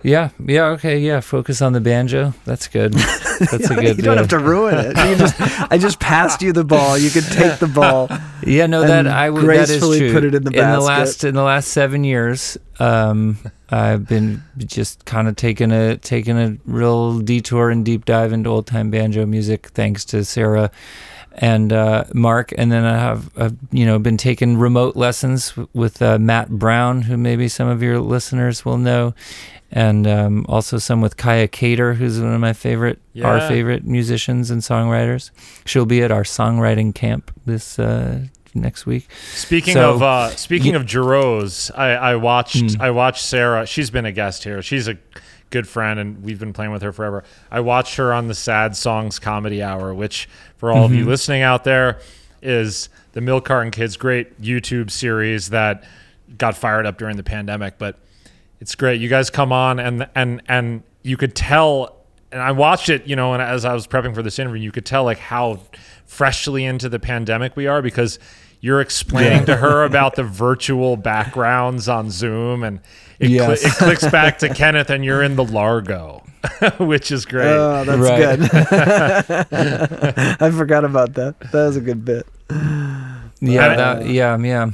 Yeah, 0.04 0.30
yeah, 0.46 0.66
okay, 0.78 1.00
yeah. 1.00 1.20
Focus 1.22 1.62
on 1.62 1.74
the 1.74 1.82
banjo. 1.82 2.34
That's 2.46 2.68
good. 2.68 2.94
That's 3.52 3.70
a 3.70 3.76
good. 3.76 3.98
you 3.98 4.04
don't 4.04 4.18
have 4.18 4.30
to 4.30 4.40
ruin 4.40 4.76
it. 4.78 4.98
You 4.98 5.16
just, 5.16 5.72
I 5.72 5.78
just 5.78 6.00
passed 6.00 6.42
you 6.42 6.54
the 6.54 6.64
ball. 6.64 6.98
You 6.98 7.10
could 7.10 7.24
take 7.26 7.60
the 7.60 7.68
ball. 7.68 8.10
Yeah, 8.44 8.68
no, 8.68 8.82
that 8.82 9.08
I 9.08 9.30
would. 9.30 9.44
That 9.46 9.62
is 9.62 9.70
gracefully 9.70 10.00
true. 10.00 10.14
put 10.14 10.24
it 10.24 10.36
in 10.36 10.44
the 10.44 10.52
in 10.52 10.56
the 10.56 10.62
basket. 10.62 10.86
last 10.86 11.24
in 11.24 11.34
the 11.34 11.42
last 11.42 11.70
seven 11.70 12.04
years, 12.04 12.56
um, 12.80 13.38
I've 13.70 14.08
been 14.08 14.44
just 14.58 15.06
kind 15.06 15.28
of 15.28 15.36
taking 15.36 15.72
a 15.72 15.98
taking 15.98 16.38
a 16.38 16.56
real 16.66 17.20
detour 17.20 17.72
and 17.72 17.84
deep 17.84 18.06
dive 18.06 18.32
into 18.32 18.50
old 18.50 18.68
time 18.68 18.92
banjo 18.92 19.26
music, 19.26 19.68
thanks 19.70 20.06
to 20.06 20.24
Sarah 20.24 20.72
and 21.40 21.72
uh, 21.72 22.04
Mark, 22.14 22.52
and 22.58 22.72
then 22.72 22.84
I 22.84 22.98
have 22.98 23.30
uh, 23.38 23.50
you 23.72 23.86
know 23.86 24.00
been 24.00 24.18
taking 24.18 24.58
remote 24.58 24.96
lessons 24.96 25.50
w- 25.52 25.68
with 25.74 26.02
uh, 26.02 26.18
Matt 26.18 26.50
Brown, 26.50 27.04
who 27.04 27.16
maybe 27.18 27.48
some 27.48 27.68
of 27.68 27.84
your 27.84 28.00
listeners 28.00 28.66
will 28.66 28.78
know, 28.78 29.14
and 29.72 30.08
um, 30.08 30.46
also 30.50 30.78
some 30.78 31.02
with 31.02 31.16
Kaia 31.18 31.50
Kater, 31.52 31.94
who's 31.94 32.20
one 32.20 32.34
of 32.34 32.40
my 32.42 32.54
favorite, 32.54 33.00
our 33.24 33.40
favorite 33.48 33.86
musicians 33.86 34.50
and 34.50 34.62
songwriters. 34.62 35.32
She'll 35.66 35.86
be 35.86 36.02
at 36.02 36.12
our 36.12 36.24
songwriting 36.24 36.96
camp 36.96 37.32
this 37.46 37.78
uh, 37.78 38.26
next 38.56 38.86
week. 38.88 39.08
Speaking 39.34 39.76
So- 39.76 39.94
of 39.96 40.02
uh, 40.04 40.30
speaking 40.32 40.74
of 40.76 40.84
Jarosz, 40.84 41.70
I, 41.78 41.92
I 41.94 42.16
watched 42.16 42.56
Mm. 42.58 42.80
I 42.82 42.90
watched 42.92 43.24
Sarah. 43.24 43.66
She's 43.68 43.92
been 43.92 44.06
a 44.06 44.12
guest 44.12 44.44
here. 44.44 44.62
She's 44.64 44.88
a 44.88 44.98
good 45.50 45.68
friend, 45.68 46.00
and 46.00 46.24
we've 46.24 46.40
been 46.40 46.54
playing 46.54 46.72
with 46.72 46.82
her 46.82 46.92
forever. 46.92 47.24
I 47.52 47.60
watched 47.62 47.96
her 47.96 48.14
on 48.14 48.28
the 48.28 48.36
Sad 48.36 48.76
Songs 48.76 49.20
Comedy 49.20 49.64
Hour, 49.64 49.94
which 49.94 50.28
for 50.58 50.72
all 50.72 50.86
of 50.86 50.94
you 50.94 51.06
Mhm. 51.06 51.08
listening 51.08 51.42
out 51.42 51.64
there 51.64 52.00
is 52.42 52.90
the 53.14 53.22
Milk 53.22 53.46
Carton 53.46 53.72
Kids' 53.72 53.98
great 53.98 54.42
YouTube 54.42 54.92
series 54.92 55.50
that 55.50 55.84
got 56.38 56.56
fired 56.58 56.86
up 56.86 56.98
during 56.98 57.16
the 57.18 57.24
pandemic. 57.24 57.78
But 57.78 57.98
it's 58.60 58.76
great. 58.76 59.00
You 59.00 59.08
guys 59.10 59.30
come 59.30 59.52
on, 59.52 59.80
and 59.80 60.08
and 60.16 60.42
and 60.48 60.84
you 61.04 61.18
could 61.18 61.36
tell. 61.36 61.96
And 62.30 62.42
I 62.42 62.52
watched 62.52 62.90
it, 62.90 63.08
you 63.08 63.16
know, 63.16 63.32
and 63.34 63.42
as 63.42 63.64
I 63.64 63.74
was 63.74 63.88
prepping 63.88 64.14
for 64.14 64.22
this 64.22 64.38
interview, 64.38 64.62
you 64.62 64.72
could 64.74 64.86
tell 64.86 65.06
like 65.06 65.18
how 65.20 65.62
freshly 66.06 66.66
into 66.66 66.90
the 66.90 67.00
pandemic 67.00 67.56
we 67.56 67.68
are 67.68 67.82
because 67.82 68.20
you're 68.60 68.82
explaining 68.82 69.46
to 69.46 69.56
her 69.58 69.84
about 69.86 70.16
the 70.16 70.24
virtual 70.24 70.98
backgrounds 70.98 71.88
on 71.90 72.10
Zoom, 72.12 72.64
and 72.64 72.80
it, 73.20 73.28
cli- 73.28 73.36
Yes. 73.36 73.66
it 73.66 73.72
clicks 73.74 74.06
back 74.10 74.40
to 74.40 74.50
Kenneth, 74.54 74.90
and 74.90 75.04
you're 75.06 75.24
in 75.24 75.36
the 75.36 75.44
Largo, 75.44 76.24
which 76.78 77.12
is 77.12 77.26
great. 77.26 77.48
Oh, 77.56 77.84
that's 77.84 78.00
Right. 78.00 78.40
good. 78.40 79.48
I 80.40 80.52
forgot 80.52 80.86
about 80.86 81.14
that. 81.16 81.40
That 81.40 81.54
was 81.66 81.76
a 81.78 81.82
good 81.82 82.04
bit. 82.06 82.26
Yeah, 82.50 82.56
I- 83.72 83.76
that, 83.76 83.80
uh, 83.80 84.04
yeah, 84.06 84.38
yeah. 84.38 84.72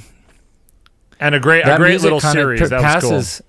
and 1.20 1.36
a 1.36 1.40
great, 1.40 1.64
a 1.68 1.76
great 1.78 2.02
little 2.02 2.20
series. 2.20 2.62
p- 2.62 2.68
that 2.68 3.04
was 3.04 3.40
cool. 3.42 3.48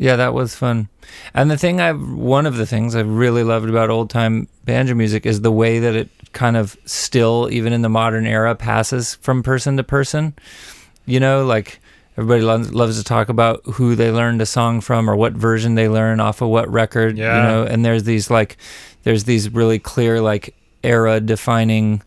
Yeah, 0.00 0.14
that 0.16 0.32
was 0.32 0.54
fun. 0.54 0.88
And 1.34 1.50
the 1.50 1.56
thing 1.58 1.80
I 1.80 1.92
one 1.92 2.46
of 2.46 2.56
the 2.56 2.66
things 2.66 2.94
I 2.94 3.00
really 3.00 3.42
loved 3.42 3.68
about 3.68 3.90
old 3.90 4.10
time 4.10 4.46
banjo 4.64 4.94
music 4.94 5.26
is 5.26 5.40
the 5.40 5.50
way 5.50 5.80
that 5.80 5.96
it 5.96 6.08
kind 6.32 6.56
of 6.56 6.76
still 6.84 7.48
even 7.50 7.72
in 7.72 7.82
the 7.82 7.88
modern 7.88 8.26
era 8.26 8.54
passes 8.54 9.14
from 9.16 9.42
person 9.42 9.76
to 9.76 9.82
person. 9.84 10.34
You 11.06 11.20
know, 11.20 11.44
like 11.44 11.80
everybody 12.16 12.42
loves, 12.42 12.74
loves 12.74 12.98
to 12.98 13.04
talk 13.04 13.28
about 13.28 13.62
who 13.64 13.94
they 13.94 14.10
learned 14.10 14.42
a 14.42 14.46
song 14.46 14.80
from 14.80 15.08
or 15.08 15.16
what 15.16 15.32
version 15.32 15.74
they 15.74 15.88
learn 15.88 16.20
off 16.20 16.40
of 16.42 16.48
what 16.48 16.70
record, 16.70 17.16
Yeah. 17.16 17.36
you 17.36 17.42
know, 17.48 17.62
and 17.64 17.84
there's 17.84 18.04
these 18.04 18.30
like 18.30 18.56
there's 19.04 19.24
these 19.24 19.50
really 19.52 19.78
clear 19.78 20.20
like 20.20 20.54
era 20.82 21.20
defining 21.20 22.02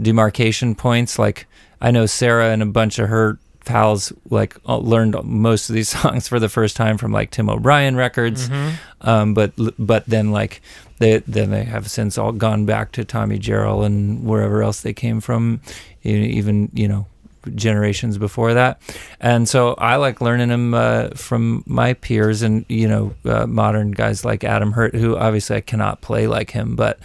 demarcation 0.00 0.74
points 0.74 1.18
like 1.18 1.46
I 1.80 1.90
know 1.90 2.06
Sarah 2.06 2.50
and 2.50 2.62
a 2.62 2.66
bunch 2.66 2.98
of 2.98 3.08
her 3.08 3.38
pals 3.64 4.12
like 4.30 4.56
uh, 4.68 4.78
learned 4.78 5.16
most 5.24 5.68
of 5.68 5.74
these 5.74 5.88
songs 6.00 6.28
for 6.28 6.38
the 6.38 6.48
first 6.48 6.76
time 6.76 6.98
from 6.98 7.12
like 7.12 7.30
Tim 7.30 7.48
O'Brien 7.48 7.96
records, 7.96 8.48
Mhm. 8.48 8.72
um, 9.02 9.34
but 9.34 9.52
but 9.78 10.04
then 10.06 10.30
like 10.32 10.60
they 11.00 11.18
then 11.20 11.50
they 11.50 11.64
have 11.64 11.90
since 11.90 12.16
all 12.18 12.30
gone 12.30 12.66
back 12.66 12.92
to 12.92 13.04
Tommy 13.04 13.38
Jarrell 13.38 13.84
and 13.84 14.24
wherever 14.24 14.62
else 14.62 14.82
they 14.82 14.92
came 14.92 15.20
from, 15.20 15.60
even 16.02 16.70
you 16.74 16.86
know 16.86 17.06
generations 17.54 18.18
before 18.18 18.52
that, 18.52 18.80
and 19.18 19.48
so 19.48 19.74
I 19.78 19.96
like 19.96 20.20
learning 20.20 20.50
them 20.50 20.74
uh, 20.74 21.08
from 21.16 21.64
my 21.66 21.94
peers 21.94 22.42
and 22.42 22.66
you 22.68 22.86
know 22.86 23.14
uh, 23.24 23.46
modern 23.46 23.92
guys 23.92 24.26
like 24.26 24.44
Adam 24.44 24.72
Hurt, 24.72 24.94
who 24.94 25.16
obviously 25.16 25.56
I 25.56 25.62
cannot 25.62 26.02
play 26.02 26.26
like 26.26 26.50
him, 26.50 26.76
but 26.76 26.98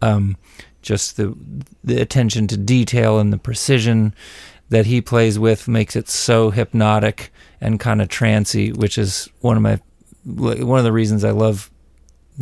um, 0.00 0.38
just 0.80 1.18
the 1.18 1.36
the 1.84 2.00
attention 2.00 2.46
to 2.48 2.56
detail 2.56 3.18
and 3.18 3.32
the 3.34 3.38
precision 3.38 4.14
that 4.70 4.86
he 4.86 5.02
plays 5.02 5.38
with 5.38 5.68
makes 5.68 5.94
it 5.94 6.08
so 6.08 6.48
hypnotic 6.48 7.30
and 7.60 7.78
kind 7.78 8.00
of 8.00 8.08
trancy, 8.08 8.72
which 8.72 8.96
is 8.96 9.28
one 9.40 9.58
of 9.58 9.62
my 9.62 9.78
one 10.24 10.78
of 10.78 10.84
the 10.84 10.92
reasons 10.92 11.22
I 11.22 11.32
love 11.32 11.70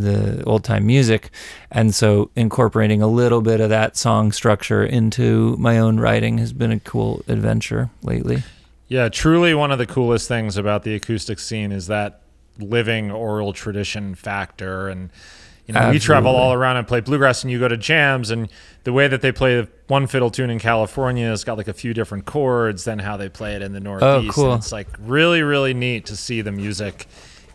the 0.00 0.42
old 0.44 0.64
time 0.64 0.86
music. 0.86 1.30
And 1.70 1.94
so 1.94 2.30
incorporating 2.36 3.02
a 3.02 3.06
little 3.06 3.42
bit 3.42 3.60
of 3.60 3.70
that 3.70 3.96
song 3.96 4.32
structure 4.32 4.84
into 4.84 5.56
my 5.56 5.78
own 5.78 6.00
writing 6.00 6.38
has 6.38 6.52
been 6.52 6.72
a 6.72 6.80
cool 6.80 7.22
adventure 7.28 7.90
lately. 8.02 8.42
Yeah, 8.88 9.08
truly 9.08 9.54
one 9.54 9.70
of 9.70 9.78
the 9.78 9.86
coolest 9.86 10.26
things 10.26 10.56
about 10.56 10.82
the 10.82 10.94
acoustic 10.94 11.38
scene 11.38 11.70
is 11.70 11.86
that 11.86 12.22
living 12.58 13.10
oral 13.10 13.52
tradition 13.52 14.14
factor. 14.14 14.88
And, 14.88 15.10
you 15.66 15.74
know, 15.74 15.90
we 15.90 16.00
travel 16.00 16.34
all 16.34 16.52
around 16.52 16.76
and 16.76 16.88
play 16.88 17.00
bluegrass, 17.00 17.44
and 17.44 17.50
you 17.50 17.60
go 17.60 17.68
to 17.68 17.76
jams, 17.76 18.30
and 18.30 18.48
the 18.82 18.92
way 18.92 19.06
that 19.06 19.22
they 19.22 19.30
play 19.30 19.66
one 19.86 20.06
fiddle 20.06 20.30
tune 20.30 20.50
in 20.50 20.58
California 20.58 21.28
has 21.28 21.44
got 21.44 21.56
like 21.56 21.68
a 21.68 21.72
few 21.72 21.94
different 21.94 22.24
chords 22.24 22.84
than 22.84 22.98
how 22.98 23.16
they 23.16 23.28
play 23.28 23.54
it 23.54 23.62
in 23.62 23.72
the 23.72 23.78
oh, 23.78 23.98
Northeast. 23.98 24.34
cool. 24.34 24.52
And 24.52 24.60
it's 24.60 24.72
like 24.72 24.88
really, 24.98 25.42
really 25.42 25.74
neat 25.74 26.06
to 26.06 26.16
see 26.16 26.40
the 26.40 26.52
music 26.52 27.06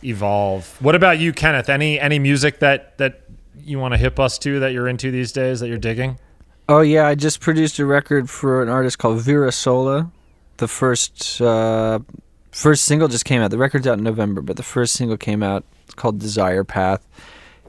evolve. 0.06 0.82
What 0.82 0.96
about 0.96 1.20
you, 1.20 1.34
Kenneth? 1.34 1.70
Any 1.70 2.00
any 2.00 2.20
music 2.20 2.60
that 2.60 2.98
that 2.98 3.22
you 3.58 3.80
want 3.80 3.94
to 3.94 3.98
hip 3.98 4.20
us 4.20 4.38
to 4.40 4.60
that 4.60 4.74
you're 4.74 4.88
into 4.88 5.12
these 5.12 5.32
days 5.32 5.60
that 5.60 5.68
you're 5.68 5.78
digging? 5.78 6.20
Oh 6.68 6.82
yeah, 6.82 7.08
I 7.08 7.16
just 7.16 7.42
produced 7.42 7.78
a 7.80 7.86
record 7.86 8.30
for 8.30 8.64
an 8.64 8.70
artist 8.70 8.98
called 8.98 9.20
Vera 9.22 9.52
Sola. 9.52 10.12
The 10.58 10.68
first 10.68 11.42
uh, 11.42 12.00
first 12.52 12.86
single 12.86 13.08
just 13.08 13.26
came 13.26 13.42
out. 13.42 13.52
The 13.52 13.58
record's 13.58 13.86
out 13.88 13.98
in 13.98 14.04
November, 14.04 14.42
but 14.42 14.58
the 14.58 14.64
first 14.64 14.96
single 14.96 15.18
came 15.18 15.44
out. 15.44 15.64
It's 15.84 15.94
called 15.94 16.20
Desire 16.20 16.64
Path. 16.64 17.08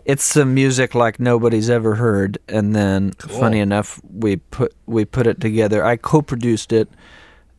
It's 0.07 0.23
some 0.23 0.55
music 0.55 0.95
like 0.95 1.19
nobody's 1.19 1.69
ever 1.69 1.97
heard, 1.97 2.39
and 2.49 2.75
then 2.75 3.13
funny 3.13 3.59
enough, 3.59 4.01
we 4.11 4.37
put 4.37 4.75
we 4.87 5.05
put 5.05 5.27
it 5.27 5.41
together. 5.41 5.85
I 5.85 5.97
co-produced 5.97 6.73
it, 6.73 6.89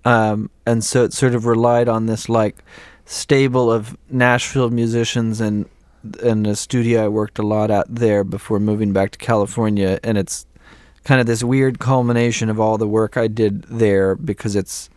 um, 0.06 0.50
and 0.66 0.84
so 0.84 1.04
it 1.04 1.14
sort 1.14 1.36
of 1.36 1.46
relied 1.46 1.90
on 1.90 2.06
this 2.06 2.30
like 2.30 2.64
stable 3.08 3.72
of 3.72 3.98
Nashville 4.10 4.70
musicians 4.70 5.42
and 5.42 5.68
and 6.22 6.46
a 6.46 6.56
studio 6.56 7.06
I 7.06 7.08
worked 7.08 7.40
a 7.40 7.44
lot 7.44 7.72
at 7.72 7.88
there 7.90 8.24
before 8.24 8.60
moving 8.60 8.94
back 8.94 9.12
to 9.12 9.18
California, 9.18 10.00
and 10.04 10.18
it's 10.18 10.46
kind 11.04 11.20
of 11.20 11.26
this 11.26 11.44
weird 11.44 11.80
culmination 11.80 12.50
of 12.50 12.60
all 12.60 12.78
the 12.78 12.88
work 12.88 13.18
I 13.18 13.28
did 13.28 13.64
there 13.64 14.16
because 14.16 14.56
it's 14.56 14.90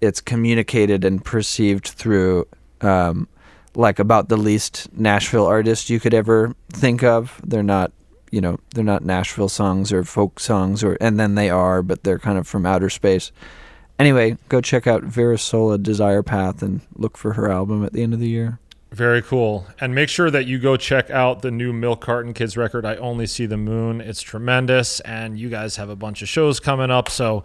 it's 0.00 0.20
communicated 0.20 1.04
and 1.04 1.24
perceived 1.24 1.88
through 1.88 2.46
um, 2.80 3.28
like 3.74 3.98
about 3.98 4.28
the 4.28 4.36
least 4.36 4.88
Nashville 4.92 5.46
artist 5.46 5.90
you 5.90 6.00
could 6.00 6.14
ever 6.14 6.54
think 6.70 7.02
of. 7.02 7.40
They're 7.44 7.62
not 7.62 7.92
you 8.30 8.40
know 8.40 8.58
they're 8.74 8.82
not 8.82 9.04
Nashville 9.04 9.50
songs 9.50 9.92
or 9.92 10.04
folk 10.04 10.40
songs 10.40 10.82
or 10.82 10.96
and 11.00 11.20
then 11.20 11.34
they 11.34 11.50
are, 11.50 11.82
but 11.82 12.02
they're 12.02 12.18
kind 12.18 12.38
of 12.38 12.48
from 12.48 12.64
outer 12.64 12.90
space. 12.90 13.30
Anyway, 13.98 14.36
go 14.48 14.60
check 14.60 14.86
out 14.86 15.02
Vera 15.02 15.38
Sola 15.38 15.78
Desire 15.78 16.22
Path 16.22 16.62
and 16.62 16.80
look 16.96 17.16
for 17.16 17.32
her 17.32 17.50
album 17.50 17.84
at 17.84 17.92
the 17.92 18.02
end 18.02 18.12
of 18.12 18.20
the 18.20 18.28
year. 18.28 18.58
Very 18.92 19.20
cool. 19.20 19.66
And 19.80 19.94
make 19.94 20.08
sure 20.08 20.30
that 20.30 20.46
you 20.46 20.58
go 20.58 20.76
check 20.76 21.10
out 21.10 21.42
the 21.42 21.50
new 21.50 21.72
Milk 21.72 22.00
Carton 22.00 22.32
Kids 22.34 22.56
record, 22.56 22.84
I 22.84 22.96
Only 22.96 23.26
See 23.26 23.46
the 23.46 23.56
Moon. 23.56 24.00
It's 24.00 24.22
tremendous. 24.22 25.00
And 25.00 25.38
you 25.38 25.48
guys 25.48 25.76
have 25.76 25.88
a 25.88 25.96
bunch 25.96 26.22
of 26.22 26.28
shows 26.28 26.60
coming 26.60 26.90
up. 26.90 27.08
So 27.08 27.44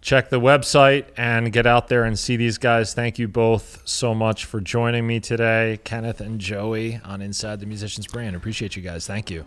check 0.00 0.28
the 0.28 0.40
website 0.40 1.06
and 1.16 1.52
get 1.52 1.66
out 1.66 1.88
there 1.88 2.04
and 2.04 2.18
see 2.18 2.36
these 2.36 2.58
guys. 2.58 2.92
Thank 2.94 3.18
you 3.18 3.28
both 3.28 3.80
so 3.84 4.14
much 4.14 4.44
for 4.44 4.60
joining 4.60 5.06
me 5.06 5.20
today, 5.20 5.78
Kenneth 5.84 6.20
and 6.20 6.40
Joey, 6.40 7.00
on 7.04 7.22
Inside 7.22 7.60
the 7.60 7.66
Musician's 7.66 8.06
Brain. 8.06 8.34
Appreciate 8.34 8.76
you 8.76 8.82
guys. 8.82 9.06
Thank 9.06 9.30
you. 9.30 9.46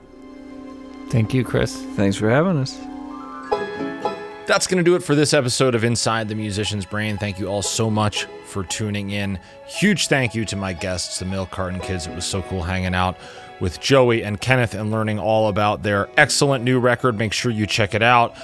Thank 1.09 1.33
you, 1.33 1.43
Chris. 1.43 1.75
Thanks 1.95 2.15
for 2.15 2.29
having 2.29 2.57
us. 2.57 4.14
That's 4.47 4.67
going 4.67 4.77
to 4.77 4.83
do 4.83 4.95
it 4.95 5.01
for 5.01 5.15
this 5.15 5.33
episode 5.33 5.73
of 5.73 5.83
Inside 5.83 6.29
the 6.29 6.35
Musician's 6.35 6.85
Brain. 6.85 7.17
Thank 7.17 7.39
you 7.39 7.47
all 7.47 7.63
so 7.63 7.89
much 7.89 8.25
for 8.45 8.63
tuning 8.63 9.09
in. 9.09 9.39
Huge 9.65 10.07
thank 10.07 10.35
you 10.35 10.45
to 10.45 10.55
my 10.55 10.71
guests, 10.71 11.17
the 11.17 11.25
Milk 11.25 11.49
Carton 11.49 11.79
Kids. 11.79 12.05
It 12.05 12.13
was 12.13 12.25
so 12.25 12.43
cool 12.43 12.61
hanging 12.61 12.93
out 12.93 13.17
with 13.59 13.81
Joey 13.81 14.23
and 14.23 14.39
Kenneth 14.39 14.75
and 14.75 14.91
learning 14.91 15.17
all 15.17 15.47
about 15.47 15.81
their 15.81 16.09
excellent 16.15 16.63
new 16.63 16.79
record. 16.79 17.17
Make 17.17 17.33
sure 17.33 17.51
you 17.51 17.65
check 17.65 17.95
it 17.95 18.03
out. 18.03 18.35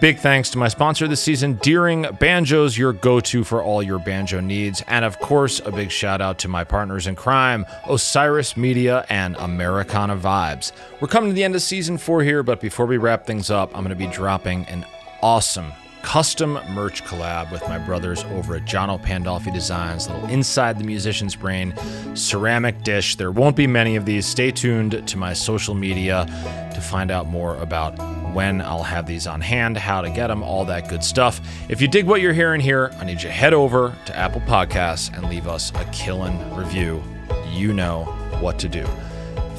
Big 0.00 0.18
thanks 0.18 0.50
to 0.50 0.58
my 0.58 0.68
sponsor 0.68 1.06
this 1.06 1.22
season, 1.22 1.54
Deering 1.62 2.06
Banjos, 2.18 2.76
your 2.76 2.92
go 2.92 3.18
to 3.20 3.44
for 3.44 3.62
all 3.62 3.82
your 3.82 3.98
banjo 3.98 4.40
needs. 4.40 4.82
And 4.88 5.04
of 5.04 5.18
course, 5.20 5.60
a 5.64 5.70
big 5.70 5.90
shout 5.90 6.20
out 6.20 6.38
to 6.40 6.48
my 6.48 6.64
partners 6.64 7.06
in 7.06 7.14
crime, 7.14 7.64
Osiris 7.88 8.56
Media 8.56 9.06
and 9.08 9.36
Americana 9.36 10.16
Vibes. 10.16 10.72
We're 11.00 11.08
coming 11.08 11.30
to 11.30 11.34
the 11.34 11.44
end 11.44 11.54
of 11.54 11.62
season 11.62 11.96
four 11.96 12.22
here, 12.22 12.42
but 12.42 12.60
before 12.60 12.84
we 12.84 12.98
wrap 12.98 13.26
things 13.26 13.48
up, 13.48 13.70
I'm 13.74 13.84
going 13.84 13.88
to 13.88 13.94
be 13.94 14.08
dropping 14.08 14.66
an 14.66 14.84
awesome 15.22 15.72
custom 16.06 16.52
merch 16.70 17.02
collab 17.02 17.50
with 17.50 17.60
my 17.62 17.78
brothers 17.78 18.22
over 18.30 18.54
at 18.54 18.64
Jono 18.64 18.96
Pandolfi 19.02 19.52
Designs, 19.52 20.08
little 20.08 20.28
inside 20.28 20.78
the 20.78 20.84
musician's 20.84 21.34
brain 21.34 21.74
ceramic 22.14 22.84
dish. 22.84 23.16
There 23.16 23.32
won't 23.32 23.56
be 23.56 23.66
many 23.66 23.96
of 23.96 24.06
these. 24.06 24.24
Stay 24.24 24.52
tuned 24.52 25.06
to 25.08 25.16
my 25.18 25.32
social 25.32 25.74
media 25.74 26.24
to 26.72 26.80
find 26.80 27.10
out 27.10 27.26
more 27.26 27.56
about 27.56 27.98
when 28.32 28.60
I'll 28.60 28.84
have 28.84 29.06
these 29.06 29.26
on 29.26 29.40
hand, 29.40 29.76
how 29.76 30.00
to 30.00 30.08
get 30.08 30.28
them, 30.28 30.44
all 30.44 30.64
that 30.66 30.88
good 30.88 31.02
stuff. 31.02 31.40
If 31.68 31.80
you 31.80 31.88
dig 31.88 32.06
what 32.06 32.20
you're 32.20 32.32
hearing 32.32 32.60
here, 32.60 32.92
I 33.00 33.04
need 33.04 33.14
you 33.14 33.28
to 33.28 33.32
head 33.32 33.52
over 33.52 33.92
to 34.06 34.16
Apple 34.16 34.42
Podcasts 34.42 35.12
and 35.12 35.28
leave 35.28 35.48
us 35.48 35.72
a 35.74 35.84
killin' 35.86 36.54
review. 36.54 37.02
You 37.50 37.72
know 37.72 38.04
what 38.40 38.60
to 38.60 38.68
do. 38.68 38.86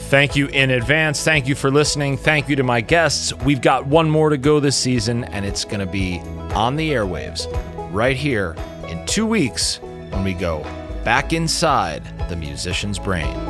Thank 0.07 0.37
you 0.37 0.47
in 0.47 0.71
advance. 0.71 1.21
Thank 1.21 1.49
you 1.49 1.55
for 1.55 1.69
listening. 1.69 2.15
Thank 2.15 2.47
you 2.47 2.55
to 2.55 2.63
my 2.63 2.79
guests. 2.79 3.33
We've 3.33 3.59
got 3.59 3.87
one 3.87 4.09
more 4.09 4.29
to 4.29 4.37
go 4.37 4.61
this 4.61 4.77
season, 4.77 5.25
and 5.25 5.45
it's 5.45 5.65
going 5.65 5.81
to 5.81 5.85
be 5.85 6.19
on 6.55 6.77
the 6.77 6.91
airwaves 6.91 7.45
right 7.91 8.15
here 8.15 8.55
in 8.87 9.05
two 9.05 9.25
weeks 9.25 9.81
when 9.81 10.23
we 10.23 10.33
go 10.33 10.63
back 11.03 11.33
inside 11.33 12.03
the 12.29 12.37
musician's 12.37 12.97
brain. 12.99 13.46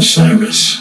Osiris. 0.00 0.78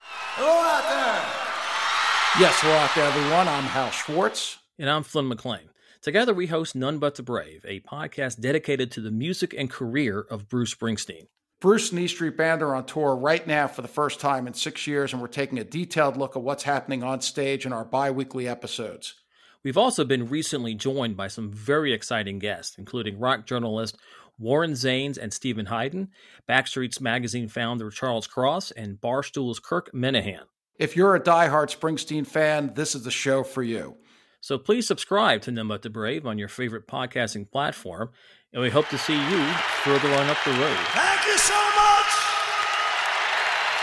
Hello 0.00 0.48
out 0.48 0.88
there. 0.88 2.40
Yes, 2.40 2.58
hello 2.62 2.74
out 2.74 2.94
there, 2.94 3.04
everyone. 3.04 3.48
I'm 3.48 3.64
Hal 3.64 3.90
Schwartz. 3.90 4.56
And 4.78 4.88
I'm 4.88 5.02
Flynn 5.02 5.28
McLean. 5.28 5.68
Together, 6.00 6.32
we 6.32 6.46
host 6.46 6.74
None 6.74 6.98
But 6.98 7.16
the 7.16 7.22
Brave, 7.22 7.66
a 7.68 7.80
podcast 7.80 8.40
dedicated 8.40 8.90
to 8.92 9.02
the 9.02 9.10
music 9.10 9.54
and 9.58 9.68
career 9.68 10.20
of 10.30 10.48
Bruce 10.48 10.74
Springsteen. 10.74 11.26
Bruce 11.60 11.90
and 11.90 12.00
E 12.00 12.08
Street 12.08 12.38
Band 12.38 12.62
are 12.62 12.74
on 12.74 12.86
tour 12.86 13.14
right 13.14 13.46
now 13.46 13.68
for 13.68 13.82
the 13.82 13.88
first 13.88 14.18
time 14.18 14.46
in 14.46 14.54
six 14.54 14.86
years, 14.86 15.12
and 15.12 15.20
we're 15.20 15.28
taking 15.28 15.58
a 15.58 15.64
detailed 15.64 16.16
look 16.16 16.34
at 16.34 16.42
what's 16.42 16.62
happening 16.62 17.02
on 17.02 17.20
stage 17.20 17.66
in 17.66 17.74
our 17.74 17.84
bi 17.84 18.10
weekly 18.10 18.48
episodes. 18.48 19.16
We've 19.64 19.78
also 19.78 20.04
been 20.04 20.28
recently 20.28 20.74
joined 20.74 21.16
by 21.16 21.28
some 21.28 21.52
very 21.52 21.92
exciting 21.92 22.40
guests, 22.40 22.76
including 22.78 23.20
rock 23.20 23.46
journalist 23.46 23.96
Warren 24.42 24.72
Zanes 24.72 25.16
and 25.16 25.32
Stephen 25.32 25.66
Hayden, 25.66 26.08
Backstreet's 26.48 27.00
magazine 27.00 27.48
founder 27.48 27.90
Charles 27.90 28.26
Cross, 28.26 28.72
and 28.72 29.00
Barstool's 29.00 29.60
Kirk 29.60 29.90
Minihane. 29.92 30.46
If 30.78 30.96
you're 30.96 31.14
a 31.14 31.20
diehard 31.20 31.74
Springsteen 31.74 32.26
fan, 32.26 32.72
this 32.74 32.94
is 32.94 33.04
the 33.04 33.10
show 33.10 33.44
for 33.44 33.62
you. 33.62 33.96
So 34.40 34.58
please 34.58 34.86
subscribe 34.86 35.42
to 35.42 35.52
None 35.52 35.68
But 35.68 35.82
the 35.82 35.90
Brave 35.90 36.26
on 36.26 36.36
your 36.36 36.48
favorite 36.48 36.88
podcasting 36.88 37.50
platform, 37.50 38.10
and 38.52 38.60
we 38.60 38.70
hope 38.70 38.88
to 38.88 38.98
see 38.98 39.14
you 39.14 39.44
further 39.84 40.08
on 40.08 40.28
up 40.28 40.38
the 40.44 40.50
road. 40.50 40.76
Thank 40.88 41.26
you 41.26 41.38
so 41.38 41.54
much. 41.54 42.10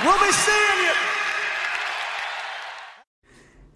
We'll 0.03 0.19
be 0.19 0.31
seeing 0.33 0.85
you. 0.85 1.08